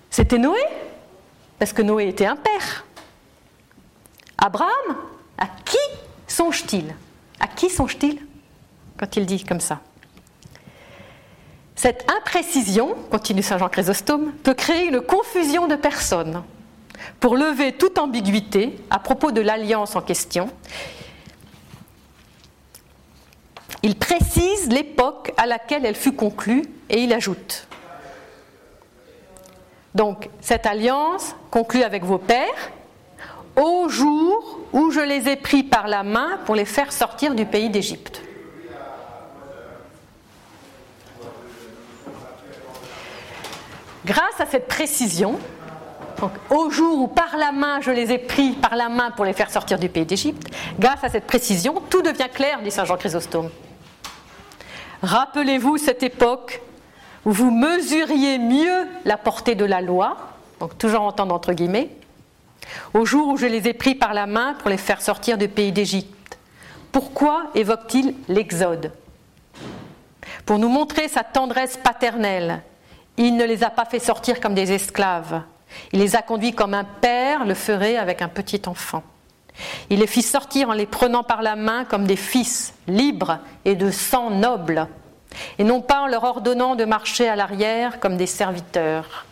C'était 0.09 0.37
Noé, 0.37 0.59
parce 1.57 1.73
que 1.73 1.81
Noé 1.81 2.07
était 2.07 2.27
un 2.27 2.35
père. 2.35 2.85
Abraham, 4.45 4.97
à 5.37 5.45
qui 5.63 5.77
songe-t-il? 6.27 6.93
À 7.39 7.47
qui 7.47 7.69
songe-t-il 7.69 8.19
quand 8.97 9.15
il 9.15 9.25
dit 9.25 9.41
comme 9.45 9.61
ça? 9.61 9.79
Cette 11.77 12.11
imprécision, 12.11 12.93
continue 13.09 13.41
Saint 13.41 13.57
Jean 13.57 13.69
Chrysostome, 13.69 14.33
peut 14.43 14.53
créer 14.53 14.87
une 14.87 14.99
confusion 14.99 15.67
de 15.67 15.77
personnes. 15.77 16.43
Pour 17.21 17.37
lever 17.37 17.71
toute 17.71 17.97
ambiguïté 17.97 18.75
à 18.89 18.99
propos 18.99 19.31
de 19.31 19.39
l'alliance 19.39 19.95
en 19.95 20.01
question, 20.01 20.49
il 23.81 23.97
précise 23.97 24.67
l'époque 24.67 25.31
à 25.37 25.45
laquelle 25.45 25.85
elle 25.85 25.95
fut 25.95 26.15
conclue 26.15 26.63
et 26.89 27.01
il 27.01 27.13
ajoute. 27.13 27.65
Donc, 29.95 30.29
cette 30.41 30.65
alliance 30.65 31.33
conclue 31.49 31.83
avec 31.83 32.03
vos 32.03 32.17
pères, 32.17 32.71
au 33.55 33.87
jour 33.89 34.59
où 34.71 34.91
je 34.91 34.99
les 34.99 35.29
ai 35.29 35.35
pris 35.35 35.63
par 35.63 35.87
la 35.87 36.03
main 36.03 36.39
pour 36.45 36.55
les 36.55 36.65
faire 36.65 36.91
sortir 36.91 37.35
du 37.35 37.45
pays 37.45 37.69
d'Égypte. 37.69 38.21
Grâce 44.05 44.39
à 44.39 44.45
cette 44.45 44.67
précision, 44.67 45.39
au 46.49 46.69
jour 46.69 46.99
où 46.99 47.07
par 47.07 47.37
la 47.37 47.51
main 47.51 47.79
je 47.81 47.91
les 47.91 48.11
ai 48.11 48.17
pris 48.17 48.51
par 48.51 48.75
la 48.75 48.89
main 48.89 49.11
pour 49.11 49.25
les 49.25 49.33
faire 49.33 49.49
sortir 49.49 49.79
du 49.79 49.89
pays 49.89 50.05
d'Égypte, 50.05 50.47
grâce 50.79 51.03
à 51.03 51.09
cette 51.09 51.25
précision, 51.25 51.81
tout 51.89 52.01
devient 52.01 52.29
clair, 52.33 52.59
dit 52.61 52.71
Saint 52.71 52.85
Jean 52.85 52.97
Chrysostome. 52.97 53.49
Rappelez-vous 55.01 55.77
cette 55.77 56.03
époque 56.03 56.61
où 57.25 57.31
vous 57.31 57.51
mesuriez 57.51 58.39
mieux 58.39 58.87
la 59.05 59.17
portée 59.17 59.55
de 59.55 59.65
la 59.65 59.81
loi, 59.81 60.17
donc 60.59 60.77
toujours 60.77 61.01
entendre 61.01 61.33
entre 61.33 61.53
guillemets, 61.53 61.89
au 62.93 63.05
jour 63.05 63.29
où 63.29 63.37
je 63.37 63.45
les 63.45 63.67
ai 63.67 63.73
pris 63.73 63.95
par 63.95 64.13
la 64.13 64.25
main 64.25 64.55
pour 64.59 64.69
les 64.69 64.77
faire 64.77 65.01
sortir 65.01 65.37
du 65.37 65.47
pays 65.47 65.71
d'Égypte. 65.71 66.37
Pourquoi 66.91 67.45
évoque-t-il 67.55 68.15
l'Exode? 68.27 68.91
Pour 70.45 70.59
nous 70.59 70.69
montrer 70.69 71.07
sa 71.07 71.23
tendresse 71.23 71.77
paternelle. 71.77 72.61
Il 73.17 73.35
ne 73.35 73.45
les 73.45 73.63
a 73.63 73.69
pas 73.69 73.85
fait 73.85 73.99
sortir 73.99 74.39
comme 74.39 74.55
des 74.55 74.71
esclaves. 74.71 75.41
Il 75.91 75.99
les 75.99 76.15
a 76.15 76.21
conduits 76.21 76.53
comme 76.53 76.73
un 76.73 76.83
père 76.83 77.45
le 77.45 77.53
ferait 77.53 77.97
avec 77.97 78.21
un 78.21 78.27
petit 78.27 78.61
enfant. 78.67 79.03
Il 79.89 79.99
les 79.99 80.07
fit 80.07 80.21
sortir 80.21 80.69
en 80.69 80.73
les 80.73 80.85
prenant 80.85 81.23
par 81.23 81.41
la 81.41 81.55
main 81.55 81.85
comme 81.85 82.05
des 82.05 82.15
fils 82.15 82.73
libres 82.87 83.39
et 83.65 83.75
de 83.75 83.91
sang 83.91 84.31
noble, 84.31 84.87
et 85.57 85.63
non 85.63 85.81
pas 85.81 86.01
en 86.01 86.07
leur 86.07 86.23
ordonnant 86.23 86.75
de 86.75 86.85
marcher 86.85 87.27
à 87.27 87.35
l'arrière 87.35 87.99
comme 87.99 88.17
des 88.17 88.27
serviteurs. 88.27 89.25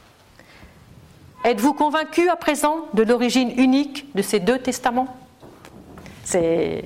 Êtes-vous 1.43 1.73
convaincu 1.73 2.29
à 2.29 2.35
présent 2.35 2.85
de 2.93 3.01
l'origine 3.01 3.51
unique 3.57 4.13
de 4.15 4.21
ces 4.21 4.39
deux 4.39 4.59
testaments? 4.59 5.07
C'est 6.23 6.83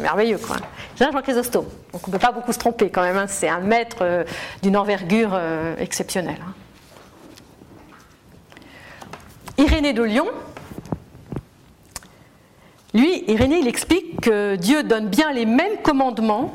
merveilleux. 0.00 0.38
Quoi. 0.38 0.56
Jean 0.98 1.10
Chrysostome, 1.20 1.66
donc 1.92 2.06
on 2.06 2.10
ne 2.10 2.12
peut 2.12 2.18
pas 2.24 2.30
beaucoup 2.30 2.52
se 2.52 2.58
tromper 2.58 2.90
quand 2.90 3.02
même, 3.02 3.16
hein. 3.16 3.26
c'est 3.26 3.48
un 3.48 3.58
maître 3.58 3.98
euh, 4.02 4.24
d'une 4.62 4.76
envergure 4.76 5.32
euh, 5.34 5.74
exceptionnelle. 5.78 6.38
Hein. 6.40 6.54
Irénée 9.58 9.92
de 9.92 10.02
Lyon, 10.02 10.28
lui, 12.94 13.24
Irénée, 13.28 13.58
il 13.58 13.68
explique 13.68 14.20
que 14.20 14.56
Dieu 14.56 14.84
donne 14.84 15.08
bien 15.08 15.32
les 15.32 15.44
mêmes 15.44 15.82
commandements 15.82 16.52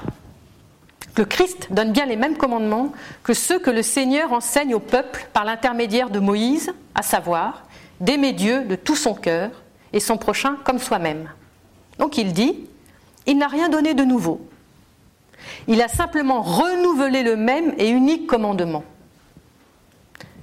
le 1.18 1.26
Christ 1.26 1.68
donne 1.72 1.91
bien 1.91 2.05
les 2.05 2.16
mêmes 2.16 2.38
commandements 2.38 2.91
que 3.24 3.34
ceux 3.34 3.59
que 3.59 3.70
le 3.70 3.82
Seigneur 3.82 4.34
enseigne 4.34 4.76
au 4.76 4.80
peuple 4.80 5.28
par 5.34 5.45
l'intermédiaire 5.45 6.09
de 6.09 6.20
Moïse, 6.20 6.74
à 6.93 7.01
savoir 7.01 7.63
d'aimer 7.99 8.34
Dieu 8.34 8.63
de 8.66 8.76
tout 8.76 8.95
son 8.95 9.13
cœur 9.13 9.51
et 9.93 9.99
son 9.99 10.18
prochain 10.18 10.57
comme 10.63 10.80
soi-même. 10.80 11.30
Donc 11.99 12.18
il 12.18 12.34
dit, 12.34 12.68
il 13.26 13.38
n'a 13.38 13.47
rien 13.47 13.70
donné 13.70 13.93
de 13.93 14.03
nouveau. 14.03 14.45
Il 15.68 15.82
a 15.82 15.88
simplement 15.88 16.41
renouvelé 16.41 17.24
le 17.24 17.36
même 17.36 17.74
et 17.78 17.89
unique 17.89 18.28
commandement, 18.28 18.84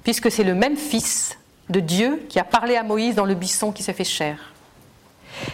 puisque 0.03 0.31
c'est 0.31 0.43
le 0.43 0.55
même 0.55 0.77
Fils 0.77 1.37
de 1.69 1.79
Dieu 1.79 2.25
qui 2.29 2.39
a 2.39 2.43
parlé 2.43 2.75
à 2.75 2.83
Moïse 2.83 3.15
dans 3.15 3.25
le 3.25 3.35
buisson 3.35 3.71
qui 3.71 3.83
s'est 3.83 3.93
fait 3.93 4.03
chair. 4.03 4.53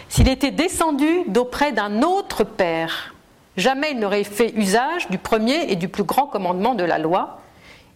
S'il 0.08 0.28
était 0.28 0.50
descendu 0.50 1.22
d'auprès 1.26 1.72
d'un 1.72 2.02
autre 2.02 2.44
Père, 2.44 3.14
Jamais 3.56 3.92
il 3.92 3.98
n'aurait 3.98 4.24
fait 4.24 4.52
usage 4.56 5.08
du 5.08 5.18
premier 5.18 5.70
et 5.70 5.76
du 5.76 5.88
plus 5.88 6.04
grand 6.04 6.26
commandement 6.26 6.74
de 6.74 6.84
la 6.84 6.98
loi. 6.98 7.40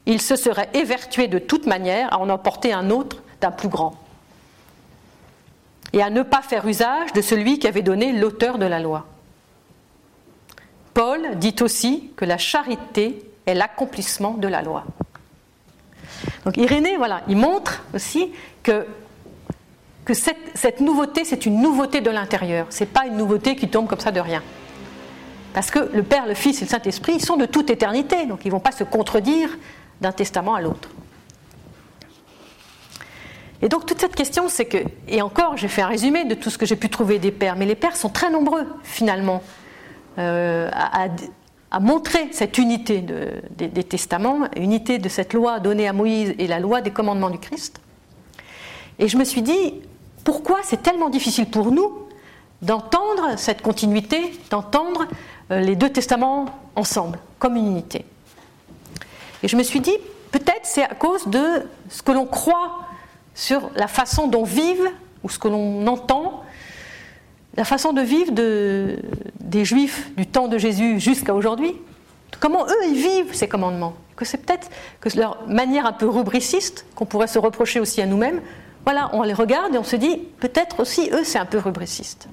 Il 0.07 0.21
se 0.21 0.37
serait 0.37 0.69
évertué 0.75 1.29
de 1.29 1.39
toute 1.39 1.67
manière 1.67 2.13
à 2.13 2.19
en 2.19 2.29
emporter 2.29 2.73
un 2.73 2.91
autre 2.91 3.23
d'un 3.41 3.51
plus 3.51 3.69
grand. 3.69 3.95
Et 5.93 6.03
à 6.03 6.11
ne 6.11 6.23
pas 6.23 6.43
faire 6.43 6.67
usage 6.67 7.13
de 7.13 7.23
celui 7.23 7.59
qui 7.59 7.69
avait 7.69 7.83
donné 7.83 8.13
l'auteur 8.13 8.59
de 8.59 8.67
la 8.67 8.81
loi. 8.81 9.07
Paul 10.93 11.37
dit 11.37 11.57
aussi 11.61 12.11
que 12.17 12.25
la 12.25 12.39
charité 12.39 13.23
est 13.47 13.55
l'accomplissement 13.55 14.35
de 14.35 14.49
la 14.49 14.63
loi. 14.63 14.85
Donc 16.45 16.57
Irénée, 16.57 16.97
voilà, 16.97 17.23
il 17.29 17.37
montre 17.37 17.83
aussi 17.95 18.33
que, 18.63 18.87
cette 20.13 20.81
nouveauté, 20.81 21.25
c'est 21.25 21.47
une 21.47 21.61
nouveauté 21.61 22.01
de 22.01 22.11
l'intérieur. 22.11 22.67
Ce 22.71 22.81
n'est 22.81 22.91
pas 22.91 23.07
une 23.07 23.17
nouveauté 23.17 23.57
qui 23.57 23.69
tombe 23.69 23.87
comme 23.87 24.01
ça 24.01 24.13
de 24.13 24.21
rien. 24.21 24.43
Parce 25.55 25.71
que 25.71 25.79
le 25.95 26.03
Père, 26.03 26.27
le 26.27 26.35
Fils 26.35 26.61
et 26.61 26.65
le 26.65 26.71
Saint-Esprit 26.71 27.21
sont 27.21 27.37
de 27.37 27.47
toute 27.47 27.71
éternité, 27.71 28.27
donc 28.27 28.41
ils 28.45 28.49
ne 28.49 28.53
vont 28.53 28.61
pas 28.61 28.73
se 28.73 28.83
contredire 28.83 29.49
d'un 30.01 30.11
testament 30.11 30.57
à 30.57 30.61
l'autre. 30.61 30.91
Et 33.63 33.69
donc 33.69 33.87
toute 33.87 34.01
cette 34.01 34.17
question, 34.17 34.49
c'est 34.49 34.67
que, 34.67 34.79
et 35.09 35.23
encore, 35.23 35.57
j'ai 35.57 35.69
fait 35.69 35.81
un 35.81 35.87
résumé 35.87 36.25
de 36.25 36.35
tout 36.35 36.51
ce 36.51 36.59
que 36.59 36.67
j'ai 36.67 36.77
pu 36.77 36.91
trouver 36.91 37.21
des 37.21 37.31
pères, 37.31 37.55
mais 37.57 37.67
les 37.67 37.77
pères 37.77 37.97
sont 37.97 38.11
très 38.11 38.31
nombreux 38.31 38.67
finalement 38.83 39.43
euh, 40.19 40.69
à, 40.73 41.81
montrer 41.81 42.29
cette 42.33 42.59
unité 42.59 43.01
des, 43.01 43.69
des, 43.69 43.85
testaments, 43.85 44.49
unité 44.57 44.99
de 44.99 45.09
cette 45.09 45.33
loi 45.35 45.61
donnée 45.61 45.89
à 45.89 45.93
Moïse 45.93 46.35
et 46.39 46.47
la 46.47 46.61
loi 46.61 46.81
des 46.83 46.91
commandements 46.91 47.31
du 47.31 47.39
Christ. 47.39 47.81
Et 48.99 49.09
je 49.09 49.17
me 49.17 49.25
suis 49.25 49.43
dit, 49.43 49.75
pourquoi 50.25 50.59
c'est 50.63 50.83
tellement 50.83 51.11
difficile 51.11 51.47
pour 51.47 51.73
nous 51.73 52.04
d'entendre 52.63 53.37
cette 53.37 53.63
continuité, 53.63 54.33
d'entendre 54.51 55.07
euh, 55.51 55.61
les 55.61 55.77
deux 55.77 55.91
testaments 55.91 56.47
ensemble, 56.77 57.19
comme 57.39 57.57
une 57.57 57.67
unité. 57.67 58.05
Et 59.43 59.49
je 59.49 59.57
me 59.57 59.63
suis 59.63 59.81
dit, 59.81 59.97
peut-être 60.31 60.63
c'est 60.65 60.83
à 60.83 60.95
cause 60.95 61.27
de 61.27 61.67
ce 61.91 62.03
que 62.03 62.13
l'on 62.13 62.27
croit 62.27 62.81
sur 63.35 63.71
la 63.77 63.89
façon 63.89 64.27
dont 64.27 64.45
vivent, 64.45 64.91
ou 65.23 65.29
ce 65.29 65.39
que 65.39 65.49
l'on 65.49 65.87
entend, 65.87 66.43
la 67.57 67.65
façon 67.65 67.93
de 67.93 68.01
vivre 68.01 68.33
de, 68.33 68.99
des 69.41 69.65
Juifs 69.65 70.11
du 70.17 70.27
temps 70.27 70.49
de 70.49 70.59
Jésus 70.59 70.99
jusqu'à 71.01 71.35
aujourd'hui. 71.35 71.75
Comment 72.41 72.67
eux, 72.67 72.89
ils 72.89 72.97
vivent 72.97 73.35
ces 73.35 73.49
commandements. 73.49 73.95
Que 74.17 74.25
c'est 74.25 74.39
peut-être 74.39 74.69
que 75.01 75.09
leur 75.17 75.47
manière 75.49 75.87
un 75.87 75.93
peu 75.93 76.09
rubriciste, 76.09 76.85
qu'on 76.95 77.07
pourrait 77.07 77.27
se 77.27 77.39
reprocher 77.39 77.81
aussi 77.81 78.01
à 78.01 78.07
nous-mêmes, 78.07 78.41
voilà, 78.85 79.11
on 79.13 79.23
les 79.23 79.33
regarde 79.33 79.75
et 79.75 79.79
on 79.79 79.85
se 79.85 79.97
dit, 79.97 80.19
peut-être 80.41 80.81
aussi 80.81 81.11
eux, 81.13 81.25
c'est 81.25 81.39
un 81.39 81.47
peu 81.47 81.59
rubriciste. 81.59 82.29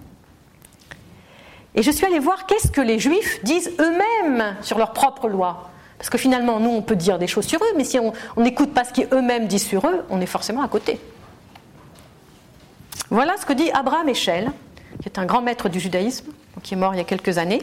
Et 1.75 1.83
je 1.83 1.91
suis 1.91 2.05
allée 2.05 2.19
voir 2.19 2.45
qu'est-ce 2.45 2.69
que 2.69 2.81
les 2.81 2.99
juifs 2.99 3.43
disent 3.43 3.71
eux-mêmes 3.79 4.55
sur 4.61 4.77
leur 4.77 4.93
propre 4.93 5.29
loi. 5.29 5.69
Parce 5.97 6.09
que 6.09 6.17
finalement, 6.17 6.59
nous, 6.59 6.71
on 6.71 6.81
peut 6.81 6.95
dire 6.95 7.19
des 7.19 7.27
choses 7.27 7.45
sur 7.45 7.59
eux, 7.61 7.73
mais 7.77 7.83
si 7.83 7.99
on 7.99 8.13
n'écoute 8.37 8.73
pas 8.73 8.83
ce 8.83 8.93
qu'eux-mêmes 8.93 9.47
disent 9.47 9.67
sur 9.67 9.87
eux, 9.87 10.03
on 10.09 10.19
est 10.19 10.25
forcément 10.25 10.63
à 10.63 10.67
côté. 10.67 10.99
Voilà 13.09 13.37
ce 13.37 13.45
que 13.45 13.53
dit 13.53 13.69
Abraham 13.71 14.09
Echel, 14.09 14.51
qui 15.01 15.09
est 15.09 15.19
un 15.19 15.25
grand 15.25 15.41
maître 15.41 15.69
du 15.69 15.79
judaïsme, 15.79 16.31
qui 16.63 16.73
est 16.73 16.77
mort 16.77 16.93
il 16.93 16.97
y 16.97 17.01
a 17.01 17.05
quelques 17.05 17.37
années. 17.37 17.61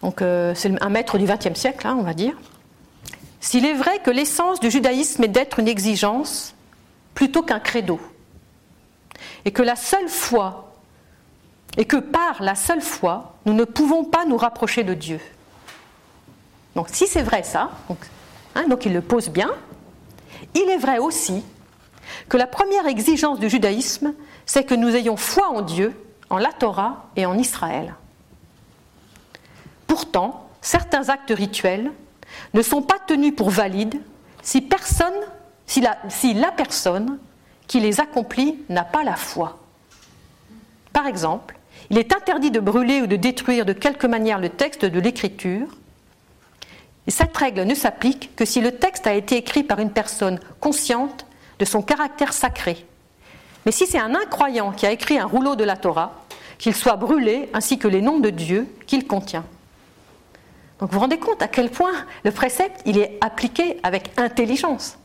Donc, 0.00 0.22
euh, 0.22 0.54
c'est 0.54 0.82
un 0.82 0.88
maître 0.88 1.18
du 1.18 1.26
XXe 1.26 1.58
siècle, 1.58 1.86
hein, 1.86 1.96
on 1.98 2.02
va 2.02 2.14
dire. 2.14 2.34
S'il 3.40 3.66
est 3.66 3.74
vrai 3.74 3.98
que 3.98 4.10
l'essence 4.10 4.58
du 4.58 4.70
judaïsme 4.70 5.22
est 5.24 5.28
d'être 5.28 5.58
une 5.58 5.68
exigence 5.68 6.54
plutôt 7.14 7.42
qu'un 7.42 7.60
credo, 7.60 8.00
et 9.44 9.50
que 9.50 9.62
la 9.62 9.76
seule 9.76 10.08
foi, 10.08 10.71
et 11.76 11.84
que 11.84 11.96
par 11.96 12.42
la 12.42 12.54
seule 12.54 12.82
foi, 12.82 13.36
nous 13.46 13.54
ne 13.54 13.64
pouvons 13.64 14.04
pas 14.04 14.24
nous 14.24 14.36
rapprocher 14.36 14.84
de 14.84 14.94
Dieu. 14.94 15.20
Donc, 16.74 16.88
si 16.90 17.06
c'est 17.06 17.22
vrai 17.22 17.42
ça, 17.42 17.70
donc, 17.88 17.98
hein, 18.54 18.64
donc 18.68 18.86
il 18.86 18.92
le 18.92 19.00
pose 19.00 19.28
bien, 19.28 19.50
il 20.54 20.68
est 20.70 20.78
vrai 20.78 20.98
aussi 20.98 21.44
que 22.28 22.36
la 22.36 22.46
première 22.46 22.86
exigence 22.86 23.38
du 23.38 23.48
judaïsme, 23.48 24.14
c'est 24.46 24.64
que 24.64 24.74
nous 24.74 24.94
ayons 24.94 25.16
foi 25.16 25.48
en 25.48 25.62
Dieu, 25.62 25.94
en 26.30 26.38
la 26.38 26.52
Torah 26.52 27.06
et 27.16 27.26
en 27.26 27.38
Israël. 27.38 27.94
Pourtant, 29.86 30.48
certains 30.60 31.08
actes 31.08 31.32
rituels 31.34 31.90
ne 32.54 32.62
sont 32.62 32.82
pas 32.82 32.98
tenus 33.06 33.34
pour 33.34 33.50
valides 33.50 34.00
si, 34.42 34.60
personne, 34.60 35.12
si 35.66 35.80
la 35.80 36.52
personne 36.52 37.18
qui 37.66 37.80
les 37.80 38.00
accomplit 38.00 38.58
n'a 38.68 38.84
pas 38.84 39.04
la 39.04 39.16
foi. 39.16 39.58
Par 40.92 41.06
exemple, 41.06 41.56
il 41.90 41.98
est 41.98 42.12
interdit 42.12 42.50
de 42.50 42.60
brûler 42.60 43.00
ou 43.00 43.06
de 43.06 43.16
détruire 43.16 43.64
de 43.64 43.72
quelque 43.72 44.06
manière 44.06 44.38
le 44.38 44.48
texte 44.48 44.84
de 44.84 45.00
l'écriture. 45.00 45.66
Et 47.06 47.10
cette 47.10 47.36
règle 47.36 47.64
ne 47.64 47.74
s'applique 47.74 48.34
que 48.36 48.44
si 48.44 48.60
le 48.60 48.72
texte 48.72 49.06
a 49.06 49.14
été 49.14 49.36
écrit 49.36 49.64
par 49.64 49.78
une 49.80 49.90
personne 49.90 50.38
consciente 50.60 51.26
de 51.58 51.64
son 51.64 51.82
caractère 51.82 52.32
sacré. 52.32 52.86
Mais 53.66 53.72
si 53.72 53.86
c'est 53.86 53.98
un 53.98 54.14
incroyant 54.14 54.72
qui 54.72 54.86
a 54.86 54.92
écrit 54.92 55.18
un 55.18 55.26
rouleau 55.26 55.56
de 55.56 55.64
la 55.64 55.76
Torah, 55.76 56.24
qu'il 56.58 56.74
soit 56.74 56.96
brûlé 56.96 57.48
ainsi 57.54 57.78
que 57.78 57.88
les 57.88 58.00
noms 58.00 58.20
de 58.20 58.30
Dieu 58.30 58.68
qu'il 58.86 59.06
contient. 59.06 59.44
Donc 60.78 60.90
vous 60.90 60.94
vous 60.94 61.00
rendez 61.00 61.18
compte 61.18 61.42
à 61.42 61.48
quel 61.48 61.70
point 61.70 61.92
le 62.24 62.30
précepte, 62.30 62.80
il 62.86 62.98
est 62.98 63.18
appliqué 63.20 63.78
avec 63.82 64.10
intelligence. 64.16 64.98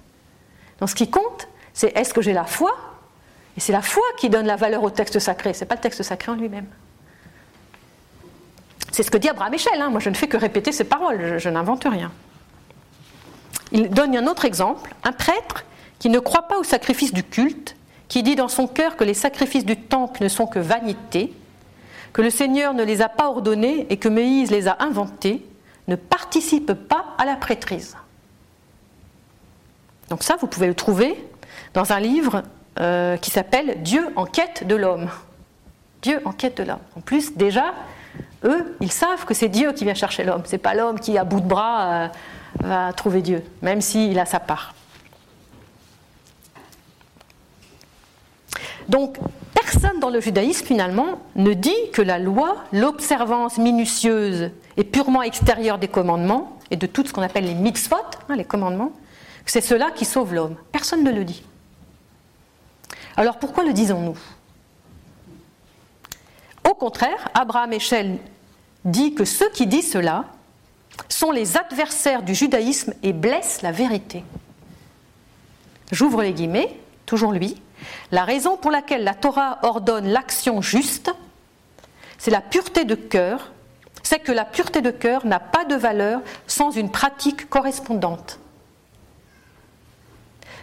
Donc 0.80 0.90
ce 0.90 0.96
qui 0.96 1.10
compte, 1.10 1.48
c'est 1.74 1.96
est-ce 1.98 2.14
que 2.14 2.22
j'ai 2.22 2.34
la 2.34 2.46
foi 2.46 2.72
Et 3.58 3.60
c'est 3.60 3.74
la 3.74 3.82
foi 3.82 4.04
qui 4.18 4.30
donne 4.30 4.46
la 4.46 4.56
valeur 4.56 4.84
au 4.84 4.92
texte 4.92 5.20
sacré, 5.20 5.54
ce 5.54 5.62
n'est 5.62 5.66
pas 5.68 5.76
le 5.76 5.82
texte 5.82 6.04
sacré 6.04 6.32
en 6.32 6.36
lui-même. 6.36 6.68
C'est 8.92 9.04
ce 9.04 9.12
que 9.12 9.18
dit 9.18 9.30
Abraham 9.30 9.52
Michel, 9.52 9.82
hein. 9.82 9.90
moi 9.90 10.00
je 10.00 10.10
ne 10.10 10.16
fais 10.16 10.28
que 10.28 10.38
répéter 10.38 10.72
ces 10.72 10.84
paroles, 10.84 11.20
je, 11.22 11.38
je 11.40 11.50
n'invente 11.50 11.84
rien. 11.84 12.12
Il 13.72 13.90
donne 13.90 14.16
un 14.16 14.28
autre 14.28 14.46
exemple, 14.46 14.94
un 15.04 15.12
prêtre 15.12 15.66
qui 16.00 16.10
ne 16.10 16.20
croit 16.20 16.44
pas 16.44 16.58
au 16.58 16.64
sacrifice 16.64 17.14
du 17.14 17.24
culte, 17.24 17.76
qui 18.08 18.24
dit 18.24 18.36
dans 18.36 18.48
son 18.48 18.68
cœur 18.68 18.96
que 18.96 19.04
les 19.04 19.14
sacrifices 19.14 19.66
du 19.66 19.76
temple 19.76 20.24
ne 20.24 20.30
sont 20.30 20.48
que 20.48 20.60
vanité, 20.60 21.34
que 22.14 22.22
le 22.22 22.30
Seigneur 22.30 22.74
ne 22.74 22.84
les 22.84 23.02
a 23.02 23.10
pas 23.10 23.28
ordonnés 23.28 23.88
et 23.90 23.98
que 23.98 24.08
Moïse 24.08 24.52
les 24.52 24.68
a 24.68 24.78
inventés, 24.80 25.46
ne 25.88 25.96
participe 25.96 26.74
pas 26.74 27.06
à 27.18 27.26
la 27.26 27.36
prêtrise. 27.36 27.96
Donc 30.10 30.24
ça, 30.24 30.36
vous 30.40 30.48
pouvez 30.48 30.68
le 30.68 30.76
trouver 30.76 31.22
dans 31.74 31.92
un 31.92 32.00
livre 32.00 32.44
euh, 32.80 33.18
qui 33.18 33.32
s'appelle 33.32 33.82
Dieu 33.82 34.08
en 34.16 34.26
quête 34.26 34.68
de 34.68 34.76
l'homme. 34.76 35.10
Dieu 36.02 36.22
en 36.26 36.32
quête 36.32 36.58
de 36.58 36.64
l'homme. 36.64 36.80
En 36.96 37.02
plus, 37.02 37.36
déjà, 37.36 37.74
eux, 38.44 38.76
ils 38.82 38.92
savent 38.92 39.26
que 39.26 39.34
c'est 39.34 39.50
Dieu 39.50 39.74
qui 39.74 39.84
vient 39.84 39.94
chercher 39.94 40.24
l'homme. 40.24 40.44
C'est 40.46 40.58
pas 40.58 40.76
l'homme 40.76 41.00
qui, 41.00 41.18
à 41.18 41.24
bout 41.24 41.40
de 41.40 41.48
bras, 41.48 41.94
euh, 41.94 42.08
va 42.60 42.94
trouver 42.94 43.22
Dieu, 43.22 43.44
même 43.62 43.82
s'il 43.82 44.18
a 44.20 44.26
sa 44.26 44.40
part. 44.40 44.74
Donc, 48.88 49.18
personne 49.54 50.00
dans 50.00 50.10
le 50.10 50.22
judaïsme, 50.22 50.66
finalement, 50.66 51.20
ne 51.36 51.54
dit 51.54 51.92
que 51.94 52.02
la 52.02 52.20
loi, 52.20 52.58
l'observance 52.72 53.58
minutieuse 53.58 54.52
et 54.78 54.84
purement 54.84 55.24
extérieure 55.24 55.78
des 55.78 55.90
commandements, 55.90 56.58
et 56.72 56.78
de 56.78 56.88
tout 56.88 57.06
ce 57.06 57.14
qu'on 57.14 57.22
appelle 57.22 57.46
les 57.46 57.54
mitzvot, 57.54 57.96
hein, 58.30 58.36
les 58.36 58.46
commandements, 58.46 58.92
c'est 59.46 59.62
cela 59.62 59.92
qui 59.92 60.06
sauve 60.06 60.34
l'homme. 60.34 60.56
Personne 60.72 61.04
ne 61.04 61.12
le 61.12 61.24
dit. 61.24 61.44
Alors 63.18 63.40
pourquoi 63.40 63.64
le 63.64 63.74
disons-nous? 63.74 64.18
Au 66.70 66.76
contraire, 66.76 67.30
Abraham 67.34 67.74
Echel 67.74 68.20
dit 68.86 69.16
que 69.16 69.26
ceux 69.26 69.50
qui 69.50 69.66
disent 69.66 69.92
cela 69.92 70.26
sont 71.10 71.32
les 71.32 71.58
adversaires 71.58 72.22
du 72.22 72.36
judaïsme 72.36 72.94
et 73.02 73.14
blessent 73.14 73.64
la 73.64 73.72
vérité. 73.72 74.24
J'ouvre 75.92 76.22
les 76.22 76.34
guillemets, 76.34 76.80
toujours 77.08 77.32
lui. 77.32 77.60
La 78.12 78.24
raison 78.24 78.56
pour 78.56 78.70
laquelle 78.70 79.04
la 79.04 79.16
Torah 79.16 79.60
ordonne 79.64 80.08
l'action 80.08 80.62
juste, 80.62 81.12
c'est 82.20 82.32
la 82.32 82.42
pureté 82.42 82.86
de 82.86 82.96
cœur, 82.96 83.52
c'est 84.04 84.20
que 84.20 84.32
la 84.32 84.46
pureté 84.46 84.82
de 84.82 84.92
cœur 84.92 85.26
n'a 85.26 85.40
pas 85.40 85.66
de 85.66 85.76
valeur 85.76 86.22
sans 86.46 86.70
une 86.72 86.92
pratique 86.92 87.50
correspondante. 87.50 88.40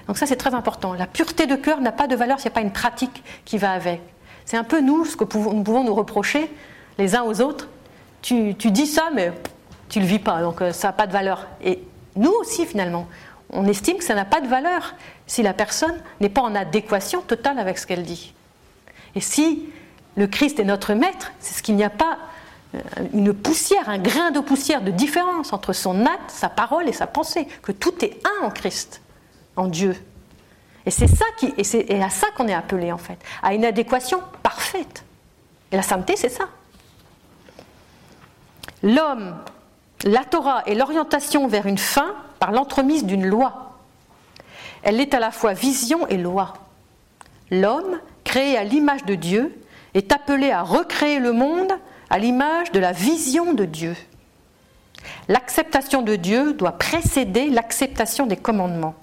Donc 0.07 0.19
ça 0.19 0.27
c'est 0.27 0.37
très 0.37 0.55
important. 0.55 0.95
La 0.95 1.07
pureté 1.07 1.47
de 1.47 1.57
cœur 1.57 1.81
n'a 1.81 1.93
pas 1.93 2.07
de 2.07 2.17
valeur 2.17 2.39
s'il 2.39 2.51
n'y 2.51 2.55
a 2.55 2.57
pas 2.57 2.61
une 2.61 2.73
pratique 2.73 3.23
qui 3.45 3.59
va 3.59 3.73
avec. 3.73 4.01
C'est 4.45 4.57
un 4.57 4.65
peu 4.65 4.81
nous 4.81 5.05
ce 5.05 5.17
que 5.17 5.25
nous 5.25 5.63
pouvons 5.63 5.85
nous 5.85 5.95
reprocher 5.95 6.51
les 6.99 7.17
uns 7.17 7.23
aux 7.23 7.41
autres. 7.41 7.69
Tu, 8.23 8.55
dis 8.55 8.87
ça 8.87 9.11
mais 9.13 9.33
tu 9.89 9.99
ne 9.99 10.05
le 10.05 10.09
vis 10.09 10.19
pas, 10.19 10.41
donc 10.41 10.63
euh, 10.63 10.73
ça 10.73 10.89
n'a 10.89 10.93
pas 10.93 11.07
de 11.07 11.13
valeur. 11.13 11.47
Et 11.63 11.83
nous 12.17 12.33
aussi 12.33 12.65
finalement, 12.67 13.07
on 13.51 13.67
estime 13.67 13.99
que 13.99 14.05
ça 14.05 14.15
n'a 14.15 14.25
pas 14.25 14.41
de 14.41 14.49
valeur 14.49 14.95
si 15.27 15.43
la 15.43 15.53
personne 15.53 15.95
n'est 16.21 16.29
pas 16.29 16.43
en 16.43 16.55
adéquation 16.55 17.21
totale 17.21 17.59
avec 17.59 17.79
ce 17.79 17.87
qu'elle 17.87 18.03
dit. 18.03 18.35
Et 19.15 19.21
si 19.21 19.69
le 20.17 20.27
Christ 20.27 20.59
est 20.59 20.65
notre 20.65 20.95
maître, 20.95 21.33
c'est 21.39 21.55
ce 21.55 21.63
qu'il 21.63 21.77
n'y 21.77 21.85
a 21.85 21.91
pas 21.91 22.19
euh, 22.75 22.79
une 23.13 23.33
poussière, 23.33 23.89
un 23.89 23.99
grain 23.99 24.31
de 24.31 24.41
poussière 24.41 24.83
de 24.83 24.91
différence 24.91 25.53
entre 25.53 25.73
son 25.73 26.07
acte, 26.07 26.31
sa 26.31 26.49
parole 26.49 26.89
et 26.89 26.93
sa 26.93 27.07
pensée, 27.07 27.47
que 27.63 27.73
tout 27.73 28.05
est 28.05 28.19
un 28.41 28.47
en 28.47 28.51
Christ, 28.51 29.01
en 29.57 29.67
Dieu. 29.67 29.97
Et 30.87 30.91
c'est 30.91 31.05
à 31.05 32.11
ça 32.11 32.27
qu'on 32.37 32.49
est 32.49 32.55
appelé 32.55 32.93
en 32.93 32.99
fait, 32.99 33.19
à 33.43 33.55
une 33.55 33.65
adéquation 33.65 34.21
parfaite. 34.43 35.05
Et 35.73 35.77
la 35.77 35.83
sainteté, 35.83 36.17
c'est 36.17 36.29
ça. 36.29 36.49
L'homme, 38.83 39.35
la 40.05 40.25
Torah 40.25 40.63
et 40.67 40.75
l'orientation 40.75 41.49
vers 41.49 41.67
une 41.67 41.79
fin 41.79 42.15
par 42.39 42.53
l'entremise 42.53 43.05
d'une 43.05 43.25
loi. 43.25 43.79
Elle 44.83 45.01
est 45.01 45.15
à 45.15 45.21
la 45.21 45.31
fois 45.31 45.55
vision 45.55 46.07
et 46.09 46.19
loi. 46.19 46.53
L'homme, 47.51 47.99
créé 48.23 48.59
à 48.59 48.65
l'image 48.65 49.05
de 49.05 49.15
Dieu, 49.15 49.59
est 49.95 50.13
appelé 50.13 50.51
à 50.51 50.63
recréer 50.63 51.19
le 51.19 51.33
monde 51.33 51.73
à 52.11 52.19
l'image 52.19 52.73
de 52.73 52.79
la 52.81 52.93
vision 52.93 53.55
de 53.55 53.65
Dieu. 53.65 53.97
L'acceptation 55.29 56.03
de 56.03 56.17
Dieu 56.17 56.53
doit 56.53 56.73
précéder 56.73 57.49
l'acceptation 57.49 58.27
des 58.27 58.37
commandements. 58.37 58.95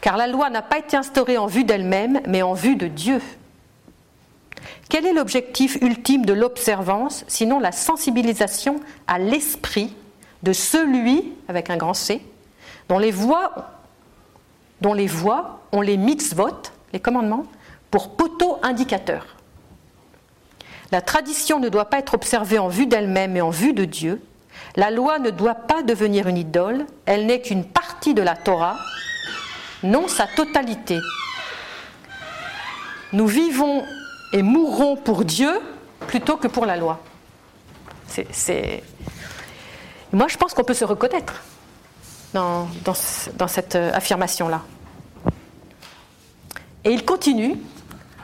Car 0.00 0.16
la 0.16 0.26
loi 0.26 0.50
n'a 0.50 0.62
pas 0.62 0.78
été 0.78 0.96
instaurée 0.96 1.38
en 1.38 1.46
vue 1.46 1.64
d'elle-même, 1.64 2.20
mais 2.26 2.42
en 2.42 2.54
vue 2.54 2.76
de 2.76 2.86
Dieu. 2.86 3.20
Quel 4.88 5.06
est 5.06 5.12
l'objectif 5.12 5.78
ultime 5.80 6.26
de 6.26 6.32
l'observance, 6.32 7.24
sinon 7.28 7.60
la 7.60 7.72
sensibilisation 7.72 8.80
à 9.06 9.18
l'esprit 9.18 9.94
de 10.42 10.52
celui, 10.52 11.32
avec 11.48 11.70
un 11.70 11.76
grand 11.76 11.94
C, 11.94 12.20
dont 12.88 12.98
les 12.98 13.12
voix, 13.12 13.70
dont 14.80 14.94
les 14.94 15.06
voix 15.06 15.60
ont 15.72 15.80
les 15.80 15.96
mitzvot, 15.96 16.62
les 16.92 17.00
commandements, 17.00 17.46
pour 17.90 18.16
poteau 18.16 18.58
indicateur. 18.62 19.36
La 20.92 21.00
tradition 21.00 21.60
ne 21.60 21.68
doit 21.68 21.84
pas 21.84 21.98
être 21.98 22.14
observée 22.14 22.58
en 22.58 22.68
vue 22.68 22.86
d'elle-même 22.86 23.36
et 23.36 23.40
en 23.40 23.50
vue 23.50 23.72
de 23.72 23.84
Dieu. 23.84 24.20
La 24.76 24.90
loi 24.90 25.18
ne 25.18 25.30
doit 25.30 25.54
pas 25.54 25.82
devenir 25.82 26.26
une 26.26 26.36
idole, 26.36 26.86
elle 27.06 27.26
n'est 27.26 27.40
qu'une 27.40 27.64
partie 27.64 28.14
de 28.14 28.22
la 28.22 28.34
Torah, 28.34 28.76
non 29.82 30.08
sa 30.08 30.26
totalité. 30.26 31.00
Nous 33.12 33.26
vivons 33.26 33.84
et 34.32 34.42
mourrons 34.42 34.96
pour 34.96 35.24
Dieu 35.24 35.60
plutôt 36.06 36.36
que 36.36 36.48
pour 36.48 36.66
la 36.66 36.76
loi. 36.76 37.00
Moi, 40.12 40.28
je 40.28 40.36
pense 40.36 40.54
qu'on 40.54 40.64
peut 40.64 40.74
se 40.74 40.84
reconnaître 40.84 41.42
dans, 42.32 42.68
cette 43.46 43.76
euh, 43.76 43.92
affirmation-là. 43.94 44.62
Et 46.84 46.90
il 46.90 47.04
continue 47.04 47.56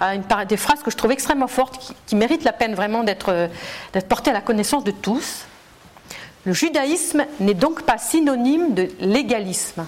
à 0.01 0.15
une, 0.15 0.25
des 0.49 0.57
phrases 0.57 0.83
que 0.83 0.91
je 0.91 0.97
trouve 0.97 1.13
extrêmement 1.13 1.49
fortes, 1.49 1.95
qui, 2.07 2.17
méritent 2.17 2.45
la 2.45 2.53
peine 2.53 2.75
vraiment 2.75 3.01
euh, 3.01 3.49
d'être 3.93 4.09
portées 4.09 4.31
à 4.31 4.35
la 4.35 4.41
connaissance 4.41 4.85
de 4.85 4.91
tous. 4.91 5.45
Le 6.45 6.53
judaïsme 6.53 7.27
n'est 7.41 7.55
donc 7.55 7.83
pas 7.83 7.99
synonyme 7.99 8.75
de 8.75 8.89
légalisme. 9.01 9.85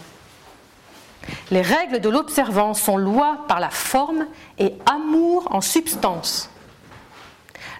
Les 1.50 1.62
règles 1.62 2.00
de 2.00 2.08
l'observance 2.08 2.80
sont 2.80 2.96
loi 2.96 3.44
par 3.48 3.60
la 3.60 3.70
forme 3.70 4.26
et 4.58 4.74
amour 4.86 5.48
en 5.50 5.60
substance. 5.60 6.50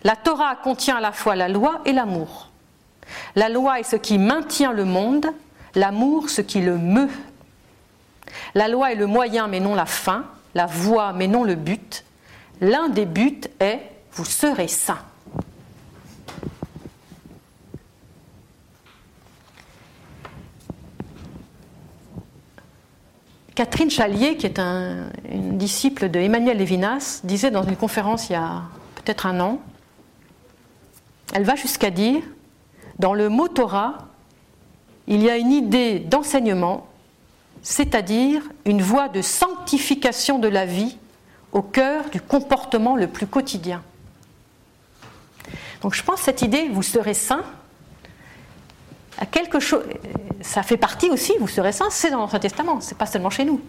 La 0.05 0.17
Torah 0.17 0.57
contient 0.57 0.97
à 0.97 1.01
la 1.01 1.13
fois 1.13 1.37
la 1.37 1.49
loi 1.49 1.81
et 1.85 1.93
l'amour. 1.93 2.51
La 3.37 3.49
loi 3.49 3.81
est 3.81 3.85
ce 3.85 3.97
qui 3.97 4.19
maintient 4.19 4.73
le 4.73 4.85
monde, 4.85 5.27
l'amour 5.75 6.31
ce 6.31 6.41
qui 6.41 6.61
le 6.61 6.79
meut. 6.79 7.11
La 8.55 8.69
loi 8.69 8.93
est 8.93 8.97
le 8.97 9.07
moyen 9.07 9.49
mais 9.49 9.61
non 9.61 9.75
la 9.75 9.87
fin, 9.87 10.25
la 10.55 10.67
voie 10.67 11.13
mais 11.13 11.27
non 11.27 11.45
le 11.45 11.55
but. 11.55 12.05
L'un 12.61 12.89
des 12.89 13.07
buts 13.07 13.41
est 13.61 13.81
vous 14.13 14.25
serez 14.25 14.69
saints. 14.69 15.08
Catherine 23.59 23.91
Chalier, 23.91 24.37
qui 24.37 24.47
est 24.47 24.61
une 24.61 25.59
disciple 25.59 26.09
de 26.11 26.21
Emmanuel 26.21 26.59
Levinas, 26.59 27.23
disait 27.25 27.51
dans 27.51 27.65
une 27.65 27.75
conférence 27.75 28.31
il 28.31 28.35
y 28.35 28.37
a 28.37 28.63
peut-être 28.95 29.27
un 29.27 29.41
an, 29.41 29.59
elle 31.33 31.43
va 31.43 31.57
jusqu'à 31.57 31.91
dire, 31.91 32.23
dans 33.01 33.15
le 33.15 33.29
mot 33.29 33.49
Torah, 33.49 34.07
il 35.09 35.25
y 35.25 35.29
a 35.29 35.37
une 35.37 35.51
idée 35.51 35.99
d'enseignement, 35.99 36.87
c'est-à-dire 37.61 38.43
une 38.65 38.81
voie 38.81 39.09
de 39.09 39.23
sanctification 39.23 40.39
de 40.39 40.47
la 40.47 40.65
vie 40.65 40.97
au 41.51 41.63
cœur 41.63 42.11
du 42.11 42.21
comportement 42.21 42.95
le 42.95 43.09
plus 43.09 43.27
quotidien. 43.27 43.83
Donc 45.83 45.95
je 45.95 46.05
pense 46.05 46.21
que 46.21 46.27
cette 46.27 46.43
idée, 46.43 46.69
vous 46.69 46.85
serez 46.85 47.13
saint, 47.13 47.43
à 49.19 49.27
quelque 49.27 49.59
chose, 49.61 49.83
ça 50.41 50.63
fait 50.63 50.77
partie 50.77 51.11
aussi, 51.11 51.33
vous 51.41 51.49
serez 51.49 51.73
saint, 51.73 51.91
c'est 51.91 52.11
dans 52.11 52.19
l'Ancien 52.19 52.39
Testament, 52.39 52.81
c'est 52.81 52.97
pas 52.97 53.07
seulement 53.07 53.31
chez 53.31 53.45
nous. 53.45 53.61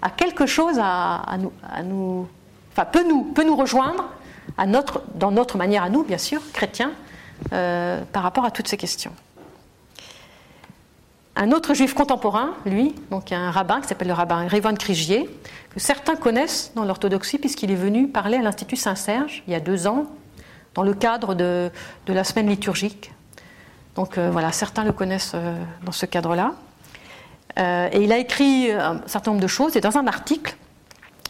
À 0.00 0.10
quelque 0.10 0.46
chose 0.46 0.78
à, 0.80 1.36
nous, 1.84 2.26
enfin 2.72 2.86
peut 2.86 3.06
nous, 3.06 3.24
peut 3.24 3.44
nous 3.44 3.56
rejoindre 3.56 4.08
dans 5.14 5.30
notre 5.30 5.58
manière 5.58 5.82
à 5.82 5.90
nous, 5.90 6.04
bien 6.04 6.18
sûr, 6.18 6.40
chrétiens, 6.52 6.92
euh, 7.52 8.02
par 8.12 8.22
rapport 8.22 8.44
à 8.44 8.50
toutes 8.50 8.68
ces 8.68 8.78
questions. 8.78 9.12
Un 11.38 11.52
autre 11.52 11.74
juif 11.74 11.92
contemporain, 11.92 12.54
lui, 12.64 12.94
donc 13.10 13.30
un 13.32 13.50
rabbin 13.50 13.82
qui 13.82 13.88
s'appelle 13.88 14.08
le 14.08 14.14
rabbin 14.14 14.46
Révan 14.46 14.74
Krigier, 14.74 15.28
que 15.68 15.80
certains 15.80 16.16
connaissent 16.16 16.72
dans 16.74 16.84
l'orthodoxie 16.84 17.36
puisqu'il 17.36 17.70
est 17.70 17.74
venu 17.74 18.08
parler 18.08 18.38
à 18.38 18.42
l'Institut 18.42 18.76
Saint-Serge 18.76 19.42
il 19.46 19.52
y 19.52 19.56
a 19.56 19.60
deux 19.60 19.86
ans, 19.86 20.06
dans 20.72 20.82
le 20.82 20.94
cadre 20.94 21.34
de 21.34 21.70
la 22.06 22.24
semaine 22.24 22.48
liturgique 22.48 23.12
donc 23.96 24.18
euh, 24.18 24.30
voilà, 24.30 24.52
certains 24.52 24.84
le 24.84 24.92
connaissent 24.92 25.32
euh, 25.34 25.58
dans 25.82 25.92
ce 25.92 26.06
cadre-là. 26.06 26.52
Euh, 27.58 27.88
et 27.90 28.04
il 28.04 28.12
a 28.12 28.18
écrit 28.18 28.70
un 28.70 29.00
certain 29.06 29.30
nombre 29.30 29.42
de 29.42 29.48
choses, 29.48 29.76
et 29.76 29.80
dans 29.80 29.96
un 29.96 30.06
article 30.06 30.54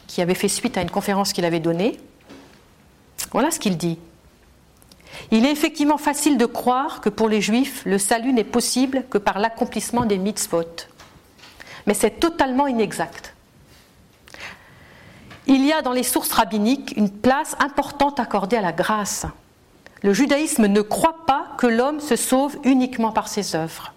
qui 0.08 0.20
avait 0.20 0.34
fait 0.34 0.48
suite 0.48 0.76
à 0.76 0.82
une 0.82 0.90
conférence 0.90 1.32
qu'il 1.32 1.44
avait 1.44 1.60
donnée, 1.60 1.98
voilà 3.30 3.52
ce 3.52 3.60
qu'il 3.60 3.76
dit. 3.76 3.98
Il 5.30 5.46
est 5.46 5.52
effectivement 5.52 5.98
facile 5.98 6.36
de 6.36 6.46
croire 6.46 7.00
que 7.00 7.08
pour 7.08 7.28
les 7.28 7.40
juifs, 7.40 7.82
le 7.86 7.98
salut 7.98 8.32
n'est 8.32 8.44
possible 8.44 9.04
que 9.08 9.18
par 9.18 9.38
l'accomplissement 9.38 10.04
des 10.04 10.18
mitzvot. 10.18 10.64
Mais 11.86 11.94
c'est 11.94 12.18
totalement 12.18 12.66
inexact. 12.66 13.34
Il 15.46 15.64
y 15.64 15.72
a 15.72 15.80
dans 15.80 15.92
les 15.92 16.02
sources 16.02 16.32
rabbiniques 16.32 16.94
une 16.96 17.10
place 17.10 17.54
importante 17.60 18.18
accordée 18.18 18.56
à 18.56 18.60
la 18.60 18.72
grâce. 18.72 19.26
Le 20.06 20.12
judaïsme 20.12 20.68
ne 20.68 20.82
croit 20.82 21.26
pas 21.26 21.48
que 21.58 21.66
l'homme 21.66 21.98
se 21.98 22.14
sauve 22.14 22.56
uniquement 22.62 23.10
par 23.10 23.26
ses 23.26 23.56
œuvres. 23.56 23.92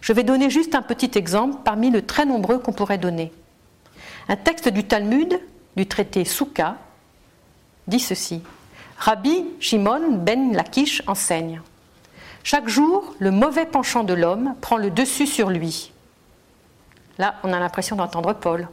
Je 0.00 0.12
vais 0.12 0.22
donner 0.22 0.48
juste 0.48 0.76
un 0.76 0.82
petit 0.82 1.10
exemple 1.18 1.56
parmi 1.64 1.90
les 1.90 2.02
très 2.02 2.24
nombreux 2.24 2.60
qu'on 2.60 2.72
pourrait 2.72 2.96
donner. 2.96 3.32
Un 4.28 4.36
texte 4.36 4.68
du 4.68 4.84
Talmud, 4.84 5.40
du 5.74 5.86
traité 5.88 6.24
Souka, 6.24 6.76
dit 7.88 7.98
ceci. 7.98 8.42
Rabbi 8.96 9.46
Shimon 9.58 10.18
ben 10.18 10.52
Lakish 10.54 11.02
enseigne. 11.08 11.62
Chaque 12.44 12.68
jour, 12.68 13.12
le 13.18 13.32
mauvais 13.32 13.66
penchant 13.66 14.04
de 14.04 14.14
l'homme 14.14 14.54
prend 14.60 14.76
le 14.76 14.92
dessus 14.92 15.26
sur 15.26 15.50
lui. 15.50 15.90
Là, 17.18 17.34
on 17.42 17.52
a 17.52 17.58
l'impression 17.58 17.96
d'entendre 17.96 18.34
Paul. 18.34 18.68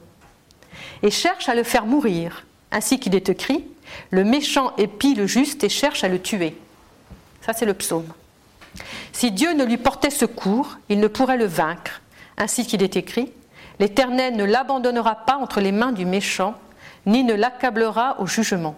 Et 1.01 1.09
cherche 1.09 1.49
à 1.49 1.55
le 1.55 1.63
faire 1.63 1.87
mourir, 1.87 2.45
ainsi 2.71 2.99
qu'il 2.99 3.15
est 3.15 3.29
écrit 3.29 3.65
le 4.09 4.23
méchant 4.23 4.73
épie 4.77 5.15
le 5.15 5.27
juste 5.27 5.63
et 5.63 5.69
cherche 5.69 6.03
à 6.03 6.07
le 6.07 6.21
tuer. 6.21 6.55
Ça, 7.41 7.53
c'est 7.53 7.65
le 7.65 7.73
psaume. 7.73 8.07
Si 9.11 9.31
Dieu 9.31 9.53
ne 9.53 9.63
lui 9.63 9.77
portait 9.77 10.09
secours, 10.09 10.77
il 10.89 10.99
ne 10.99 11.07
pourrait 11.07 11.37
le 11.37 11.45
vaincre. 11.45 12.01
Ainsi 12.37 12.65
qu'il 12.65 12.81
est 12.83 12.95
écrit 12.95 13.31
L'Éternel 13.79 14.35
ne 14.35 14.43
l'abandonnera 14.43 15.15
pas 15.15 15.35
entre 15.35 15.59
les 15.59 15.71
mains 15.71 15.91
du 15.91 16.05
méchant, 16.05 16.55
ni 17.05 17.23
ne 17.23 17.33
l'accablera 17.33 18.19
au 18.19 18.27
jugement. 18.27 18.75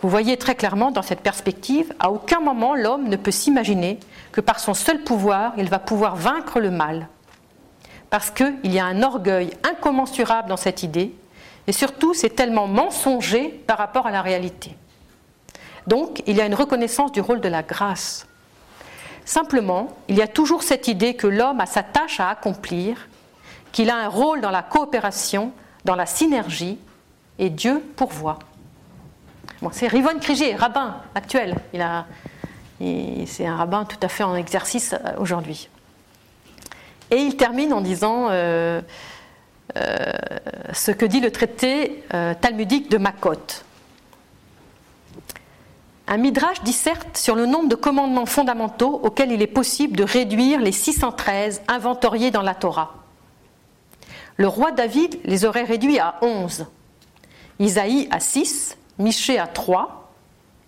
Vous 0.00 0.08
voyez 0.08 0.36
très 0.36 0.54
clairement 0.54 0.90
dans 0.90 1.02
cette 1.02 1.20
perspective, 1.20 1.92
à 2.00 2.10
aucun 2.10 2.40
moment 2.40 2.74
l'homme 2.74 3.08
ne 3.08 3.16
peut 3.16 3.30
s'imaginer 3.30 4.00
que 4.32 4.40
par 4.40 4.58
son 4.58 4.74
seul 4.74 5.02
pouvoir, 5.02 5.52
il 5.58 5.68
va 5.68 5.78
pouvoir 5.78 6.16
vaincre 6.16 6.58
le 6.58 6.70
mal. 6.70 7.08
Parce 8.08 8.30
qu'il 8.30 8.58
y 8.64 8.78
a 8.78 8.86
un 8.86 9.02
orgueil 9.02 9.52
incommensurable 9.62 10.48
dans 10.48 10.56
cette 10.56 10.82
idée, 10.82 11.14
et 11.66 11.72
surtout, 11.72 12.14
c'est 12.14 12.30
tellement 12.30 12.66
mensonger 12.66 13.48
par 13.48 13.78
rapport 13.78 14.06
à 14.06 14.10
la 14.10 14.22
réalité. 14.22 14.76
Donc, 15.86 16.22
il 16.26 16.36
y 16.36 16.40
a 16.40 16.46
une 16.46 16.54
reconnaissance 16.54 17.12
du 17.12 17.20
rôle 17.20 17.40
de 17.40 17.48
la 17.48 17.62
grâce. 17.62 18.26
Simplement, 19.24 19.96
il 20.08 20.16
y 20.16 20.22
a 20.22 20.28
toujours 20.28 20.62
cette 20.62 20.88
idée 20.88 21.14
que 21.14 21.26
l'homme 21.26 21.60
a 21.60 21.66
sa 21.66 21.82
tâche 21.82 22.20
à 22.20 22.30
accomplir, 22.30 23.08
qu'il 23.72 23.90
a 23.90 23.96
un 23.96 24.08
rôle 24.08 24.40
dans 24.40 24.50
la 24.50 24.62
coopération, 24.62 25.52
dans 25.84 25.94
la 25.94 26.06
synergie, 26.06 26.78
et 27.38 27.50
Dieu 27.50 27.82
pourvoit. 27.96 28.38
C'est 29.72 29.88
Rivon 29.88 30.18
Kriger, 30.20 30.54
rabbin 30.56 30.96
actuel. 31.14 31.54
c'est 32.80 33.46
un 33.46 33.56
rabbin 33.56 33.84
tout 33.84 33.98
à 34.02 34.08
fait 34.08 34.24
en 34.24 34.34
exercice 34.34 34.94
euh, 34.94 35.12
aujourd'hui. 35.18 35.68
Et 37.10 37.16
il 37.16 37.36
termine 37.36 37.72
en 37.72 37.80
disant 37.80 38.28
euh, 38.30 38.80
ce 40.72 40.90
que 40.90 41.04
dit 41.04 41.20
le 41.20 41.30
traité 41.30 42.02
euh, 42.14 42.34
talmudique 42.34 42.90
de 42.90 42.98
Makot. 42.98 43.64
Un 46.06 46.16
midrash 46.16 46.62
disserte 46.62 47.16
sur 47.16 47.36
le 47.36 47.46
nombre 47.46 47.68
de 47.68 47.76
commandements 47.76 48.26
fondamentaux 48.26 49.00
auxquels 49.02 49.30
il 49.30 49.42
est 49.42 49.46
possible 49.46 49.96
de 49.96 50.02
réduire 50.02 50.60
les 50.60 50.72
613 50.72 51.62
inventoriés 51.68 52.30
dans 52.30 52.42
la 52.42 52.54
Torah. 52.54 52.94
Le 54.36 54.48
roi 54.48 54.72
David 54.72 55.18
les 55.24 55.44
aurait 55.44 55.64
réduits 55.64 55.98
à 55.98 56.16
11, 56.22 56.66
Isaïe 57.58 58.08
à 58.10 58.20
6, 58.20 58.76
Michée 58.98 59.38
à 59.38 59.46
3, 59.46 60.12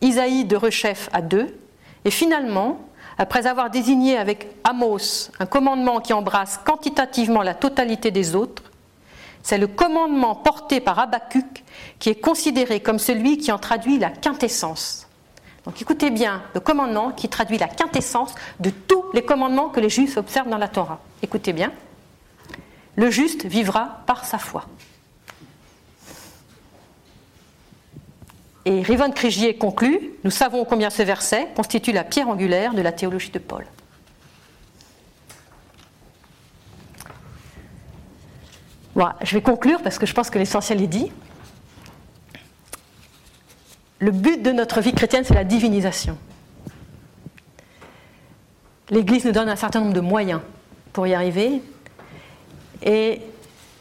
Isaïe 0.01 0.45
de 0.45 0.57
Rechef 0.57 1.09
à 1.13 1.23
2, 1.23 1.57
et 2.05 2.11
finalement, 2.11 2.79
après 3.19 3.47
avoir 3.47 3.71
désigné 3.71 4.17
avec 4.17 4.49
Amos 4.65 5.31
un 5.39 5.47
commandement 5.47 6.01
qui 6.01 6.13
embrasse 6.13 6.61
quantitativement 6.65 7.43
la 7.43 7.55
totalité 7.55 8.11
des 8.11 8.35
autres, 8.35 8.72
c'est 9.43 9.59
le 9.59 9.67
commandement 9.67 10.35
porté 10.35 10.81
par 10.81 10.99
Habakkuk 10.99 11.65
qui 11.99 12.11
est 12.11 12.21
considéré 12.21 12.81
comme 12.81 12.99
celui 12.99 13.39
qui 13.39 13.53
en 13.53 13.59
traduit 13.59 13.99
la 13.99 14.11
quintessence. 14.11 15.09
Donc 15.65 15.81
écoutez 15.81 16.11
bien, 16.11 16.43
le 16.55 16.61
commandement 16.61 17.13
qui 17.13 17.29
traduit 17.29 17.59
la 17.59 17.69
quintessence 17.69 18.35
de 18.61 18.71
tous 18.71 19.05
les 19.15 19.23
commandements 19.23 19.69
que 19.69 19.81
les 19.81 19.91
Juifs 19.91 20.17
observent 20.17 20.49
dans 20.49 20.59
la 20.59 20.69
Torah. 20.69 21.01
Écoutez 21.23 21.53
bien, 21.53 21.73
le 22.97 23.11
juste 23.11 23.47
vivra 23.47 24.03
par 24.07 24.25
sa 24.25 24.39
foi. 24.39 24.65
Et 28.65 28.83
Rivon 28.83 29.11
Krigier 29.11 29.57
conclut 29.57 30.13
Nous 30.25 30.31
savons 30.31 30.65
combien 30.65 30.91
ce 30.91 31.03
verset 31.03 31.49
constitue 31.57 31.93
la 31.93 32.05
pierre 32.05 32.29
angulaire 32.29 32.75
de 32.75 32.83
la 32.83 32.93
théologie 32.93 33.31
de 33.31 33.39
Paul. 33.39 33.65
Je 38.97 39.35
vais 39.35 39.43
conclure 39.43 39.83
parce 39.83 39.99
que 39.99 40.07
je 40.07 40.15
pense 40.15 40.31
que 40.31 40.39
l'essentiel 40.39 40.83
est 40.83 40.87
dit. 40.87 41.11
Le 43.99 44.11
but 44.11 44.43
de 44.43 44.51
notre 44.51 44.81
vie 44.81 44.93
chrétienne, 44.93 45.25
c'est 45.25 45.35
la 45.35 45.45
divinisation. 45.45 46.19
L'Église 48.91 49.25
nous 49.25 49.33
donne 49.33 49.49
un 49.49 49.57
certain 49.57 49.81
nombre 49.81 49.95
de 49.95 50.01
moyens 50.01 50.41
pour 50.93 51.07
y 51.07 51.15
arriver. 51.15 51.63
Et 52.83 53.21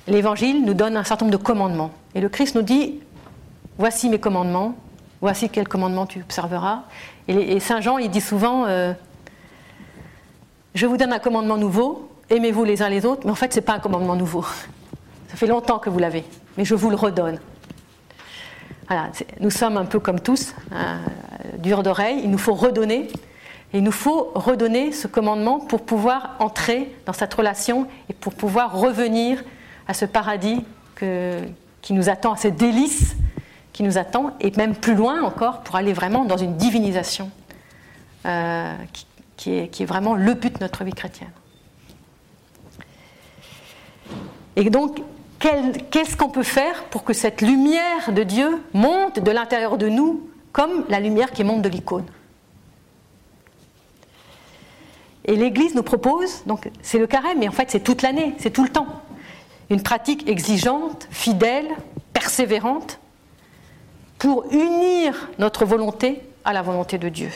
l'Évangile 0.07 0.63
nous 0.63 0.73
donne 0.73 0.95
un 0.95 1.03
certain 1.03 1.25
nombre 1.25 1.37
de 1.37 1.43
commandements. 1.43 1.91
Et 2.15 2.21
le 2.21 2.29
Christ 2.29 2.55
nous 2.55 2.61
dit, 2.61 2.99
voici 3.77 4.09
mes 4.09 4.19
commandements, 4.19 4.75
voici 5.21 5.49
quels 5.49 5.67
commandements 5.67 6.05
tu 6.05 6.21
observeras. 6.21 6.83
Et, 7.27 7.59
Saint 7.59 7.81
Jean, 7.81 7.97
il 7.97 8.09
dit 8.09 8.21
souvent, 8.21 8.65
euh, 8.65 8.93
je 10.75 10.85
vous 10.85 10.97
donne 10.97 11.13
un 11.13 11.19
commandement 11.19 11.57
nouveau, 11.57 12.09
aimez-vous 12.29 12.63
les 12.63 12.81
uns 12.81 12.89
les 12.89 13.05
autres, 13.05 13.21
mais 13.25 13.31
en 13.31 13.35
fait, 13.35 13.53
ce 13.53 13.59
n'est 13.59 13.65
pas 13.65 13.73
un 13.73 13.79
commandement 13.79 14.15
nouveau. 14.15 14.45
Ça 15.31 15.37
fait 15.37 15.47
longtemps 15.47 15.79
que 15.79 15.89
vous 15.89 15.97
l'avez, 15.97 16.25
mais 16.57 16.65
je 16.65 16.75
vous 16.75 16.89
le 16.89 16.97
redonne. 16.97 17.39
Voilà, 18.87 19.07
nous 19.39 19.49
sommes 19.49 19.77
un 19.77 19.85
peu 19.85 20.01
comme 20.01 20.19
tous, 20.19 20.53
hein, 20.73 20.99
durs 21.57 21.83
d'oreille, 21.83 22.19
il 22.21 22.29
nous 22.29 22.37
faut 22.37 22.53
redonner 22.53 23.07
Et 23.71 23.77
il 23.77 23.83
nous 23.83 23.93
faut 23.93 24.33
redonner 24.35 24.91
ce 24.91 25.07
commandement 25.07 25.59
pour 25.59 25.85
pouvoir 25.85 26.35
entrer 26.39 26.93
dans 27.05 27.13
cette 27.13 27.33
relation 27.33 27.87
et 28.09 28.13
pour 28.13 28.33
pouvoir 28.33 28.77
revenir 28.77 29.41
à 29.87 29.93
ce 29.93 30.03
paradis 30.03 30.65
qui 30.97 31.93
nous 31.93 32.09
attend, 32.09 32.33
à 32.33 32.37
ce 32.37 32.49
délice 32.49 33.15
qui 33.71 33.83
nous 33.83 33.97
attend, 33.97 34.33
et 34.41 34.51
même 34.57 34.75
plus 34.75 34.95
loin 34.95 35.23
encore 35.23 35.61
pour 35.61 35.77
aller 35.77 35.93
vraiment 35.93 36.25
dans 36.25 36.35
une 36.35 36.57
divinisation 36.57 37.31
euh, 38.25 38.75
qui, 39.37 39.53
est, 39.53 39.69
qui 39.69 39.83
est 39.83 39.85
vraiment 39.85 40.13
le 40.13 40.33
but 40.33 40.55
de 40.55 40.59
notre 40.59 40.83
vie 40.83 40.91
chrétienne. 40.91 41.31
Et 44.57 44.69
donc, 44.69 45.01
qu'est-ce 45.41 46.15
qu'on 46.15 46.29
peut 46.29 46.43
faire 46.43 46.85
pour 46.85 47.03
que 47.03 47.13
cette 47.13 47.41
lumière 47.41 48.11
de 48.11 48.23
Dieu 48.23 48.61
monte 48.73 49.19
de 49.19 49.31
l'intérieur 49.31 49.77
de 49.77 49.89
nous 49.89 50.29
comme 50.51 50.85
la 50.89 50.99
lumière 50.99 51.31
qui 51.31 51.43
monte 51.43 51.61
de 51.61 51.69
l'icône? 51.69 52.05
Et 55.25 55.35
l'Église 55.35 55.75
nous 55.75 55.83
propose, 55.83 56.43
donc 56.45 56.69
c'est 56.81 56.97
le 56.97 57.07
carême, 57.07 57.39
mais 57.39 57.47
en 57.47 57.51
fait 57.51 57.69
c'est 57.69 57.79
toute 57.79 58.01
l'année, 58.01 58.33
c'est 58.37 58.49
tout 58.51 58.63
le 58.63 58.69
temps, 58.69 58.87
une 59.69 59.83
pratique 59.83 60.27
exigeante, 60.27 61.07
fidèle, 61.11 61.67
persévérante, 62.13 62.99
pour 64.17 64.45
unir 64.51 65.29
notre 65.39 65.65
volonté 65.65 66.21
à 66.43 66.53
la 66.53 66.61
volonté 66.61 66.97
de 66.97 67.09
Dieu. 67.09 67.29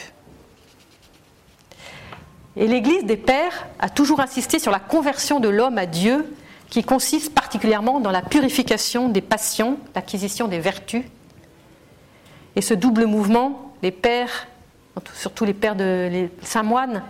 Et 2.56 2.66
l'Église 2.66 3.04
des 3.04 3.16
Pères 3.16 3.66
a 3.78 3.88
toujours 3.88 4.20
insisté 4.20 4.58
sur 4.58 4.72
la 4.72 4.78
conversion 4.78 5.40
de 5.40 5.48
l'homme 5.48 5.78
à 5.78 5.86
Dieu, 5.86 6.32
qui 6.70 6.82
consiste 6.82 7.34
particulièrement 7.34 8.00
dans 8.00 8.10
la 8.10 8.22
purification 8.22 9.08
des 9.08 9.20
passions, 9.20 9.78
l'acquisition 9.94 10.48
des 10.48 10.58
vertus. 10.58 11.04
Et 12.56 12.60
ce 12.60 12.74
double 12.74 13.06
mouvement, 13.06 13.72
les 13.82 13.92
pères, 13.92 14.48
surtout 15.14 15.44
les 15.44 15.54
pères 15.54 15.76
de 15.76 16.08
les 16.10 16.30
saint 16.42 16.62
moines, 16.62 17.02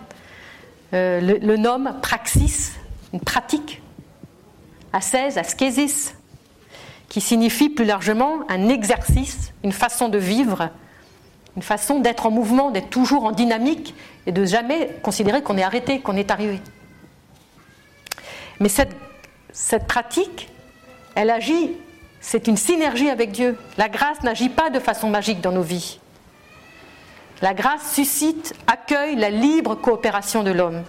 euh, 0.92 1.20
le, 1.20 1.38
le 1.38 1.56
nomment 1.56 1.96
praxis, 2.02 2.74
une 3.12 3.20
pratique, 3.20 3.80
ascèse, 4.92 5.38
ascésis, 5.38 6.14
qui 7.08 7.20
signifie 7.20 7.68
plus 7.68 7.84
largement 7.84 8.40
un 8.48 8.68
exercice, 8.68 9.52
une 9.62 9.72
façon 9.72 10.08
de 10.08 10.18
vivre, 10.18 10.70
une 11.56 11.62
façon 11.62 12.00
d'être 12.00 12.26
en 12.26 12.30
mouvement, 12.30 12.70
d'être 12.70 12.90
toujours 12.90 13.24
en 13.24 13.32
dynamique 13.32 13.94
et 14.26 14.32
de 14.32 14.44
jamais 14.44 14.90
considérer 15.02 15.42
qu'on 15.42 15.56
est 15.56 15.62
arrêté, 15.62 16.00
qu'on 16.00 16.16
est 16.16 16.30
arrivé. 16.30 16.60
Mais 18.60 18.68
cette, 18.68 18.94
cette 19.56 19.86
pratique, 19.86 20.50
elle 21.14 21.30
agit, 21.30 21.72
c'est 22.20 22.46
une 22.46 22.58
synergie 22.58 23.08
avec 23.08 23.32
Dieu. 23.32 23.58
La 23.78 23.88
grâce 23.88 24.22
n'agit 24.22 24.50
pas 24.50 24.68
de 24.68 24.78
façon 24.78 25.08
magique 25.08 25.40
dans 25.40 25.50
nos 25.50 25.62
vies. 25.62 25.98
La 27.40 27.54
grâce 27.54 27.94
suscite, 27.94 28.52
accueille 28.66 29.16
la 29.16 29.30
libre 29.30 29.74
coopération 29.74 30.42
de 30.42 30.50
l'homme. 30.50 30.84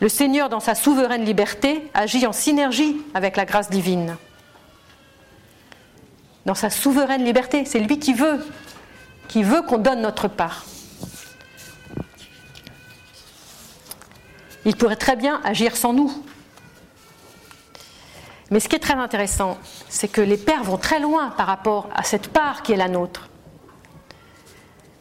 Le 0.00 0.08
Seigneur, 0.08 0.48
dans 0.48 0.58
sa 0.58 0.74
souveraine 0.74 1.22
liberté, 1.26 1.86
agit 1.92 2.26
en 2.26 2.32
synergie 2.32 2.96
avec 3.12 3.36
la 3.36 3.44
grâce 3.44 3.68
divine. 3.68 4.16
Dans 6.46 6.54
sa 6.54 6.70
souveraine 6.70 7.24
liberté, 7.24 7.66
c'est 7.66 7.80
lui 7.80 7.98
qui 7.98 8.14
veut, 8.14 8.42
qui 9.28 9.42
veut 9.42 9.60
qu'on 9.60 9.78
donne 9.78 10.00
notre 10.00 10.28
part. 10.28 10.64
Il 14.64 14.76
pourrait 14.76 14.96
très 14.96 15.16
bien 15.16 15.42
agir 15.44 15.76
sans 15.76 15.92
nous. 15.92 16.10
Mais 18.52 18.60
ce 18.60 18.68
qui 18.68 18.76
est 18.76 18.80
très 18.80 18.92
intéressant, 18.92 19.56
c'est 19.88 20.08
que 20.08 20.20
les 20.20 20.36
pères 20.36 20.62
vont 20.62 20.76
très 20.76 21.00
loin 21.00 21.30
par 21.30 21.46
rapport 21.46 21.88
à 21.94 22.02
cette 22.02 22.28
part 22.28 22.62
qui 22.62 22.72
est 22.72 22.76
la 22.76 22.88
nôtre. 22.88 23.30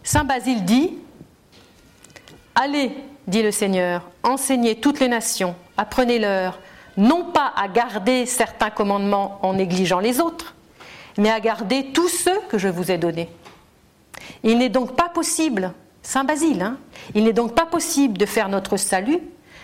Saint 0.03 0.23
Basile 0.23 0.63
dit 0.63 0.97
Allez, 2.55 2.95
dit 3.27 3.43
le 3.43 3.51
Seigneur, 3.51 4.09
enseignez 4.23 4.79
toutes 4.79 5.01
les 5.01 5.09
nations, 5.09 5.53
apprenez-leur, 5.75 6.59
non 6.95 7.25
pas 7.25 7.51
à 7.57 7.67
garder 7.67 8.25
certains 8.25 8.69
commandements 8.69 9.37
en 9.41 9.55
négligeant 9.55 9.99
les 9.99 10.21
autres, 10.21 10.55
mais 11.17 11.29
à 11.29 11.41
garder 11.41 11.91
tous 11.91 12.07
ceux 12.07 12.39
que 12.47 12.57
je 12.57 12.69
vous 12.69 12.89
ai 12.89 12.97
donnés. 12.97 13.29
Il 14.43 14.59
n'est 14.59 14.69
donc 14.69 14.95
pas 14.95 15.09
possible, 15.09 15.73
Saint 16.01 16.23
Basile, 16.23 16.61
hein, 16.61 16.77
il 17.15 17.25
n'est 17.25 17.33
donc 17.33 17.53
pas 17.53 17.65
possible 17.65 18.17
de 18.17 18.25
faire 18.25 18.47
notre 18.47 18.77
salut 18.77 19.19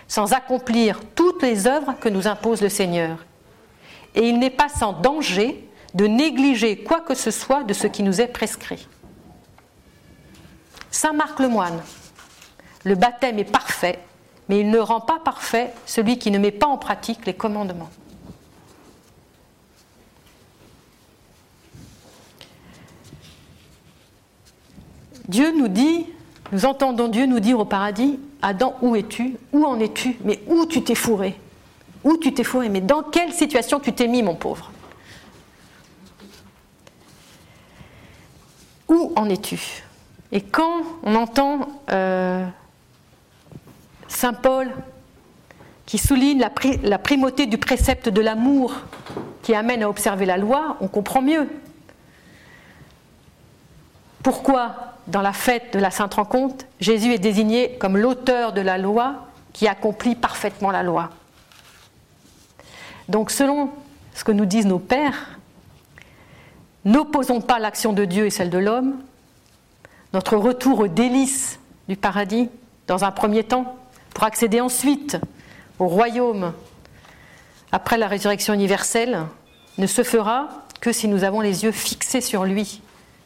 sans 0.09 0.33
accomplir 0.33 0.99
toutes 1.15 1.41
les 1.41 1.67
œuvres 1.67 1.95
que 2.01 2.09
nous 2.09 2.27
impose 2.27 2.61
le 2.61 2.69
Seigneur. 2.69 3.26
Et 4.15 4.27
il 4.27 4.39
n'est 4.39 4.49
pas 4.49 4.69
sans 4.69 4.93
danger 4.93 5.67
de 5.93 6.05
négliger 6.05 6.77
quoi 6.77 7.01
que 7.01 7.15
ce 7.15 7.31
soit 7.31 7.63
de 7.63 7.73
ce 7.73 7.87
qui 7.87 8.03
nous 8.03 8.21
est 8.21 8.27
prescrit. 8.27 8.87
Saint 10.91 11.13
Marc 11.13 11.39
le 11.39 11.49
moine, 11.49 11.81
le 12.83 12.95
baptême 12.95 13.39
est 13.39 13.51
parfait, 13.51 13.99
mais 14.49 14.59
il 14.59 14.69
ne 14.69 14.79
rend 14.79 15.01
pas 15.01 15.19
parfait 15.19 15.73
celui 15.85 16.17
qui 16.17 16.31
ne 16.31 16.39
met 16.39 16.51
pas 16.51 16.67
en 16.67 16.77
pratique 16.77 17.25
les 17.25 17.33
commandements. 17.33 17.89
Dieu 25.27 25.51
nous 25.51 25.67
dit, 25.67 26.05
nous 26.51 26.65
entendons 26.65 27.09
Dieu 27.09 27.25
nous 27.25 27.41
dire 27.41 27.59
au 27.59 27.65
paradis, 27.65 28.19
Adam, 28.41 28.75
où 28.81 28.95
es-tu? 28.95 29.35
Où 29.51 29.65
en 29.65 29.79
es-tu? 29.79 30.17
Mais 30.23 30.41
où 30.47 30.65
tu 30.65 30.83
t'es 30.83 30.95
fourré? 30.95 31.37
Où 32.03 32.17
tu 32.17 32.33
t'es 32.33 32.43
fourré 32.43 32.69
Mais 32.69 32.81
dans 32.81 33.03
quelle 33.03 33.33
situation 33.33 33.79
tu 33.79 33.93
t'es 33.93 34.07
mis, 34.07 34.23
mon 34.23 34.35
pauvre? 34.35 34.71
Où 38.87 39.11
en 39.15 39.29
es-tu? 39.29 39.83
Et 40.31 40.41
quand 40.41 40.83
on 41.03 41.15
entend 41.15 41.67
euh, 41.91 42.45
Saint 44.07 44.33
Paul 44.33 44.71
qui 45.85 45.97
souligne 45.97 46.39
la, 46.39 46.51
la 46.83 46.99
primauté 46.99 47.45
du 47.45 47.57
précepte 47.57 48.09
de 48.09 48.21
l'amour 48.21 48.73
qui 49.41 49.55
amène 49.55 49.83
à 49.83 49.89
observer 49.89 50.25
la 50.25 50.37
loi, 50.37 50.77
on 50.81 50.87
comprend 50.87 51.21
mieux. 51.21 51.47
Pourquoi, 54.21 54.95
dans 55.07 55.21
la 55.21 55.31
fête 55.31 55.71
de 55.71 55.79
la 55.79 55.91
Sainte 55.91 56.15
Rencontre, 56.15 56.65
Jésus 56.81 57.13
est 57.13 57.19
désigné 57.19 57.77
comme 57.79 57.95
l'auteur 57.95 58.51
de 58.51 58.59
la 58.59 58.77
loi 58.77 59.27
qui 59.53 59.67
accomplit 59.67 60.15
parfaitement 60.15 60.71
la 60.71 60.83
loi? 60.83 61.09
Donc, 63.09 63.31
selon 63.31 63.71
ce 64.13 64.23
que 64.23 64.31
nous 64.31 64.45
disent 64.45 64.65
nos 64.65 64.79
pères, 64.79 65.37
n'opposons 66.85 67.41
pas 67.41 67.59
l'action 67.59 67.93
de 67.93 68.05
Dieu 68.05 68.25
et 68.25 68.29
celle 68.29 68.49
de 68.49 68.57
l'homme. 68.57 68.95
Notre 70.13 70.37
retour 70.37 70.79
aux 70.79 70.87
délices 70.87 71.59
du 71.87 71.95
paradis, 71.95 72.49
dans 72.87 73.03
un 73.03 73.11
premier 73.11 73.43
temps, 73.43 73.77
pour 74.13 74.23
accéder 74.23 74.61
ensuite 74.61 75.17
au 75.79 75.87
royaume 75.87 76.53
après 77.71 77.97
la 77.97 78.07
résurrection 78.07 78.53
universelle, 78.53 79.19
ne 79.77 79.85
se 79.85 80.03
fera 80.03 80.65
que 80.81 80.91
si 80.91 81.07
nous 81.07 81.23
avons 81.23 81.41
les 81.41 81.63
yeux 81.63 81.71
fixés 81.71 82.21
sur 82.21 82.45
lui, 82.45 82.81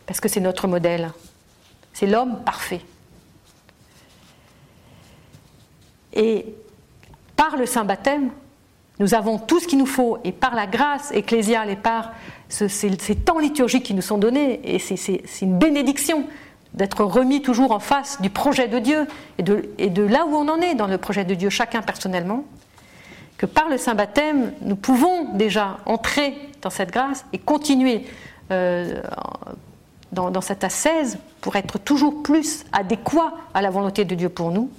parce 0.06 0.20
que 0.20 0.28
c'est 0.28 0.40
notre 0.40 0.68
modèle. 0.68 1.12
C'est 1.94 2.08
l'homme 2.08 2.44
parfait. 2.44 2.82
Et 6.14 6.46
par 7.36 7.56
le 7.56 7.66
saint 7.66 7.86
baptême, 7.86 8.32
nous 9.02 9.16
avons 9.16 9.40
tout 9.40 9.60
ce 9.60 9.68
qu'il 9.68 9.80
nous 9.80 9.88
faut, 9.88 10.20
et 10.24 10.32
par 10.32 10.54
la 10.54 10.68
grâce 10.68 11.12
ecclésiale 11.12 11.72
et 11.72 11.76
par 11.76 12.12
ces, 12.50 12.70
temps 13.16 13.40
liturgiques 13.40 13.84
qui 13.84 13.96
nous 13.96 14.04
sont 14.04 14.20
donnés, 14.20 14.62
et 14.64 14.78
c'est 14.78 15.42
une 15.42 15.58
bénédiction 15.58 16.26
d'être 16.76 17.04
remis 17.04 17.42
toujours 17.42 17.72
en 17.72 17.80
face 17.80 18.22
du 18.22 18.30
projet 18.30 18.68
de 18.68 18.78
Dieu 18.78 19.08
et 19.40 19.42
de, 19.90 20.04
là 20.04 20.26
où 20.28 20.36
on 20.36 20.48
en 20.48 20.62
est 20.62 20.76
dans 20.76 20.86
le 20.86 21.00
projet 21.00 21.26
de 21.26 21.34
Dieu, 21.34 21.50
chacun 21.50 21.82
personnellement, 21.82 22.46
que 23.40 23.48
par 23.48 23.70
le 23.70 23.80
Saint 23.80 23.96
Baptême, 23.96 24.54
nous 24.62 24.76
pouvons 24.76 25.34
déjà 25.34 25.80
entrer 25.88 26.36
dans 26.62 26.70
cette 26.70 26.92
grâce 26.92 27.26
et 27.34 27.40
continuer 27.40 28.06
euh, 28.52 29.02
dans, 30.12 30.30
dans, 30.30 30.42
cette 30.42 30.64
ascèse 30.64 31.18
pour 31.42 31.56
être 31.56 31.80
toujours 31.80 32.22
plus 32.22 32.66
adéquat 32.72 33.34
à 33.56 33.64
la 33.64 33.72
volonté 33.72 34.06
de 34.06 34.14
Dieu 34.14 34.30
pour 34.30 34.52
nous. 34.52 34.70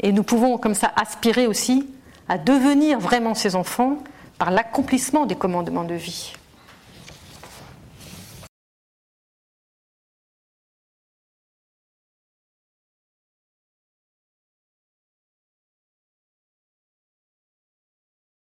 Et 0.00 0.10
nous 0.10 0.24
pouvons 0.24 0.58
comme 0.58 0.74
ça 0.74 0.92
aspirer 0.96 1.46
aussi 1.46 1.86
à 2.28 2.38
devenir 2.38 2.98
vraiment 2.98 3.34
ses 3.34 3.54
enfants 3.56 3.98
par 4.38 4.50
l'accomplissement 4.50 5.26
des 5.26 5.36
commandements 5.36 5.84
de 5.84 5.94
vie. 5.94 6.32